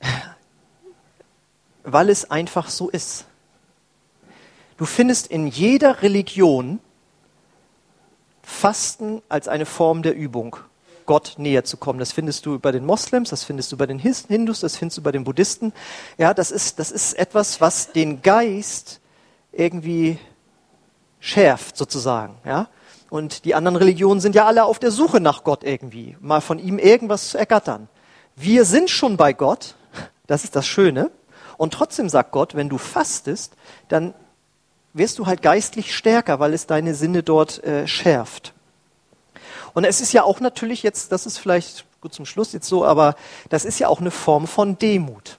Weil 1.84 2.10
es 2.10 2.30
einfach 2.30 2.68
so 2.68 2.90
ist. 2.90 3.24
Du 4.76 4.84
findest 4.84 5.26
in 5.26 5.46
jeder 5.46 6.02
Religion 6.02 6.80
Fasten 8.42 9.22
als 9.28 9.46
eine 9.48 9.66
Form 9.66 10.02
der 10.02 10.14
Übung, 10.14 10.56
Gott 11.08 11.36
näher 11.38 11.64
zu 11.64 11.78
kommen. 11.78 11.98
Das 11.98 12.12
findest 12.12 12.44
du 12.44 12.58
bei 12.58 12.70
den 12.70 12.84
Moslems, 12.84 13.30
das 13.30 13.42
findest 13.42 13.72
du 13.72 13.78
bei 13.78 13.86
den 13.86 13.98
Hindus, 13.98 14.60
das 14.60 14.76
findest 14.76 14.98
du 14.98 15.02
bei 15.02 15.10
den 15.10 15.24
Buddhisten. 15.24 15.72
Ja, 16.18 16.34
das 16.34 16.50
ist, 16.50 16.78
das 16.78 16.92
ist 16.92 17.14
etwas, 17.14 17.62
was 17.62 17.92
den 17.92 18.20
Geist 18.20 19.00
irgendwie 19.50 20.18
schärft, 21.18 21.78
sozusagen. 21.78 22.36
Ja? 22.44 22.68
Und 23.08 23.46
die 23.46 23.54
anderen 23.54 23.76
Religionen 23.76 24.20
sind 24.20 24.34
ja 24.34 24.44
alle 24.44 24.64
auf 24.64 24.78
der 24.78 24.90
Suche 24.90 25.18
nach 25.18 25.44
Gott 25.44 25.64
irgendwie, 25.64 26.14
mal 26.20 26.42
von 26.42 26.58
ihm 26.58 26.78
irgendwas 26.78 27.30
zu 27.30 27.38
ergattern. 27.38 27.88
Wir 28.36 28.66
sind 28.66 28.90
schon 28.90 29.16
bei 29.16 29.32
Gott, 29.32 29.76
das 30.26 30.44
ist 30.44 30.56
das 30.56 30.66
Schöne. 30.66 31.10
Und 31.56 31.72
trotzdem 31.72 32.10
sagt 32.10 32.32
Gott, 32.32 32.54
wenn 32.54 32.68
du 32.68 32.76
fastest, 32.76 33.54
dann 33.88 34.12
wirst 34.92 35.18
du 35.18 35.26
halt 35.26 35.40
geistlich 35.40 35.96
stärker, 35.96 36.38
weil 36.38 36.52
es 36.52 36.66
deine 36.66 36.94
Sinne 36.94 37.22
dort 37.22 37.64
äh, 37.64 37.88
schärft. 37.88 38.52
Und 39.78 39.84
es 39.84 40.00
ist 40.00 40.12
ja 40.12 40.24
auch 40.24 40.40
natürlich 40.40 40.82
jetzt, 40.82 41.12
das 41.12 41.24
ist 41.24 41.38
vielleicht 41.38 41.84
gut 42.00 42.12
zum 42.12 42.26
Schluss 42.26 42.52
jetzt 42.52 42.66
so, 42.66 42.84
aber 42.84 43.14
das 43.48 43.64
ist 43.64 43.78
ja 43.78 43.86
auch 43.86 44.00
eine 44.00 44.10
Form 44.10 44.48
von 44.48 44.76
Demut. 44.76 45.38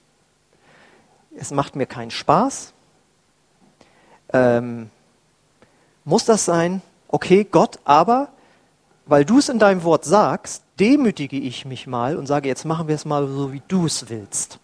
Es 1.36 1.50
macht 1.50 1.76
mir 1.76 1.84
keinen 1.84 2.10
Spaß. 2.10 2.72
Ähm, 4.32 4.88
muss 6.04 6.24
das 6.24 6.46
sein? 6.46 6.80
okay, 7.10 7.44
Gott, 7.44 7.78
aber 7.84 8.28
weil 9.06 9.24
du 9.24 9.38
es 9.38 9.48
in 9.48 9.58
deinem 9.58 9.82
Wort 9.82 10.04
sagst, 10.04 10.62
demütige 10.78 11.36
ich 11.36 11.64
mich 11.64 11.86
mal 11.86 12.16
und 12.16 12.26
sage, 12.26 12.48
jetzt 12.48 12.64
machen 12.64 12.88
wir 12.88 12.94
es 12.94 13.04
mal 13.04 13.26
so, 13.28 13.52
wie 13.52 13.62
du 13.66 13.86
es 13.86 14.08
willst. 14.08 14.58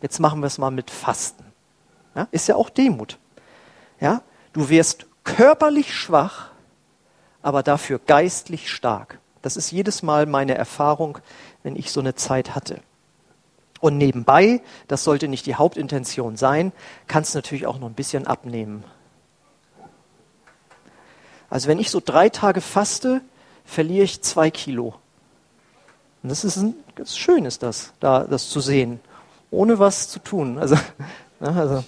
Jetzt 0.00 0.18
machen 0.18 0.40
wir 0.40 0.46
es 0.46 0.58
mal 0.58 0.70
mit 0.70 0.90
Fasten. 0.90 1.44
Ja, 2.14 2.26
ist 2.30 2.48
ja 2.48 2.56
auch 2.56 2.70
Demut. 2.70 3.18
Ja, 4.00 4.22
du 4.52 4.68
wirst 4.68 5.06
körperlich 5.24 5.94
schwach, 5.94 6.50
aber 7.42 7.62
dafür 7.62 7.98
geistlich 7.98 8.70
stark. 8.70 9.18
Das 9.42 9.56
ist 9.56 9.70
jedes 9.70 10.02
Mal 10.02 10.26
meine 10.26 10.54
Erfahrung, 10.54 11.18
wenn 11.62 11.76
ich 11.76 11.92
so 11.92 12.00
eine 12.00 12.14
Zeit 12.14 12.54
hatte. 12.54 12.80
Und 13.80 13.98
nebenbei, 13.98 14.62
das 14.88 15.04
sollte 15.04 15.28
nicht 15.28 15.46
die 15.46 15.54
Hauptintention 15.54 16.36
sein, 16.36 16.72
kannst 17.06 17.34
du 17.34 17.38
natürlich 17.38 17.66
auch 17.66 17.78
noch 17.78 17.88
ein 17.88 17.94
bisschen 17.94 18.26
abnehmen. 18.26 18.84
Also 21.50 21.68
wenn 21.68 21.78
ich 21.78 21.90
so 21.90 22.00
drei 22.04 22.28
Tage 22.28 22.60
faste, 22.60 23.20
verliere 23.64 24.04
ich 24.04 24.22
zwei 24.22 24.50
Kilo. 24.50 24.94
Und 26.22 26.30
das 26.30 26.44
ist, 26.44 26.56
ein, 26.56 26.74
das 26.96 27.16
schön 27.16 27.44
ist 27.44 27.62
das, 27.62 27.92
da 28.00 28.24
das 28.24 28.48
zu 28.48 28.60
sehen, 28.60 29.00
ohne 29.50 29.78
was 29.78 30.08
zu 30.08 30.18
tun. 30.18 30.58
Also, 30.58 30.76
also. 31.40 31.84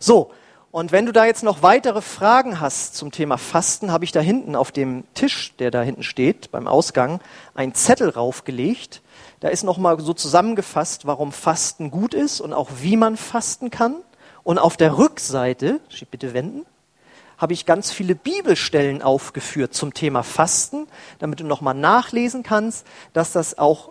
So, 0.00 0.32
und 0.78 0.92
wenn 0.92 1.06
du 1.06 1.12
da 1.12 1.26
jetzt 1.26 1.42
noch 1.42 1.64
weitere 1.64 2.00
Fragen 2.00 2.60
hast 2.60 2.94
zum 2.94 3.10
Thema 3.10 3.36
Fasten, 3.36 3.90
habe 3.90 4.04
ich 4.04 4.12
da 4.12 4.20
hinten 4.20 4.54
auf 4.54 4.70
dem 4.70 5.02
Tisch, 5.12 5.52
der 5.58 5.72
da 5.72 5.82
hinten 5.82 6.04
steht, 6.04 6.52
beim 6.52 6.68
Ausgang, 6.68 7.20
einen 7.56 7.74
Zettel 7.74 8.10
raufgelegt. 8.10 9.02
Da 9.40 9.48
ist 9.48 9.64
nochmal 9.64 9.98
so 9.98 10.12
zusammengefasst, 10.12 11.04
warum 11.04 11.32
Fasten 11.32 11.90
gut 11.90 12.14
ist 12.14 12.40
und 12.40 12.52
auch 12.52 12.70
wie 12.80 12.96
man 12.96 13.16
fasten 13.16 13.70
kann. 13.70 13.96
Und 14.44 14.60
auf 14.60 14.76
der 14.76 14.96
Rückseite, 14.96 15.80
bitte 16.12 16.32
wenden, 16.32 16.64
habe 17.38 17.54
ich 17.54 17.66
ganz 17.66 17.90
viele 17.90 18.14
Bibelstellen 18.14 19.02
aufgeführt 19.02 19.74
zum 19.74 19.94
Thema 19.94 20.22
Fasten, 20.22 20.86
damit 21.18 21.40
du 21.40 21.44
nochmal 21.44 21.74
nachlesen 21.74 22.44
kannst, 22.44 22.86
dass 23.14 23.32
das 23.32 23.58
auch 23.58 23.90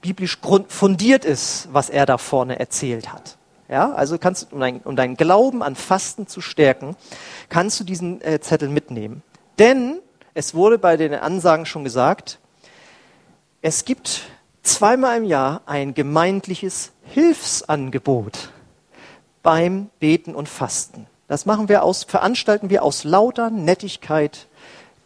biblisch 0.00 0.38
fundiert 0.66 1.24
ist, 1.24 1.68
was 1.70 1.88
er 1.88 2.04
da 2.04 2.18
vorne 2.18 2.58
erzählt 2.58 3.12
hat. 3.12 3.35
Ja, 3.68 3.92
also 3.92 4.18
kannst 4.18 4.52
um, 4.52 4.60
dein, 4.60 4.80
um 4.82 4.94
deinen 4.94 5.16
Glauben 5.16 5.62
an 5.62 5.74
Fasten 5.74 6.26
zu 6.26 6.40
stärken, 6.40 6.96
kannst 7.48 7.80
du 7.80 7.84
diesen 7.84 8.20
äh, 8.22 8.40
Zettel 8.40 8.68
mitnehmen. 8.68 9.22
Denn 9.58 9.98
es 10.34 10.54
wurde 10.54 10.78
bei 10.78 10.96
den 10.96 11.14
Ansagen 11.14 11.66
schon 11.66 11.82
gesagt, 11.82 12.38
es 13.62 13.84
gibt 13.84 14.22
zweimal 14.62 15.18
im 15.18 15.24
Jahr 15.24 15.62
ein 15.66 15.94
gemeindliches 15.94 16.92
Hilfsangebot 17.04 18.50
beim 19.42 19.90
Beten 19.98 20.34
und 20.34 20.48
Fasten. 20.48 21.06
Das 21.28 21.46
machen 21.46 21.68
wir 21.68 21.82
aus, 21.82 22.04
veranstalten 22.04 22.70
wir 22.70 22.82
aus 22.82 23.02
lauter 23.02 23.50
Nettigkeit 23.50 24.46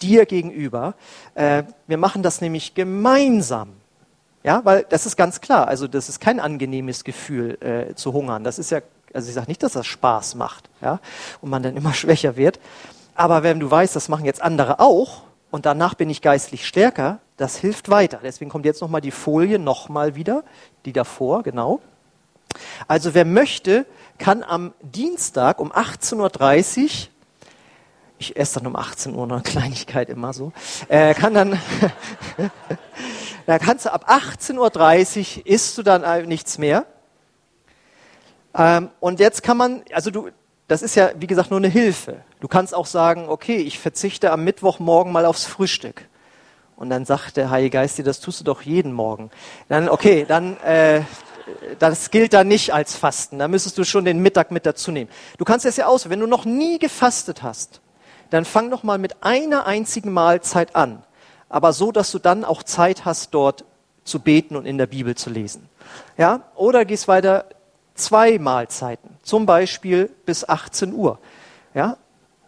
dir 0.02 0.26
gegenüber. 0.26 0.94
Äh, 1.34 1.64
wir 1.86 1.96
machen 1.96 2.22
das 2.22 2.40
nämlich 2.40 2.74
gemeinsam. 2.74 3.79
Ja, 4.42 4.64
weil 4.64 4.86
das 4.88 5.06
ist 5.06 5.16
ganz 5.16 5.40
klar. 5.40 5.68
Also 5.68 5.86
das 5.86 6.08
ist 6.08 6.20
kein 6.20 6.40
angenehmes 6.40 7.04
Gefühl 7.04 7.58
äh, 7.60 7.94
zu 7.94 8.12
hungern. 8.12 8.44
Das 8.44 8.58
ist 8.58 8.70
ja, 8.70 8.80
also 9.12 9.28
ich 9.28 9.34
sage 9.34 9.48
nicht, 9.48 9.62
dass 9.62 9.72
das 9.72 9.86
Spaß 9.86 10.34
macht, 10.34 10.70
ja, 10.80 11.00
und 11.40 11.50
man 11.50 11.62
dann 11.62 11.76
immer 11.76 11.92
schwächer 11.94 12.36
wird. 12.36 12.58
Aber 13.14 13.42
wenn 13.42 13.60
du 13.60 13.70
weißt, 13.70 13.94
das 13.94 14.08
machen 14.08 14.24
jetzt 14.24 14.40
andere 14.40 14.80
auch 14.80 15.22
und 15.50 15.66
danach 15.66 15.94
bin 15.94 16.08
ich 16.08 16.22
geistlich 16.22 16.66
stärker, 16.66 17.18
das 17.36 17.56
hilft 17.56 17.90
weiter. 17.90 18.20
Deswegen 18.22 18.50
kommt 18.50 18.64
jetzt 18.64 18.80
nochmal 18.80 19.00
die 19.00 19.10
Folie 19.10 19.58
nochmal 19.58 20.14
wieder, 20.14 20.44
die 20.84 20.92
davor, 20.92 21.42
genau. 21.42 21.80
Also 22.88 23.14
wer 23.14 23.24
möchte, 23.24 23.86
kann 24.18 24.42
am 24.42 24.72
Dienstag 24.82 25.60
um 25.60 25.72
18.30 25.72 26.82
Uhr, 26.82 26.90
ich 28.18 28.36
esse 28.36 28.60
dann 28.60 28.66
um 28.66 28.76
18 28.76 29.14
Uhr 29.14 29.26
noch 29.26 29.36
eine 29.36 29.42
Kleinigkeit 29.44 30.08
immer 30.08 30.32
so, 30.32 30.52
äh, 30.88 31.14
kann 31.14 31.34
dann, 31.34 31.58
da 33.50 33.58
kannst 33.58 33.84
du 33.84 33.92
ab 33.92 34.08
18.30 34.08 35.38
Uhr 35.38 35.46
isst 35.46 35.76
du 35.76 35.82
dann 35.82 36.28
nichts 36.28 36.56
mehr. 36.56 36.86
Ähm, 38.54 38.90
und 39.00 39.18
jetzt 39.18 39.42
kann 39.42 39.56
man, 39.56 39.82
also 39.92 40.12
du, 40.12 40.28
das 40.68 40.82
ist 40.82 40.94
ja, 40.94 41.10
wie 41.16 41.26
gesagt, 41.26 41.50
nur 41.50 41.58
eine 41.58 41.66
Hilfe. 41.66 42.18
Du 42.38 42.46
kannst 42.46 42.72
auch 42.72 42.86
sagen, 42.86 43.28
okay, 43.28 43.56
ich 43.56 43.80
verzichte 43.80 44.30
am 44.30 44.44
Mittwochmorgen 44.44 45.12
mal 45.12 45.24
aufs 45.26 45.46
Frühstück. 45.46 46.06
Und 46.76 46.90
dann 46.90 47.04
sagt 47.04 47.36
der 47.36 47.50
Heilige 47.50 47.70
Geist 47.70 47.98
dir, 47.98 48.04
das 48.04 48.20
tust 48.20 48.38
du 48.38 48.44
doch 48.44 48.62
jeden 48.62 48.92
Morgen. 48.92 49.32
Dann, 49.68 49.88
okay, 49.88 50.24
dann, 50.28 50.56
äh, 50.58 51.02
das 51.80 52.12
gilt 52.12 52.32
da 52.32 52.44
nicht 52.44 52.72
als 52.72 52.94
Fasten. 52.94 53.40
Da 53.40 53.48
müsstest 53.48 53.76
du 53.78 53.82
schon 53.82 54.04
den 54.04 54.20
Mittag 54.20 54.52
mit 54.52 54.64
dazu 54.64 54.92
nehmen. 54.92 55.10
Du 55.38 55.44
kannst 55.44 55.66
es 55.66 55.76
ja 55.76 55.86
aus, 55.86 56.08
wenn 56.08 56.20
du 56.20 56.28
noch 56.28 56.44
nie 56.44 56.78
gefastet 56.78 57.42
hast, 57.42 57.80
dann 58.30 58.44
fang 58.44 58.70
doch 58.70 58.84
mal 58.84 58.98
mit 58.98 59.24
einer 59.24 59.66
einzigen 59.66 60.12
Mahlzeit 60.12 60.76
an. 60.76 61.02
Aber 61.50 61.74
so, 61.74 61.92
dass 61.92 62.10
du 62.12 62.18
dann 62.18 62.44
auch 62.44 62.62
Zeit 62.62 63.04
hast, 63.04 63.34
dort 63.34 63.64
zu 64.04 64.20
beten 64.20 64.56
und 64.56 64.64
in 64.64 64.78
der 64.78 64.86
Bibel 64.86 65.14
zu 65.14 65.28
lesen. 65.28 65.68
Ja? 66.16 66.44
Oder 66.54 66.86
gehst 66.86 67.08
weiter 67.08 67.44
zwei 67.94 68.38
Mahlzeiten. 68.38 69.18
Zum 69.22 69.44
Beispiel 69.44 70.10
bis 70.24 70.48
18 70.48 70.94
Uhr. 70.94 71.18
Ja? 71.74 71.98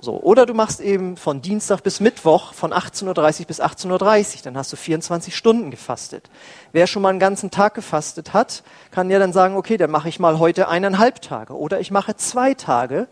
So. 0.00 0.20
Oder 0.20 0.46
du 0.46 0.54
machst 0.54 0.80
eben 0.80 1.16
von 1.16 1.42
Dienstag 1.42 1.82
bis 1.82 2.00
Mittwoch 2.00 2.54
von 2.54 2.72
18.30 2.72 3.40
Uhr 3.40 3.46
bis 3.46 3.60
18.30 3.60 3.88
Uhr. 3.90 4.40
Dann 4.44 4.56
hast 4.56 4.72
du 4.72 4.76
24 4.76 5.36
Stunden 5.36 5.70
gefastet. 5.70 6.28
Wer 6.72 6.86
schon 6.86 7.02
mal 7.02 7.10
einen 7.10 7.20
ganzen 7.20 7.50
Tag 7.50 7.74
gefastet 7.74 8.32
hat, 8.32 8.64
kann 8.90 9.10
ja 9.10 9.20
dann 9.20 9.32
sagen, 9.32 9.56
okay, 9.56 9.76
dann 9.76 9.90
mache 9.90 10.08
ich 10.08 10.18
mal 10.18 10.38
heute 10.38 10.68
eineinhalb 10.68 11.22
Tage. 11.22 11.56
Oder 11.56 11.78
ich 11.78 11.90
mache 11.90 12.16
zwei 12.16 12.54
Tage. 12.54 13.06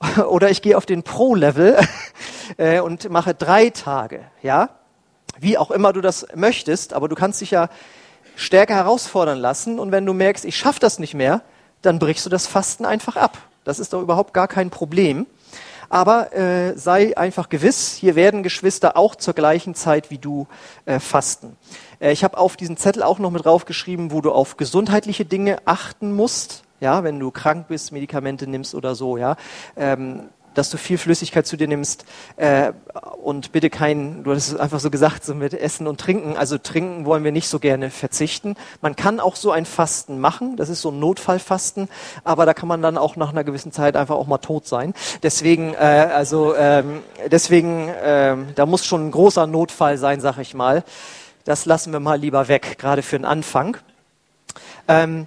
Oder 0.28 0.50
ich 0.50 0.62
gehe 0.62 0.76
auf 0.76 0.86
den 0.86 1.02
Pro-Level 1.02 1.78
äh, 2.56 2.80
und 2.80 3.08
mache 3.10 3.34
drei 3.34 3.70
Tage. 3.70 4.24
Ja? 4.42 4.70
Wie 5.40 5.58
auch 5.58 5.70
immer 5.70 5.92
du 5.92 6.00
das 6.00 6.26
möchtest. 6.34 6.92
Aber 6.92 7.08
du 7.08 7.14
kannst 7.14 7.40
dich 7.40 7.50
ja 7.50 7.68
stärker 8.36 8.74
herausfordern 8.74 9.38
lassen. 9.38 9.78
Und 9.78 9.92
wenn 9.92 10.06
du 10.06 10.12
merkst, 10.12 10.44
ich 10.44 10.56
schaffe 10.56 10.80
das 10.80 10.98
nicht 10.98 11.14
mehr, 11.14 11.42
dann 11.82 11.98
brichst 11.98 12.26
du 12.26 12.30
das 12.30 12.46
Fasten 12.46 12.84
einfach 12.84 13.16
ab. 13.16 13.38
Das 13.64 13.78
ist 13.78 13.92
doch 13.92 14.02
überhaupt 14.02 14.34
gar 14.34 14.48
kein 14.48 14.70
Problem. 14.70 15.26
Aber 15.88 16.32
äh, 16.32 16.78
sei 16.78 17.16
einfach 17.16 17.48
gewiss, 17.48 17.94
hier 17.94 18.14
werden 18.14 18.44
Geschwister 18.44 18.96
auch 18.96 19.16
zur 19.16 19.34
gleichen 19.34 19.74
Zeit 19.74 20.10
wie 20.10 20.18
du 20.18 20.46
äh, 20.86 21.00
fasten. 21.00 21.56
Äh, 21.98 22.12
ich 22.12 22.22
habe 22.22 22.38
auf 22.38 22.56
diesen 22.56 22.76
Zettel 22.76 23.02
auch 23.02 23.18
noch 23.18 23.32
mit 23.32 23.44
draufgeschrieben, 23.44 24.12
wo 24.12 24.20
du 24.20 24.30
auf 24.30 24.56
gesundheitliche 24.56 25.24
Dinge 25.24 25.58
achten 25.64 26.12
musst. 26.12 26.62
Ja, 26.78 27.02
wenn 27.02 27.18
du 27.18 27.32
krank 27.32 27.66
bist, 27.68 27.90
Medikamente 27.90 28.46
nimmst 28.46 28.74
oder 28.74 28.94
so, 28.94 29.16
ja. 29.16 29.36
Ähm, 29.76 30.30
dass 30.54 30.70
du 30.70 30.78
viel 30.78 30.98
Flüssigkeit 30.98 31.46
zu 31.46 31.56
dir 31.56 31.68
nimmst 31.68 32.04
äh, 32.36 32.72
und 33.22 33.52
bitte 33.52 33.70
kein, 33.70 34.24
du 34.24 34.32
hast 34.32 34.48
es 34.48 34.56
einfach 34.56 34.80
so 34.80 34.90
gesagt, 34.90 35.24
so 35.24 35.34
mit 35.34 35.54
Essen 35.54 35.86
und 35.86 36.00
Trinken. 36.00 36.36
Also 36.36 36.58
Trinken 36.58 37.04
wollen 37.04 37.24
wir 37.24 37.32
nicht 37.32 37.48
so 37.48 37.58
gerne 37.58 37.90
verzichten. 37.90 38.56
Man 38.80 38.96
kann 38.96 39.20
auch 39.20 39.36
so 39.36 39.50
ein 39.50 39.66
Fasten 39.66 40.20
machen, 40.20 40.56
das 40.56 40.68
ist 40.68 40.80
so 40.80 40.90
ein 40.90 40.98
Notfallfasten, 40.98 41.88
aber 42.24 42.46
da 42.46 42.54
kann 42.54 42.68
man 42.68 42.82
dann 42.82 42.98
auch 42.98 43.16
nach 43.16 43.30
einer 43.30 43.44
gewissen 43.44 43.72
Zeit 43.72 43.96
einfach 43.96 44.16
auch 44.16 44.26
mal 44.26 44.38
tot 44.38 44.66
sein. 44.66 44.94
Deswegen, 45.22 45.74
äh, 45.74 45.76
also 45.76 46.54
ähm, 46.56 47.02
deswegen, 47.30 47.88
äh, 47.88 48.36
da 48.54 48.66
muss 48.66 48.84
schon 48.84 49.08
ein 49.08 49.10
großer 49.10 49.46
Notfall 49.46 49.98
sein, 49.98 50.20
sag 50.20 50.38
ich 50.38 50.54
mal. 50.54 50.84
Das 51.44 51.66
lassen 51.66 51.92
wir 51.92 52.00
mal 52.00 52.18
lieber 52.18 52.48
weg, 52.48 52.78
gerade 52.78 53.02
für 53.02 53.18
den 53.18 53.24
Anfang. 53.24 53.76
Ähm, 54.88 55.26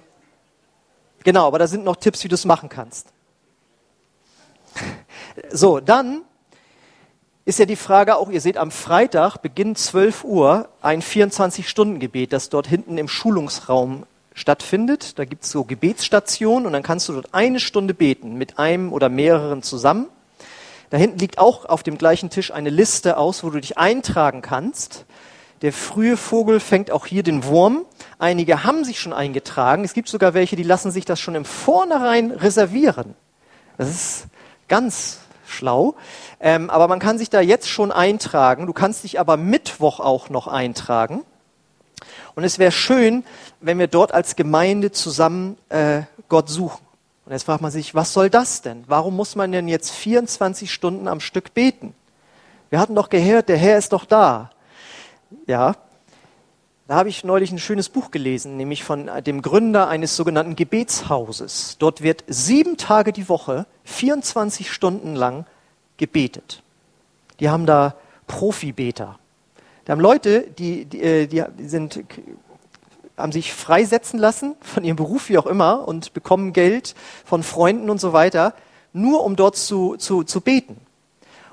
genau, 1.22 1.46
aber 1.46 1.58
da 1.58 1.66
sind 1.66 1.84
noch 1.84 1.96
Tipps, 1.96 2.24
wie 2.24 2.28
du 2.28 2.34
es 2.34 2.44
machen 2.44 2.68
kannst. 2.68 3.08
So, 5.50 5.80
dann 5.80 6.22
ist 7.44 7.58
ja 7.58 7.66
die 7.66 7.76
Frage 7.76 8.16
auch, 8.16 8.30
ihr 8.30 8.40
seht 8.40 8.56
am 8.56 8.70
Freitag, 8.70 9.38
Beginn 9.38 9.76
12 9.76 10.24
Uhr, 10.24 10.68
ein 10.80 11.02
24-Stunden-Gebet, 11.02 12.32
das 12.32 12.48
dort 12.48 12.66
hinten 12.66 12.96
im 12.96 13.08
Schulungsraum 13.08 14.04
stattfindet. 14.32 15.18
Da 15.18 15.26
gibt 15.26 15.44
es 15.44 15.50
so 15.50 15.64
Gebetsstationen 15.64 16.66
und 16.66 16.72
dann 16.72 16.82
kannst 16.82 17.08
du 17.08 17.12
dort 17.12 17.34
eine 17.34 17.60
Stunde 17.60 17.92
beten 17.92 18.36
mit 18.36 18.58
einem 18.58 18.92
oder 18.92 19.10
mehreren 19.10 19.62
zusammen. 19.62 20.06
Da 20.88 20.96
hinten 20.96 21.18
liegt 21.18 21.38
auch 21.38 21.66
auf 21.66 21.82
dem 21.82 21.98
gleichen 21.98 22.30
Tisch 22.30 22.50
eine 22.50 22.70
Liste 22.70 23.18
aus, 23.18 23.44
wo 23.44 23.50
du 23.50 23.60
dich 23.60 23.76
eintragen 23.76 24.40
kannst. 24.40 25.04
Der 25.60 25.72
frühe 25.72 26.16
Vogel 26.16 26.60
fängt 26.60 26.90
auch 26.90 27.04
hier 27.04 27.22
den 27.22 27.44
Wurm. 27.44 27.84
Einige 28.18 28.64
haben 28.64 28.84
sich 28.84 29.00
schon 29.00 29.12
eingetragen. 29.12 29.84
Es 29.84 29.92
gibt 29.92 30.08
sogar 30.08 30.34
welche, 30.34 30.56
die 30.56 30.62
lassen 30.62 30.90
sich 30.90 31.04
das 31.04 31.20
schon 31.20 31.34
im 31.34 31.44
Vornherein 31.44 32.30
reservieren. 32.30 33.14
Das 33.76 33.88
ist 33.88 34.26
ganz 34.68 35.20
schlau. 35.46 35.94
Ähm, 36.40 36.70
aber 36.70 36.88
man 36.88 36.98
kann 36.98 37.18
sich 37.18 37.30
da 37.30 37.40
jetzt 37.40 37.68
schon 37.68 37.92
eintragen. 37.92 38.66
Du 38.66 38.72
kannst 38.72 39.04
dich 39.04 39.20
aber 39.20 39.36
Mittwoch 39.36 40.00
auch 40.00 40.30
noch 40.30 40.46
eintragen. 40.46 41.24
Und 42.34 42.44
es 42.44 42.58
wäre 42.58 42.72
schön, 42.72 43.24
wenn 43.60 43.78
wir 43.78 43.86
dort 43.86 44.12
als 44.12 44.36
Gemeinde 44.36 44.90
zusammen 44.90 45.56
äh, 45.68 46.02
Gott 46.28 46.48
suchen. 46.48 46.84
Und 47.26 47.32
jetzt 47.32 47.44
fragt 47.44 47.62
man 47.62 47.70
sich, 47.70 47.94
was 47.94 48.12
soll 48.12 48.28
das 48.28 48.60
denn? 48.60 48.84
Warum 48.86 49.16
muss 49.16 49.36
man 49.36 49.52
denn 49.52 49.68
jetzt 49.68 49.90
24 49.90 50.72
Stunden 50.72 51.08
am 51.08 51.20
Stück 51.20 51.54
beten? 51.54 51.94
Wir 52.70 52.80
hatten 52.80 52.94
doch 52.94 53.08
gehört, 53.08 53.48
der 53.48 53.56
Herr 53.56 53.78
ist 53.78 53.92
doch 53.92 54.04
da. 54.04 54.50
Ja, 55.46 55.74
da 56.86 56.96
habe 56.96 57.08
ich 57.08 57.24
neulich 57.24 57.50
ein 57.50 57.58
schönes 57.58 57.88
Buch 57.88 58.10
gelesen, 58.10 58.56
nämlich 58.58 58.84
von 58.84 59.10
dem 59.24 59.40
Gründer 59.40 59.88
eines 59.88 60.16
sogenannten 60.16 60.54
Gebetshauses. 60.54 61.76
Dort 61.78 62.02
wird 62.02 62.24
sieben 62.26 62.76
Tage 62.76 63.12
die 63.12 63.28
Woche, 63.28 63.66
24 63.84 64.70
Stunden 64.70 65.14
lang 65.14 65.46
gebetet. 65.96 66.62
Die 67.40 67.48
haben 67.48 67.64
da 67.64 67.94
Profibeter. 68.26 69.18
Da 69.84 69.92
haben 69.92 70.00
Leute, 70.00 70.42
die, 70.42 70.84
die, 70.84 71.00
äh, 71.00 71.26
die 71.26 71.42
sind, 71.66 72.04
haben 73.16 73.32
sich 73.32 73.54
freisetzen 73.54 74.18
lassen 74.18 74.54
von 74.60 74.84
ihrem 74.84 74.96
Beruf, 74.96 75.28
wie 75.30 75.38
auch 75.38 75.46
immer, 75.46 75.88
und 75.88 76.12
bekommen 76.12 76.52
Geld 76.52 76.94
von 77.24 77.42
Freunden 77.42 77.88
und 77.88 78.00
so 78.00 78.12
weiter, 78.12 78.54
nur 78.92 79.24
um 79.24 79.36
dort 79.36 79.56
zu, 79.56 79.96
zu, 79.96 80.22
zu 80.22 80.40
beten. 80.40 80.76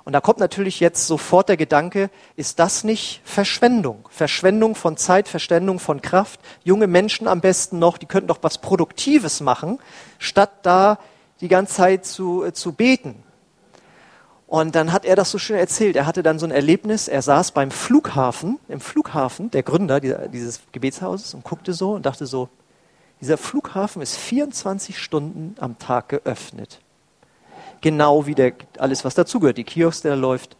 Und 0.03 0.13
da 0.13 0.21
kommt 0.21 0.39
natürlich 0.39 0.79
jetzt 0.79 1.05
sofort 1.05 1.49
der 1.49 1.57
Gedanke, 1.57 2.09
ist 2.35 2.59
das 2.59 2.83
nicht 2.83 3.21
Verschwendung? 3.23 4.07
Verschwendung 4.09 4.75
von 4.75 4.97
Zeit, 4.97 5.27
Verschwendung 5.27 5.79
von 5.79 6.01
Kraft. 6.01 6.39
Junge 6.63 6.87
Menschen 6.87 7.27
am 7.27 7.41
besten 7.41 7.77
noch, 7.77 7.97
die 7.97 8.07
könnten 8.07 8.27
doch 8.27 8.39
was 8.41 8.57
Produktives 8.57 9.41
machen, 9.41 9.79
statt 10.17 10.51
da 10.63 10.97
die 11.39 11.47
ganze 11.47 11.75
Zeit 11.75 12.05
zu, 12.05 12.43
äh, 12.43 12.53
zu 12.53 12.73
beten. 12.73 13.23
Und 14.47 14.75
dann 14.75 14.91
hat 14.91 15.05
er 15.05 15.15
das 15.15 15.31
so 15.31 15.37
schön 15.37 15.57
erzählt. 15.57 15.95
Er 15.95 16.05
hatte 16.05 16.23
dann 16.23 16.39
so 16.39 16.45
ein 16.45 16.51
Erlebnis. 16.51 17.07
Er 17.07 17.21
saß 17.21 17.51
beim 17.51 17.71
Flughafen, 17.71 18.59
im 18.67 18.81
Flughafen, 18.81 19.49
der 19.51 19.63
Gründer 19.63 20.01
dieses 20.01 20.59
Gebetshauses 20.73 21.33
und 21.33 21.45
guckte 21.45 21.73
so 21.73 21.93
und 21.93 22.05
dachte 22.05 22.25
so, 22.25 22.49
dieser 23.21 23.37
Flughafen 23.37 24.01
ist 24.01 24.17
24 24.17 24.99
Stunden 24.99 25.55
am 25.59 25.79
Tag 25.79 26.09
geöffnet 26.09 26.81
genau 27.81 28.25
wie 28.25 28.35
der, 28.35 28.53
alles, 28.77 29.03
was 29.03 29.15
dazugehört, 29.15 29.57
die 29.57 29.63
Kiosk, 29.63 30.03
der 30.03 30.15
läuft, 30.15 30.55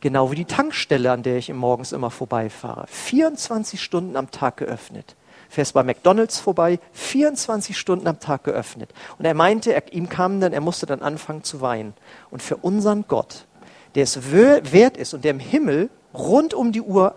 genau 0.00 0.30
wie 0.30 0.36
die 0.36 0.44
Tankstelle, 0.44 1.10
an 1.10 1.22
der 1.22 1.36
ich 1.38 1.52
morgens 1.52 1.92
immer 1.92 2.10
vorbeifahre. 2.10 2.86
24 2.88 3.82
Stunden 3.82 4.16
am 4.16 4.30
Tag 4.30 4.58
geöffnet. 4.58 5.16
Fährst 5.48 5.74
bei 5.74 5.82
McDonalds 5.82 6.38
vorbei, 6.40 6.80
24 6.92 7.78
Stunden 7.78 8.06
am 8.06 8.20
Tag 8.20 8.44
geöffnet. 8.44 8.92
Und 9.18 9.24
er 9.24 9.34
meinte, 9.34 9.72
er, 9.72 9.92
ihm 9.92 10.08
kam 10.08 10.40
dann, 10.40 10.52
er 10.52 10.60
musste 10.60 10.86
dann 10.86 11.02
anfangen 11.02 11.44
zu 11.44 11.60
weinen. 11.60 11.94
Und 12.30 12.42
für 12.42 12.56
unseren 12.56 13.06
Gott, 13.06 13.46
der 13.94 14.04
es 14.04 14.32
wert 14.32 14.96
ist 14.96 15.14
und 15.14 15.24
der 15.24 15.30
im 15.30 15.38
Himmel 15.38 15.88
rund 16.12 16.52
um 16.52 16.72
die 16.72 16.82
Uhr, 16.82 17.14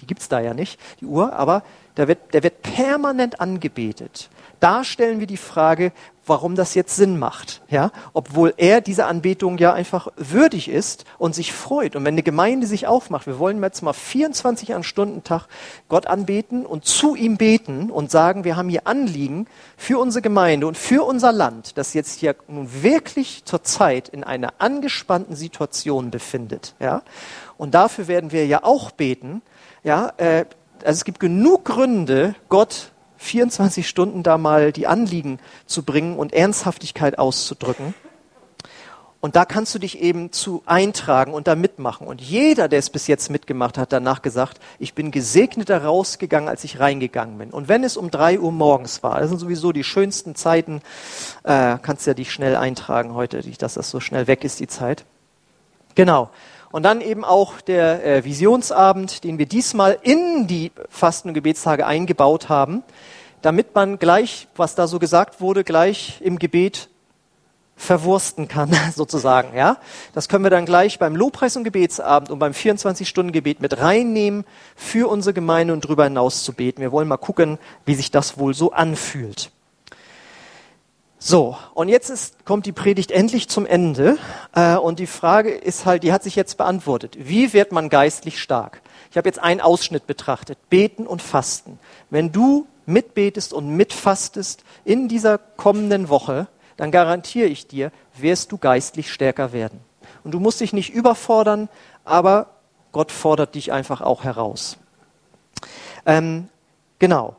die 0.00 0.06
gibt's 0.06 0.28
da 0.28 0.40
ja 0.40 0.54
nicht, 0.54 0.80
die 1.00 1.06
Uhr, 1.06 1.32
aber 1.32 1.62
der 1.96 2.08
wird, 2.08 2.34
der 2.34 2.42
wird 2.42 2.62
permanent 2.62 3.40
angebetet. 3.40 4.28
Da 4.62 4.84
stellen 4.84 5.18
wir 5.18 5.26
die 5.26 5.36
Frage, 5.36 5.90
warum 6.24 6.54
das 6.54 6.76
jetzt 6.76 6.94
Sinn 6.94 7.18
macht, 7.18 7.62
ja, 7.68 7.90
obwohl 8.12 8.54
er 8.56 8.80
dieser 8.80 9.08
Anbetung 9.08 9.58
ja 9.58 9.72
einfach 9.72 10.06
würdig 10.14 10.68
ist 10.68 11.04
und 11.18 11.34
sich 11.34 11.52
freut. 11.52 11.96
Und 11.96 12.04
wenn 12.04 12.14
eine 12.14 12.22
Gemeinde 12.22 12.68
sich 12.68 12.86
aufmacht, 12.86 13.26
wir 13.26 13.40
wollen 13.40 13.60
jetzt 13.60 13.82
mal 13.82 13.92
24 13.92 14.72
an 14.72 14.84
Stunden 14.84 15.24
Tag 15.24 15.48
Gott 15.88 16.06
anbeten 16.06 16.64
und 16.64 16.84
zu 16.84 17.16
ihm 17.16 17.38
beten 17.38 17.90
und 17.90 18.12
sagen, 18.12 18.44
wir 18.44 18.54
haben 18.54 18.68
hier 18.68 18.86
Anliegen 18.86 19.48
für 19.76 19.98
unsere 19.98 20.22
Gemeinde 20.22 20.68
und 20.68 20.78
für 20.78 21.02
unser 21.02 21.32
Land, 21.32 21.76
das 21.76 21.92
jetzt 21.92 22.20
hier 22.20 22.36
nun 22.46 22.68
wirklich 22.84 23.44
zurzeit 23.44 24.10
in 24.10 24.22
einer 24.22 24.54
angespannten 24.58 25.34
Situation 25.34 26.12
befindet, 26.12 26.76
ja. 26.78 27.02
Und 27.58 27.74
dafür 27.74 28.06
werden 28.06 28.30
wir 28.30 28.46
ja 28.46 28.62
auch 28.62 28.92
beten, 28.92 29.42
ja, 29.82 30.12
äh, 30.18 30.44
also 30.84 30.98
es 30.98 31.04
gibt 31.04 31.18
genug 31.18 31.64
Gründe, 31.64 32.36
Gott 32.48 32.91
24 33.22 33.88
Stunden 33.88 34.22
da 34.22 34.36
mal 34.36 34.72
die 34.72 34.86
Anliegen 34.86 35.38
zu 35.66 35.82
bringen 35.82 36.16
und 36.16 36.32
Ernsthaftigkeit 36.32 37.18
auszudrücken. 37.18 37.94
Und 39.20 39.36
da 39.36 39.44
kannst 39.44 39.72
du 39.72 39.78
dich 39.78 40.00
eben 40.00 40.32
zu 40.32 40.64
eintragen 40.66 41.32
und 41.32 41.46
da 41.46 41.54
mitmachen. 41.54 42.08
Und 42.08 42.20
jeder, 42.20 42.66
der 42.66 42.80
es 42.80 42.90
bis 42.90 43.06
jetzt 43.06 43.30
mitgemacht 43.30 43.78
hat, 43.78 43.92
danach 43.92 44.20
gesagt, 44.20 44.58
ich 44.80 44.94
bin 44.94 45.12
gesegneter 45.12 45.84
rausgegangen, 45.84 46.48
als 46.48 46.64
ich 46.64 46.80
reingegangen 46.80 47.38
bin. 47.38 47.50
Und 47.50 47.68
wenn 47.68 47.84
es 47.84 47.96
um 47.96 48.10
drei 48.10 48.40
Uhr 48.40 48.50
morgens 48.50 49.04
war, 49.04 49.20
das 49.20 49.28
sind 49.28 49.38
sowieso 49.38 49.70
die 49.70 49.84
schönsten 49.84 50.34
Zeiten, 50.34 50.82
äh, 51.44 51.78
kannst 51.80 52.04
du 52.04 52.10
ja 52.10 52.14
dich 52.14 52.32
schnell 52.32 52.56
eintragen 52.56 53.14
heute, 53.14 53.42
dass 53.58 53.74
das 53.74 53.90
so 53.90 54.00
schnell 54.00 54.26
weg 54.26 54.42
ist, 54.42 54.58
die 54.58 54.66
Zeit. 54.66 55.04
Genau. 55.94 56.30
Und 56.72 56.82
dann 56.82 57.00
eben 57.00 57.24
auch 57.24 57.60
der 57.60 58.04
äh, 58.04 58.24
Visionsabend, 58.24 59.22
den 59.22 59.38
wir 59.38 59.46
diesmal 59.46 59.98
in 60.02 60.48
die 60.48 60.72
Fasten- 60.88 61.28
und 61.28 61.34
Gebetstage 61.34 61.86
eingebaut 61.86 62.48
haben, 62.48 62.82
damit 63.42 63.74
man 63.74 63.98
gleich, 63.98 64.48
was 64.56 64.74
da 64.74 64.86
so 64.86 64.98
gesagt 64.98 65.40
wurde, 65.40 65.64
gleich 65.64 66.20
im 66.22 66.38
Gebet 66.38 66.88
verwursten 67.76 68.48
kann, 68.48 68.74
sozusagen, 68.94 69.56
ja. 69.56 69.76
Das 70.14 70.28
können 70.28 70.44
wir 70.44 70.50
dann 70.50 70.66
gleich 70.66 70.98
beim 70.98 71.16
Lobpreis- 71.16 71.56
und 71.56 71.64
Gebetsabend 71.64 72.30
und 72.30 72.38
beim 72.38 72.52
24-Stunden-Gebet 72.52 73.60
mit 73.60 73.78
reinnehmen, 73.78 74.44
für 74.76 75.10
unsere 75.10 75.34
Gemeinde 75.34 75.72
und 75.72 75.84
darüber 75.84 76.04
hinaus 76.04 76.44
zu 76.44 76.52
beten. 76.52 76.80
Wir 76.80 76.92
wollen 76.92 77.08
mal 77.08 77.16
gucken, 77.16 77.58
wie 77.84 77.94
sich 77.94 78.10
das 78.10 78.38
wohl 78.38 78.54
so 78.54 78.72
anfühlt. 78.72 79.50
So, 81.24 81.56
und 81.74 81.88
jetzt 81.88 82.10
ist, 82.10 82.44
kommt 82.44 82.66
die 82.66 82.72
Predigt 82.72 83.12
endlich 83.12 83.48
zum 83.48 83.64
Ende. 83.64 84.18
Äh, 84.56 84.74
und 84.76 84.98
die 84.98 85.06
Frage 85.06 85.50
ist 85.50 85.86
halt, 85.86 86.02
die 86.02 86.12
hat 86.12 86.24
sich 86.24 86.34
jetzt 86.34 86.58
beantwortet. 86.58 87.16
Wie 87.16 87.52
wird 87.52 87.70
man 87.70 87.88
geistlich 87.90 88.42
stark? 88.42 88.82
Ich 89.08 89.16
habe 89.16 89.28
jetzt 89.28 89.38
einen 89.38 89.60
Ausschnitt 89.60 90.08
betrachtet. 90.08 90.58
Beten 90.68 91.06
und 91.06 91.22
Fasten. 91.22 91.78
Wenn 92.10 92.32
du 92.32 92.66
mitbetest 92.86 93.52
und 93.52 93.68
mitfastest 93.76 94.64
in 94.84 95.08
dieser 95.08 95.38
kommenden 95.38 96.08
Woche, 96.08 96.48
dann 96.76 96.90
garantiere 96.90 97.48
ich 97.48 97.66
dir, 97.66 97.92
wirst 98.16 98.52
du 98.52 98.58
geistlich 98.58 99.12
stärker 99.12 99.52
werden. 99.52 99.80
Und 100.24 100.32
du 100.32 100.40
musst 100.40 100.60
dich 100.60 100.72
nicht 100.72 100.92
überfordern, 100.92 101.68
aber 102.04 102.50
Gott 102.92 103.12
fordert 103.12 103.54
dich 103.54 103.72
einfach 103.72 104.00
auch 104.00 104.24
heraus. 104.24 104.76
Ähm, 106.06 106.48
genau. 106.98 107.36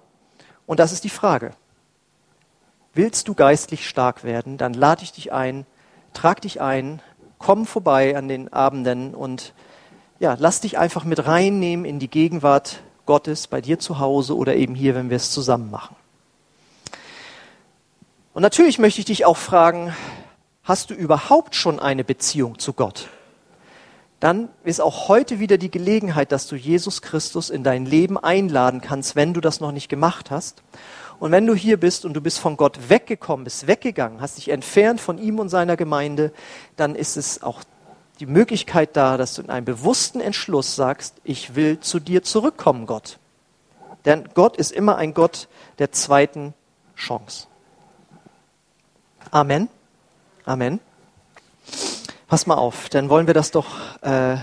Und 0.66 0.80
das 0.80 0.92
ist 0.92 1.04
die 1.04 1.10
Frage. 1.10 1.52
Willst 2.94 3.28
du 3.28 3.34
geistlich 3.34 3.88
stark 3.88 4.24
werden, 4.24 4.58
dann 4.58 4.74
lade 4.74 5.04
ich 5.04 5.12
dich 5.12 5.34
ein, 5.34 5.66
trag 6.14 6.42
dich 6.42 6.62
ein, 6.62 7.02
komm 7.40 7.66
vorbei 7.66 8.16
an 8.16 8.28
den 8.28 8.54
Abenden 8.54 9.16
und 9.16 9.54
ja, 10.20 10.36
lass 10.40 10.62
dich 10.62 10.78
einfach 10.78 11.04
mit 11.04 11.26
reinnehmen 11.26 11.86
in 11.86 12.00
die 12.00 12.10
Gegenwart 12.10 12.80
Gottes 13.06 13.48
bei 13.48 13.62
dir 13.62 13.80
zu 13.80 14.00
Hause 14.00 14.36
oder 14.36 14.56
eben 14.56 14.76
hier, 14.76 14.96
wenn 14.96 15.10
wir 15.10 15.18
es 15.18 15.32
zusammen 15.32 15.70
machen. 15.72 15.96
Und 18.34 18.42
natürlich 18.42 18.80
möchte 18.80 19.00
ich 19.00 19.06
dich 19.06 19.26
auch 19.26 19.38
fragen, 19.38 19.94
hast 20.64 20.90
du 20.90 20.94
überhaupt 20.94 21.56
schon 21.56 21.80
eine 21.80 22.04
Beziehung 22.04 22.58
zu 22.58 22.74
Gott? 22.74 23.10
Dann 24.20 24.48
ist 24.64 24.80
auch 24.80 25.10
heute 25.10 25.40
wieder 25.40 25.58
die 25.58 25.70
Gelegenheit, 25.70 26.32
dass 26.32 26.48
du 26.48 26.56
Jesus 26.56 27.02
Christus 27.02 27.50
in 27.50 27.64
dein 27.64 27.86
Leben 27.86 28.18
einladen 28.18 28.80
kannst, 28.80 29.18
wenn 29.18 29.34
du 29.34 29.42
das 29.42 29.60
noch 29.60 29.74
nicht 29.74 29.90
gemacht 29.90 30.32
hast. 30.32 30.64
Und 31.20 31.32
wenn 31.32 31.46
du 31.46 31.54
hier 31.54 31.78
bist 31.78 32.06
und 32.06 32.14
du 32.14 32.22
bist 32.22 32.40
von 32.40 32.56
Gott 32.56 32.90
weggekommen, 32.90 33.44
bist 33.44 33.68
weggegangen, 33.68 34.22
hast 34.22 34.38
dich 34.38 34.50
entfernt 34.50 35.02
von 35.02 35.18
ihm 35.18 35.40
und 35.40 35.50
seiner 35.50 35.76
Gemeinde, 35.76 36.32
dann 36.78 36.96
ist 36.96 37.18
es 37.18 37.44
auch 37.44 37.64
die 38.24 38.32
Möglichkeit 38.32 38.96
da, 38.96 39.18
dass 39.18 39.34
du 39.34 39.42
in 39.42 39.50
einem 39.50 39.66
bewussten 39.66 40.22
Entschluss 40.22 40.78
sagst, 40.78 41.16
ich 41.26 41.56
will 41.56 41.82
zu 41.82 42.00
dir 42.00 42.24
zurückkommen, 42.24 42.86
Gott. 42.86 43.20
Denn 44.06 44.30
Gott 44.34 44.56
ist 44.56 44.72
immer 44.72 44.96
ein 44.96 45.14
Gott 45.14 45.50
der 45.78 45.92
zweiten 45.92 46.54
Chance. 46.96 47.48
Amen. 49.30 49.68
Amen. 50.46 50.80
Pass 52.30 52.48
mal 52.48 52.56
auf, 52.56 52.88
dann 52.88 53.10
wollen 53.10 53.28
wir 53.28 53.34
das 53.34 53.52
doch 53.52 54.02
äh, 54.02 54.38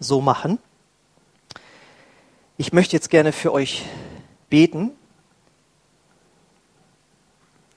so 0.00 0.20
machen. 0.20 0.58
Ich 2.56 2.72
möchte 2.72 2.96
jetzt 2.96 3.10
gerne 3.10 3.30
für 3.30 3.52
euch 3.52 3.84
beten. 4.50 4.90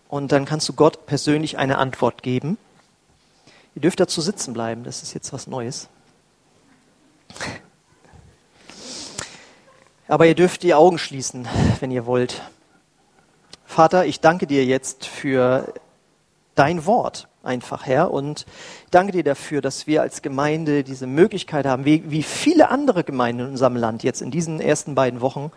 Und 0.07 0.31
dann 0.31 0.45
kannst 0.45 0.67
du 0.67 0.73
Gott 0.73 1.05
persönlich 1.05 1.59
eine 1.59 1.77
Antwort 1.77 2.23
geben. 2.23 2.57
Ihr 3.77 3.81
dürft 3.81 3.99
dazu 3.99 4.21
sitzen 4.21 4.53
bleiben, 4.55 4.83
das 4.83 5.03
ist 5.03 5.13
jetzt 5.13 5.31
was 5.33 5.45
Neues. 5.45 5.87
Aber 10.07 10.25
ihr 10.25 10.33
dürft 10.33 10.63
die 10.63 10.73
Augen 10.73 10.97
schließen, 10.97 11.47
wenn 11.79 11.91
ihr 11.91 12.07
wollt. 12.07 12.41
Vater, 13.65 14.07
ich 14.07 14.19
danke 14.19 14.47
dir 14.47 14.65
jetzt 14.65 15.05
für 15.05 15.75
dein 16.55 16.87
Wort 16.87 17.27
einfach, 17.43 17.85
Herr. 17.85 18.09
Und 18.09 18.47
danke 18.89 19.11
dir 19.11 19.23
dafür, 19.23 19.61
dass 19.61 19.85
wir 19.85 20.01
als 20.01 20.23
Gemeinde 20.23 20.83
diese 20.83 21.05
Möglichkeit 21.05 21.67
haben, 21.67 21.85
wie 21.85 22.23
viele 22.23 22.69
andere 22.69 23.03
Gemeinden 23.03 23.41
in 23.41 23.51
unserem 23.51 23.75
Land 23.75 24.01
jetzt 24.01 24.23
in 24.23 24.31
diesen 24.31 24.59
ersten 24.59 24.95
beiden 24.95 25.21
Wochen, 25.21 25.51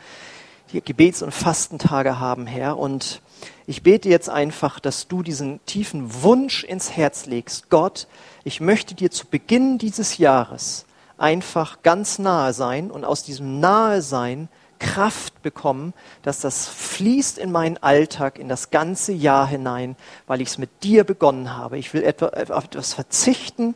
die 0.73 0.81
Gebets- 0.81 1.23
und 1.23 1.33
Fastentage 1.33 2.19
haben, 2.19 2.47
Herr. 2.47 2.79
Und 2.79 3.23
ich 3.67 3.83
bete 3.83 4.09
jetzt 4.09 4.29
einfach, 4.29 4.81
dass 4.81 5.09
du 5.09 5.23
diesen 5.23 5.65
tiefen 5.67 6.23
Wunsch 6.23 6.65
ins 6.65 6.97
Herz 6.97 7.27
legst. 7.27 7.71
Gott, 7.71 8.07
ich 8.45 8.61
möchte 8.61 8.95
dir 8.95 9.11
zu 9.11 9.27
Beginn 9.27 9.79
dieses 9.79 10.19
Jahres 10.19 10.87
einfach 11.19 11.83
ganz 11.83 12.19
nahe 12.19 12.53
sein 12.53 12.91
und 12.91 13.05
aus 13.05 13.23
diesem 13.23 13.61
Nahe 13.61 14.03
sein 14.03 14.49
Kraft 14.79 15.43
bekommen, 15.43 15.93
dass 16.23 16.41
das 16.41 16.67
fließt 16.67 17.37
in 17.37 17.53
meinen 17.53 17.77
Alltag, 17.83 18.39
in 18.39 18.49
das 18.49 18.71
ganze 18.71 19.13
Jahr 19.13 19.47
hinein, 19.47 19.95
weil 20.27 20.41
ich 20.41 20.49
es 20.49 20.59
mit 20.59 20.83
dir 20.83 21.05
begonnen 21.05 21.55
habe. 21.55 21.77
Ich 21.77 21.93
will 21.93 22.03
etwas 22.03 22.95
verzichten 22.95 23.75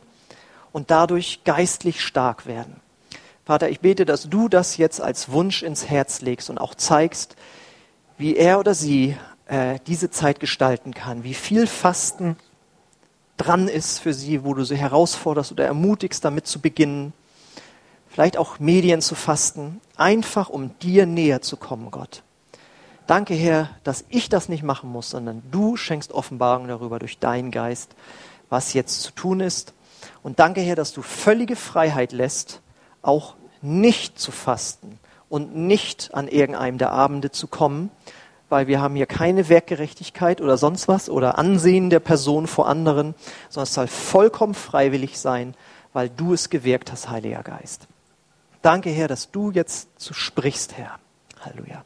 und 0.73 0.89
dadurch 0.91 1.43
geistlich 1.43 2.01
stark 2.01 2.47
werden. 2.47 2.81
Vater, 3.45 3.69
ich 3.69 3.79
bete, 3.79 4.05
dass 4.05 4.29
du 4.29 4.49
das 4.49 4.77
jetzt 4.77 4.99
als 4.99 5.31
Wunsch 5.31 5.63
ins 5.63 5.87
Herz 5.87 6.21
legst 6.21 6.49
und 6.49 6.57
auch 6.57 6.75
zeigst, 6.75 7.35
wie 8.17 8.35
er 8.35 8.59
oder 8.59 8.73
sie 8.73 9.15
äh, 9.47 9.79
diese 9.87 10.09
Zeit 10.09 10.39
gestalten 10.39 10.93
kann, 10.93 11.23
wie 11.23 11.33
viel 11.33 11.67
Fasten 11.67 12.37
dran 13.37 13.67
ist 13.67 13.99
für 13.99 14.13
sie, 14.13 14.43
wo 14.43 14.53
du 14.53 14.63
sie 14.63 14.77
herausforderst 14.77 15.51
oder 15.51 15.65
ermutigst, 15.65 16.25
damit 16.25 16.47
zu 16.47 16.59
beginnen 16.59 17.13
vielleicht 18.15 18.37
auch 18.37 18.59
Medien 18.59 19.01
zu 19.01 19.13
fasten, 19.13 19.81
einfach 19.97 20.47
um 20.47 20.71
dir 20.79 21.05
näher 21.05 21.41
zu 21.41 21.57
kommen, 21.57 21.91
Gott. 21.91 22.23
Danke, 23.07 23.33
Herr, 23.33 23.71
dass 23.83 24.05
ich 24.07 24.29
das 24.29 24.47
nicht 24.47 24.63
machen 24.63 24.89
muss, 24.89 25.09
sondern 25.09 25.43
du 25.51 25.75
schenkst 25.75 26.13
Offenbarung 26.13 26.69
darüber 26.69 26.97
durch 26.97 27.19
deinen 27.19 27.51
Geist, 27.51 27.93
was 28.47 28.71
jetzt 28.71 29.01
zu 29.01 29.11
tun 29.11 29.41
ist. 29.41 29.73
Und 30.23 30.39
danke, 30.39 30.61
Herr, 30.61 30.77
dass 30.77 30.93
du 30.93 31.01
völlige 31.01 31.57
Freiheit 31.57 32.13
lässt, 32.13 32.61
auch 33.07 33.35
nicht 33.61 34.19
zu 34.19 34.31
fasten 34.31 34.99
und 35.29 35.55
nicht 35.55 36.13
an 36.13 36.27
irgendeinem 36.27 36.77
der 36.77 36.91
Abende 36.91 37.31
zu 37.31 37.47
kommen, 37.47 37.89
weil 38.49 38.67
wir 38.67 38.79
haben 38.79 38.95
hier 38.95 39.07
keine 39.07 39.49
Werkgerechtigkeit 39.49 40.39
oder 40.39 40.57
sonst 40.57 40.87
was 40.87 41.09
oder 41.09 41.37
Ansehen 41.37 41.89
der 41.89 41.99
Person 41.99 42.47
vor 42.47 42.67
anderen, 42.67 43.15
sondern 43.49 43.63
es 43.63 43.73
soll 43.73 43.87
vollkommen 43.87 44.53
freiwillig 44.53 45.19
sein, 45.19 45.55
weil 45.93 46.09
du 46.09 46.33
es 46.33 46.49
gewirkt 46.49 46.91
hast, 46.91 47.09
Heiliger 47.09 47.43
Geist. 47.43 47.87
Danke, 48.61 48.89
Herr, 48.89 49.07
dass 49.07 49.31
du 49.31 49.51
jetzt 49.51 49.89
so 49.97 50.13
sprichst, 50.13 50.77
Herr. 50.77 50.99
Halleluja. 51.41 51.83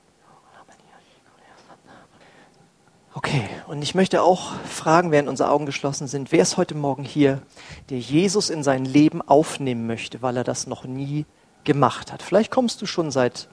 Okay, 3.21 3.49
und 3.67 3.81
ich 3.81 3.95
möchte 3.95 4.21
auch 4.21 4.53
fragen, 4.63 5.11
während 5.11 5.27
unsere 5.27 5.51
Augen 5.51 5.65
geschlossen 5.65 6.07
sind, 6.07 6.31
wer 6.31 6.41
ist 6.41 6.55
heute 6.55 6.73
Morgen 6.73 7.03
hier, 7.03 7.41
der 7.89 7.99
Jesus 7.99 8.49
in 8.49 8.63
sein 8.63 8.85
Leben 8.85 9.21
aufnehmen 9.21 9.87
möchte, 9.87 10.21
weil 10.21 10.37
er 10.37 10.45
das 10.45 10.67
noch 10.67 10.85
nie 10.85 11.25
gemacht 11.65 12.13
hat? 12.13 12.21
Vielleicht 12.23 12.49
kommst 12.49 12.81
du 12.81 12.85
schon 12.85 13.11
seit, 13.11 13.49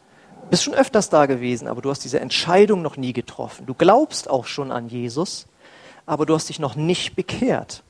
bist 0.51 0.63
schon 0.63 0.75
öfters 0.75 1.11
da 1.11 1.27
gewesen, 1.27 1.67
aber 1.67 1.83
du 1.83 1.91
hast 1.91 2.05
diese 2.05 2.21
Entscheidung 2.21 2.81
noch 2.81 2.97
nie 2.97 3.13
getroffen. 3.13 3.67
Du 3.67 3.75
glaubst 3.75 4.31
auch 4.31 4.47
schon 4.47 4.71
an 4.71 4.87
Jesus, 4.87 5.49
aber 6.07 6.27
du 6.27 6.35
hast 6.37 6.49
dich 6.49 6.61
noch 6.61 6.77
nicht 6.77 7.17
bekehrt 7.17 7.83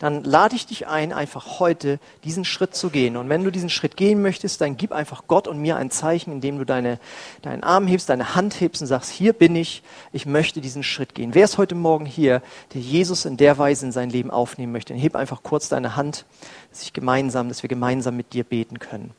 dann 0.00 0.24
lade 0.24 0.56
ich 0.56 0.66
dich 0.66 0.88
ein, 0.88 1.12
einfach 1.12 1.60
heute 1.60 2.00
diesen 2.24 2.46
Schritt 2.46 2.74
zu 2.74 2.88
gehen. 2.88 3.18
Und 3.18 3.28
wenn 3.28 3.44
du 3.44 3.52
diesen 3.52 3.68
Schritt 3.68 3.98
gehen 3.98 4.22
möchtest, 4.22 4.62
dann 4.62 4.78
gib 4.78 4.92
einfach 4.92 5.24
Gott 5.26 5.46
und 5.46 5.58
mir 5.60 5.76
ein 5.76 5.90
Zeichen, 5.90 6.32
indem 6.32 6.56
du 6.56 6.64
deine, 6.64 6.98
deinen 7.42 7.62
Arm 7.62 7.86
hebst, 7.86 8.08
deine 8.08 8.34
Hand 8.34 8.58
hebst 8.62 8.80
und 8.80 8.88
sagst, 8.88 9.10
hier 9.10 9.34
bin 9.34 9.54
ich, 9.54 9.82
ich 10.12 10.24
möchte 10.24 10.62
diesen 10.62 10.82
Schritt 10.82 11.14
gehen. 11.14 11.34
Wer 11.34 11.44
ist 11.44 11.58
heute 11.58 11.74
Morgen 11.74 12.06
hier, 12.06 12.40
der 12.72 12.80
Jesus 12.80 13.26
in 13.26 13.36
der 13.36 13.58
Weise 13.58 13.84
in 13.84 13.92
sein 13.92 14.08
Leben 14.08 14.30
aufnehmen 14.30 14.72
möchte? 14.72 14.94
Dann 14.94 15.02
heb 15.02 15.14
einfach 15.14 15.42
kurz 15.42 15.68
deine 15.68 15.96
Hand, 15.96 16.24
dass 16.70 16.80
ich 16.80 16.94
gemeinsam, 16.94 17.50
dass 17.50 17.62
wir 17.62 17.68
gemeinsam 17.68 18.16
mit 18.16 18.32
dir 18.32 18.44
beten 18.44 18.78
können. 18.78 19.10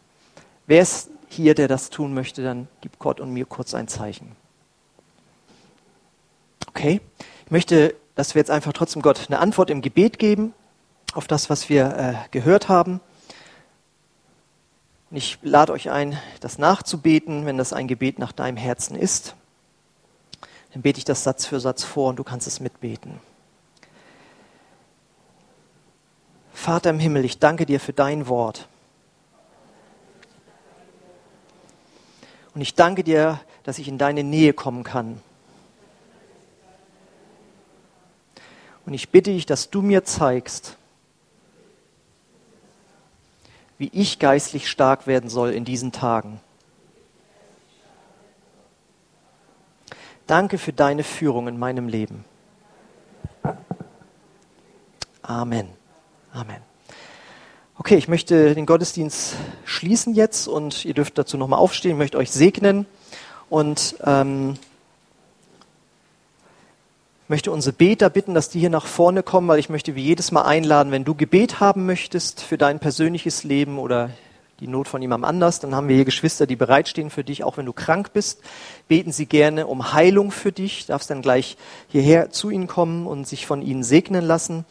Wer 0.66 0.82
ist 0.82 1.12
hier, 1.30 1.54
der 1.54 1.68
das 1.68 1.92
tun 1.92 2.16
möchte, 2.16 2.42
dann 2.44 2.68
gib 2.82 2.98
Gott 2.98 3.20
und 3.20 3.32
mir 3.32 3.46
kurz 3.46 3.76
ein 3.76 3.88
Zeichen. 3.88 4.32
Okay? 6.70 7.02
Ich 7.46 7.52
möchte, 7.52 7.94
dass 8.16 8.34
wir 8.34 8.40
jetzt 8.40 8.50
einfach 8.50 8.74
trotzdem 8.74 9.04
Gott 9.04 9.28
eine 9.28 9.38
Antwort 9.38 9.70
im 9.70 9.84
Gebet 9.84 10.18
geben 10.18 10.56
auf 11.14 11.28
das, 11.28 11.50
was 11.50 11.70
wir 11.70 11.98
äh, 11.98 12.30
gehört 12.32 12.70
haben. 12.70 13.02
Und 15.10 15.18
ich 15.18 15.40
lade 15.42 15.74
euch 15.74 15.90
ein, 15.90 16.18
das 16.40 16.58
nachzubeten, 16.58 17.46
wenn 17.46 17.58
das 17.58 17.74
ein 17.74 17.88
Gebet 17.88 18.18
nach 18.18 18.32
deinem 18.32 18.58
Herzen 18.58 18.96
ist. 18.96 19.36
Dann 20.74 20.82
bete 20.82 21.00
ich 21.00 21.06
das 21.06 21.24
Satz 21.24 21.46
für 21.46 21.60
Satz 21.60 21.84
vor 21.84 22.10
und 22.10 22.16
du 22.16 22.24
kannst 22.24 22.48
es 22.48 22.62
mitbeten. 22.62 23.20
Vater 26.54 26.92
im 26.92 27.00
Himmel, 27.00 27.26
ich 27.26 27.40
danke 27.40 27.66
dir 27.66 27.80
für 27.80 27.92
dein 27.92 28.28
Wort. 28.28 28.68
Und 32.54 32.62
ich 32.62 32.76
danke 32.76 33.04
dir, 33.04 33.40
dass 33.64 33.80
ich 33.80 33.88
in 33.88 33.98
deine 33.98 34.24
Nähe 34.24 34.54
kommen 34.54 34.84
kann. 34.84 35.22
Und 38.86 38.94
ich 38.94 39.10
bitte 39.10 39.32
dich, 39.32 39.46
dass 39.46 39.70
du 39.70 39.82
mir 39.82 40.04
zeigst, 40.04 40.78
wie 43.82 43.90
ich 43.94 44.20
geistlich 44.20 44.70
stark 44.70 45.08
werden 45.08 45.28
soll 45.28 45.50
in 45.50 45.66
diesen 45.66 45.92
Tagen. 45.92 46.40
Danke 50.28 50.60
für 50.60 50.72
deine 50.72 51.04
Führung 51.04 51.48
in 51.48 51.58
meinem 51.58 51.88
Leben. 51.88 52.24
Amen. 55.24 55.68
Amen. 56.32 56.62
Okay, 57.76 57.96
ich 57.96 58.08
möchte 58.08 58.54
den 58.54 58.68
Gottesdienst 58.68 59.36
schließen 59.66 60.14
jetzt 60.14 60.48
und 60.48 60.86
ihr 60.86 60.94
dürft 60.94 61.18
dazu 61.18 61.36
nochmal 61.36 61.58
aufstehen, 61.58 61.94
ich 61.94 61.98
möchte 61.98 62.20
euch 62.20 62.30
segnen 62.30 62.86
und 63.50 63.96
ähm, 64.06 64.60
möchte 67.32 67.50
unsere 67.50 67.74
Beter 67.74 68.10
bitten, 68.10 68.34
dass 68.34 68.50
die 68.50 68.60
hier 68.60 68.70
nach 68.70 68.86
vorne 68.86 69.24
kommen, 69.24 69.48
weil 69.48 69.58
ich 69.58 69.70
möchte 69.70 69.96
wie 69.96 70.04
jedes 70.04 70.34
Mal 70.34 70.42
einladen, 70.42 70.92
wenn 70.92 71.06
du 71.06 71.16
Gebet 71.16 71.62
haben 71.62 71.86
möchtest 71.86 72.42
für 72.42 72.58
dein 72.58 72.80
persönliches 72.80 73.46
Leben 73.46 73.80
oder 73.80 74.10
die 74.60 74.68
Not 74.68 74.90
von 74.90 75.02
jemandem 75.02 75.30
anders, 75.30 75.62
dann 75.62 75.74
haben 75.74 75.88
wir 75.88 75.96
hier 75.96 76.04
Geschwister, 76.04 76.46
die 76.46 76.58
bereitstehen 76.58 77.10
für 77.10 77.24
dich, 77.24 77.46
auch 77.46 77.56
wenn 77.56 77.66
du 77.66 77.72
krank 77.72 78.12
bist. 78.12 78.42
Beten 78.90 79.14
sie 79.14 79.28
gerne 79.28 79.68
um 79.68 79.94
Heilung 79.94 80.30
für 80.32 80.52
dich, 80.52 80.88
darfst 80.88 81.10
dann 81.10 81.22
gleich 81.22 81.56
hierher 81.88 82.32
zu 82.32 82.50
ihnen 82.50 82.68
kommen 82.68 83.08
und 83.08 83.26
sich 83.26 83.48
von 83.48 83.62
ihnen 83.62 83.84
segnen 83.84 84.26
lassen. 84.26 84.66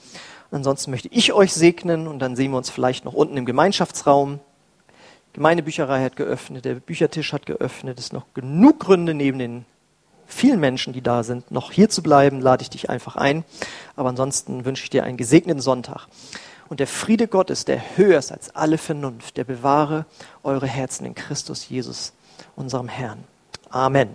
Ansonsten 0.50 0.90
möchte 0.90 1.08
ich 1.10 1.32
euch 1.32 1.54
segnen 1.54 2.06
und 2.06 2.18
dann 2.18 2.36
sehen 2.36 2.50
wir 2.50 2.58
uns 2.58 2.68
vielleicht 2.68 3.06
noch 3.06 3.14
unten 3.14 3.38
im 3.38 3.46
Gemeinschaftsraum. 3.46 4.38
Gemeindebücherei 5.32 6.04
hat 6.04 6.16
geöffnet, 6.16 6.66
der 6.66 6.74
Büchertisch 6.74 7.32
hat 7.32 7.46
geöffnet. 7.46 7.98
Es 7.98 8.06
ist 8.06 8.12
noch 8.12 8.26
genug 8.34 8.80
Gründe 8.80 9.14
neben 9.14 9.38
den 9.38 9.64
vielen 10.30 10.60
Menschen, 10.60 10.92
die 10.92 11.02
da 11.02 11.22
sind, 11.22 11.50
noch 11.50 11.72
hier 11.72 11.88
zu 11.88 12.02
bleiben, 12.02 12.40
lade 12.40 12.62
ich 12.62 12.70
dich 12.70 12.88
einfach 12.88 13.16
ein. 13.16 13.44
Aber 13.96 14.08
ansonsten 14.08 14.64
wünsche 14.64 14.84
ich 14.84 14.90
dir 14.90 15.04
einen 15.04 15.16
gesegneten 15.16 15.60
Sonntag. 15.60 16.06
Und 16.68 16.80
der 16.80 16.86
Friede 16.86 17.26
Gottes, 17.26 17.64
der 17.64 17.96
höher 17.96 18.18
ist 18.18 18.30
als 18.30 18.54
alle 18.54 18.78
Vernunft, 18.78 19.36
der 19.36 19.44
bewahre 19.44 20.06
eure 20.42 20.66
Herzen 20.66 21.04
in 21.04 21.14
Christus 21.14 21.68
Jesus, 21.68 22.12
unserem 22.54 22.88
Herrn. 22.88 23.24
Amen. 23.70 24.10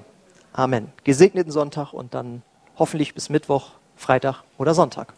Amen. 0.53 0.91
Gesegneten 1.03 1.51
Sonntag 1.51 1.91
und 1.91 2.13
dann 2.13 2.41
hoffentlich 2.78 3.13
bis 3.13 3.30
Mittwoch 3.30 3.72
Freitag 3.97 4.43
oder 4.57 4.74
Sonntag. 4.74 5.13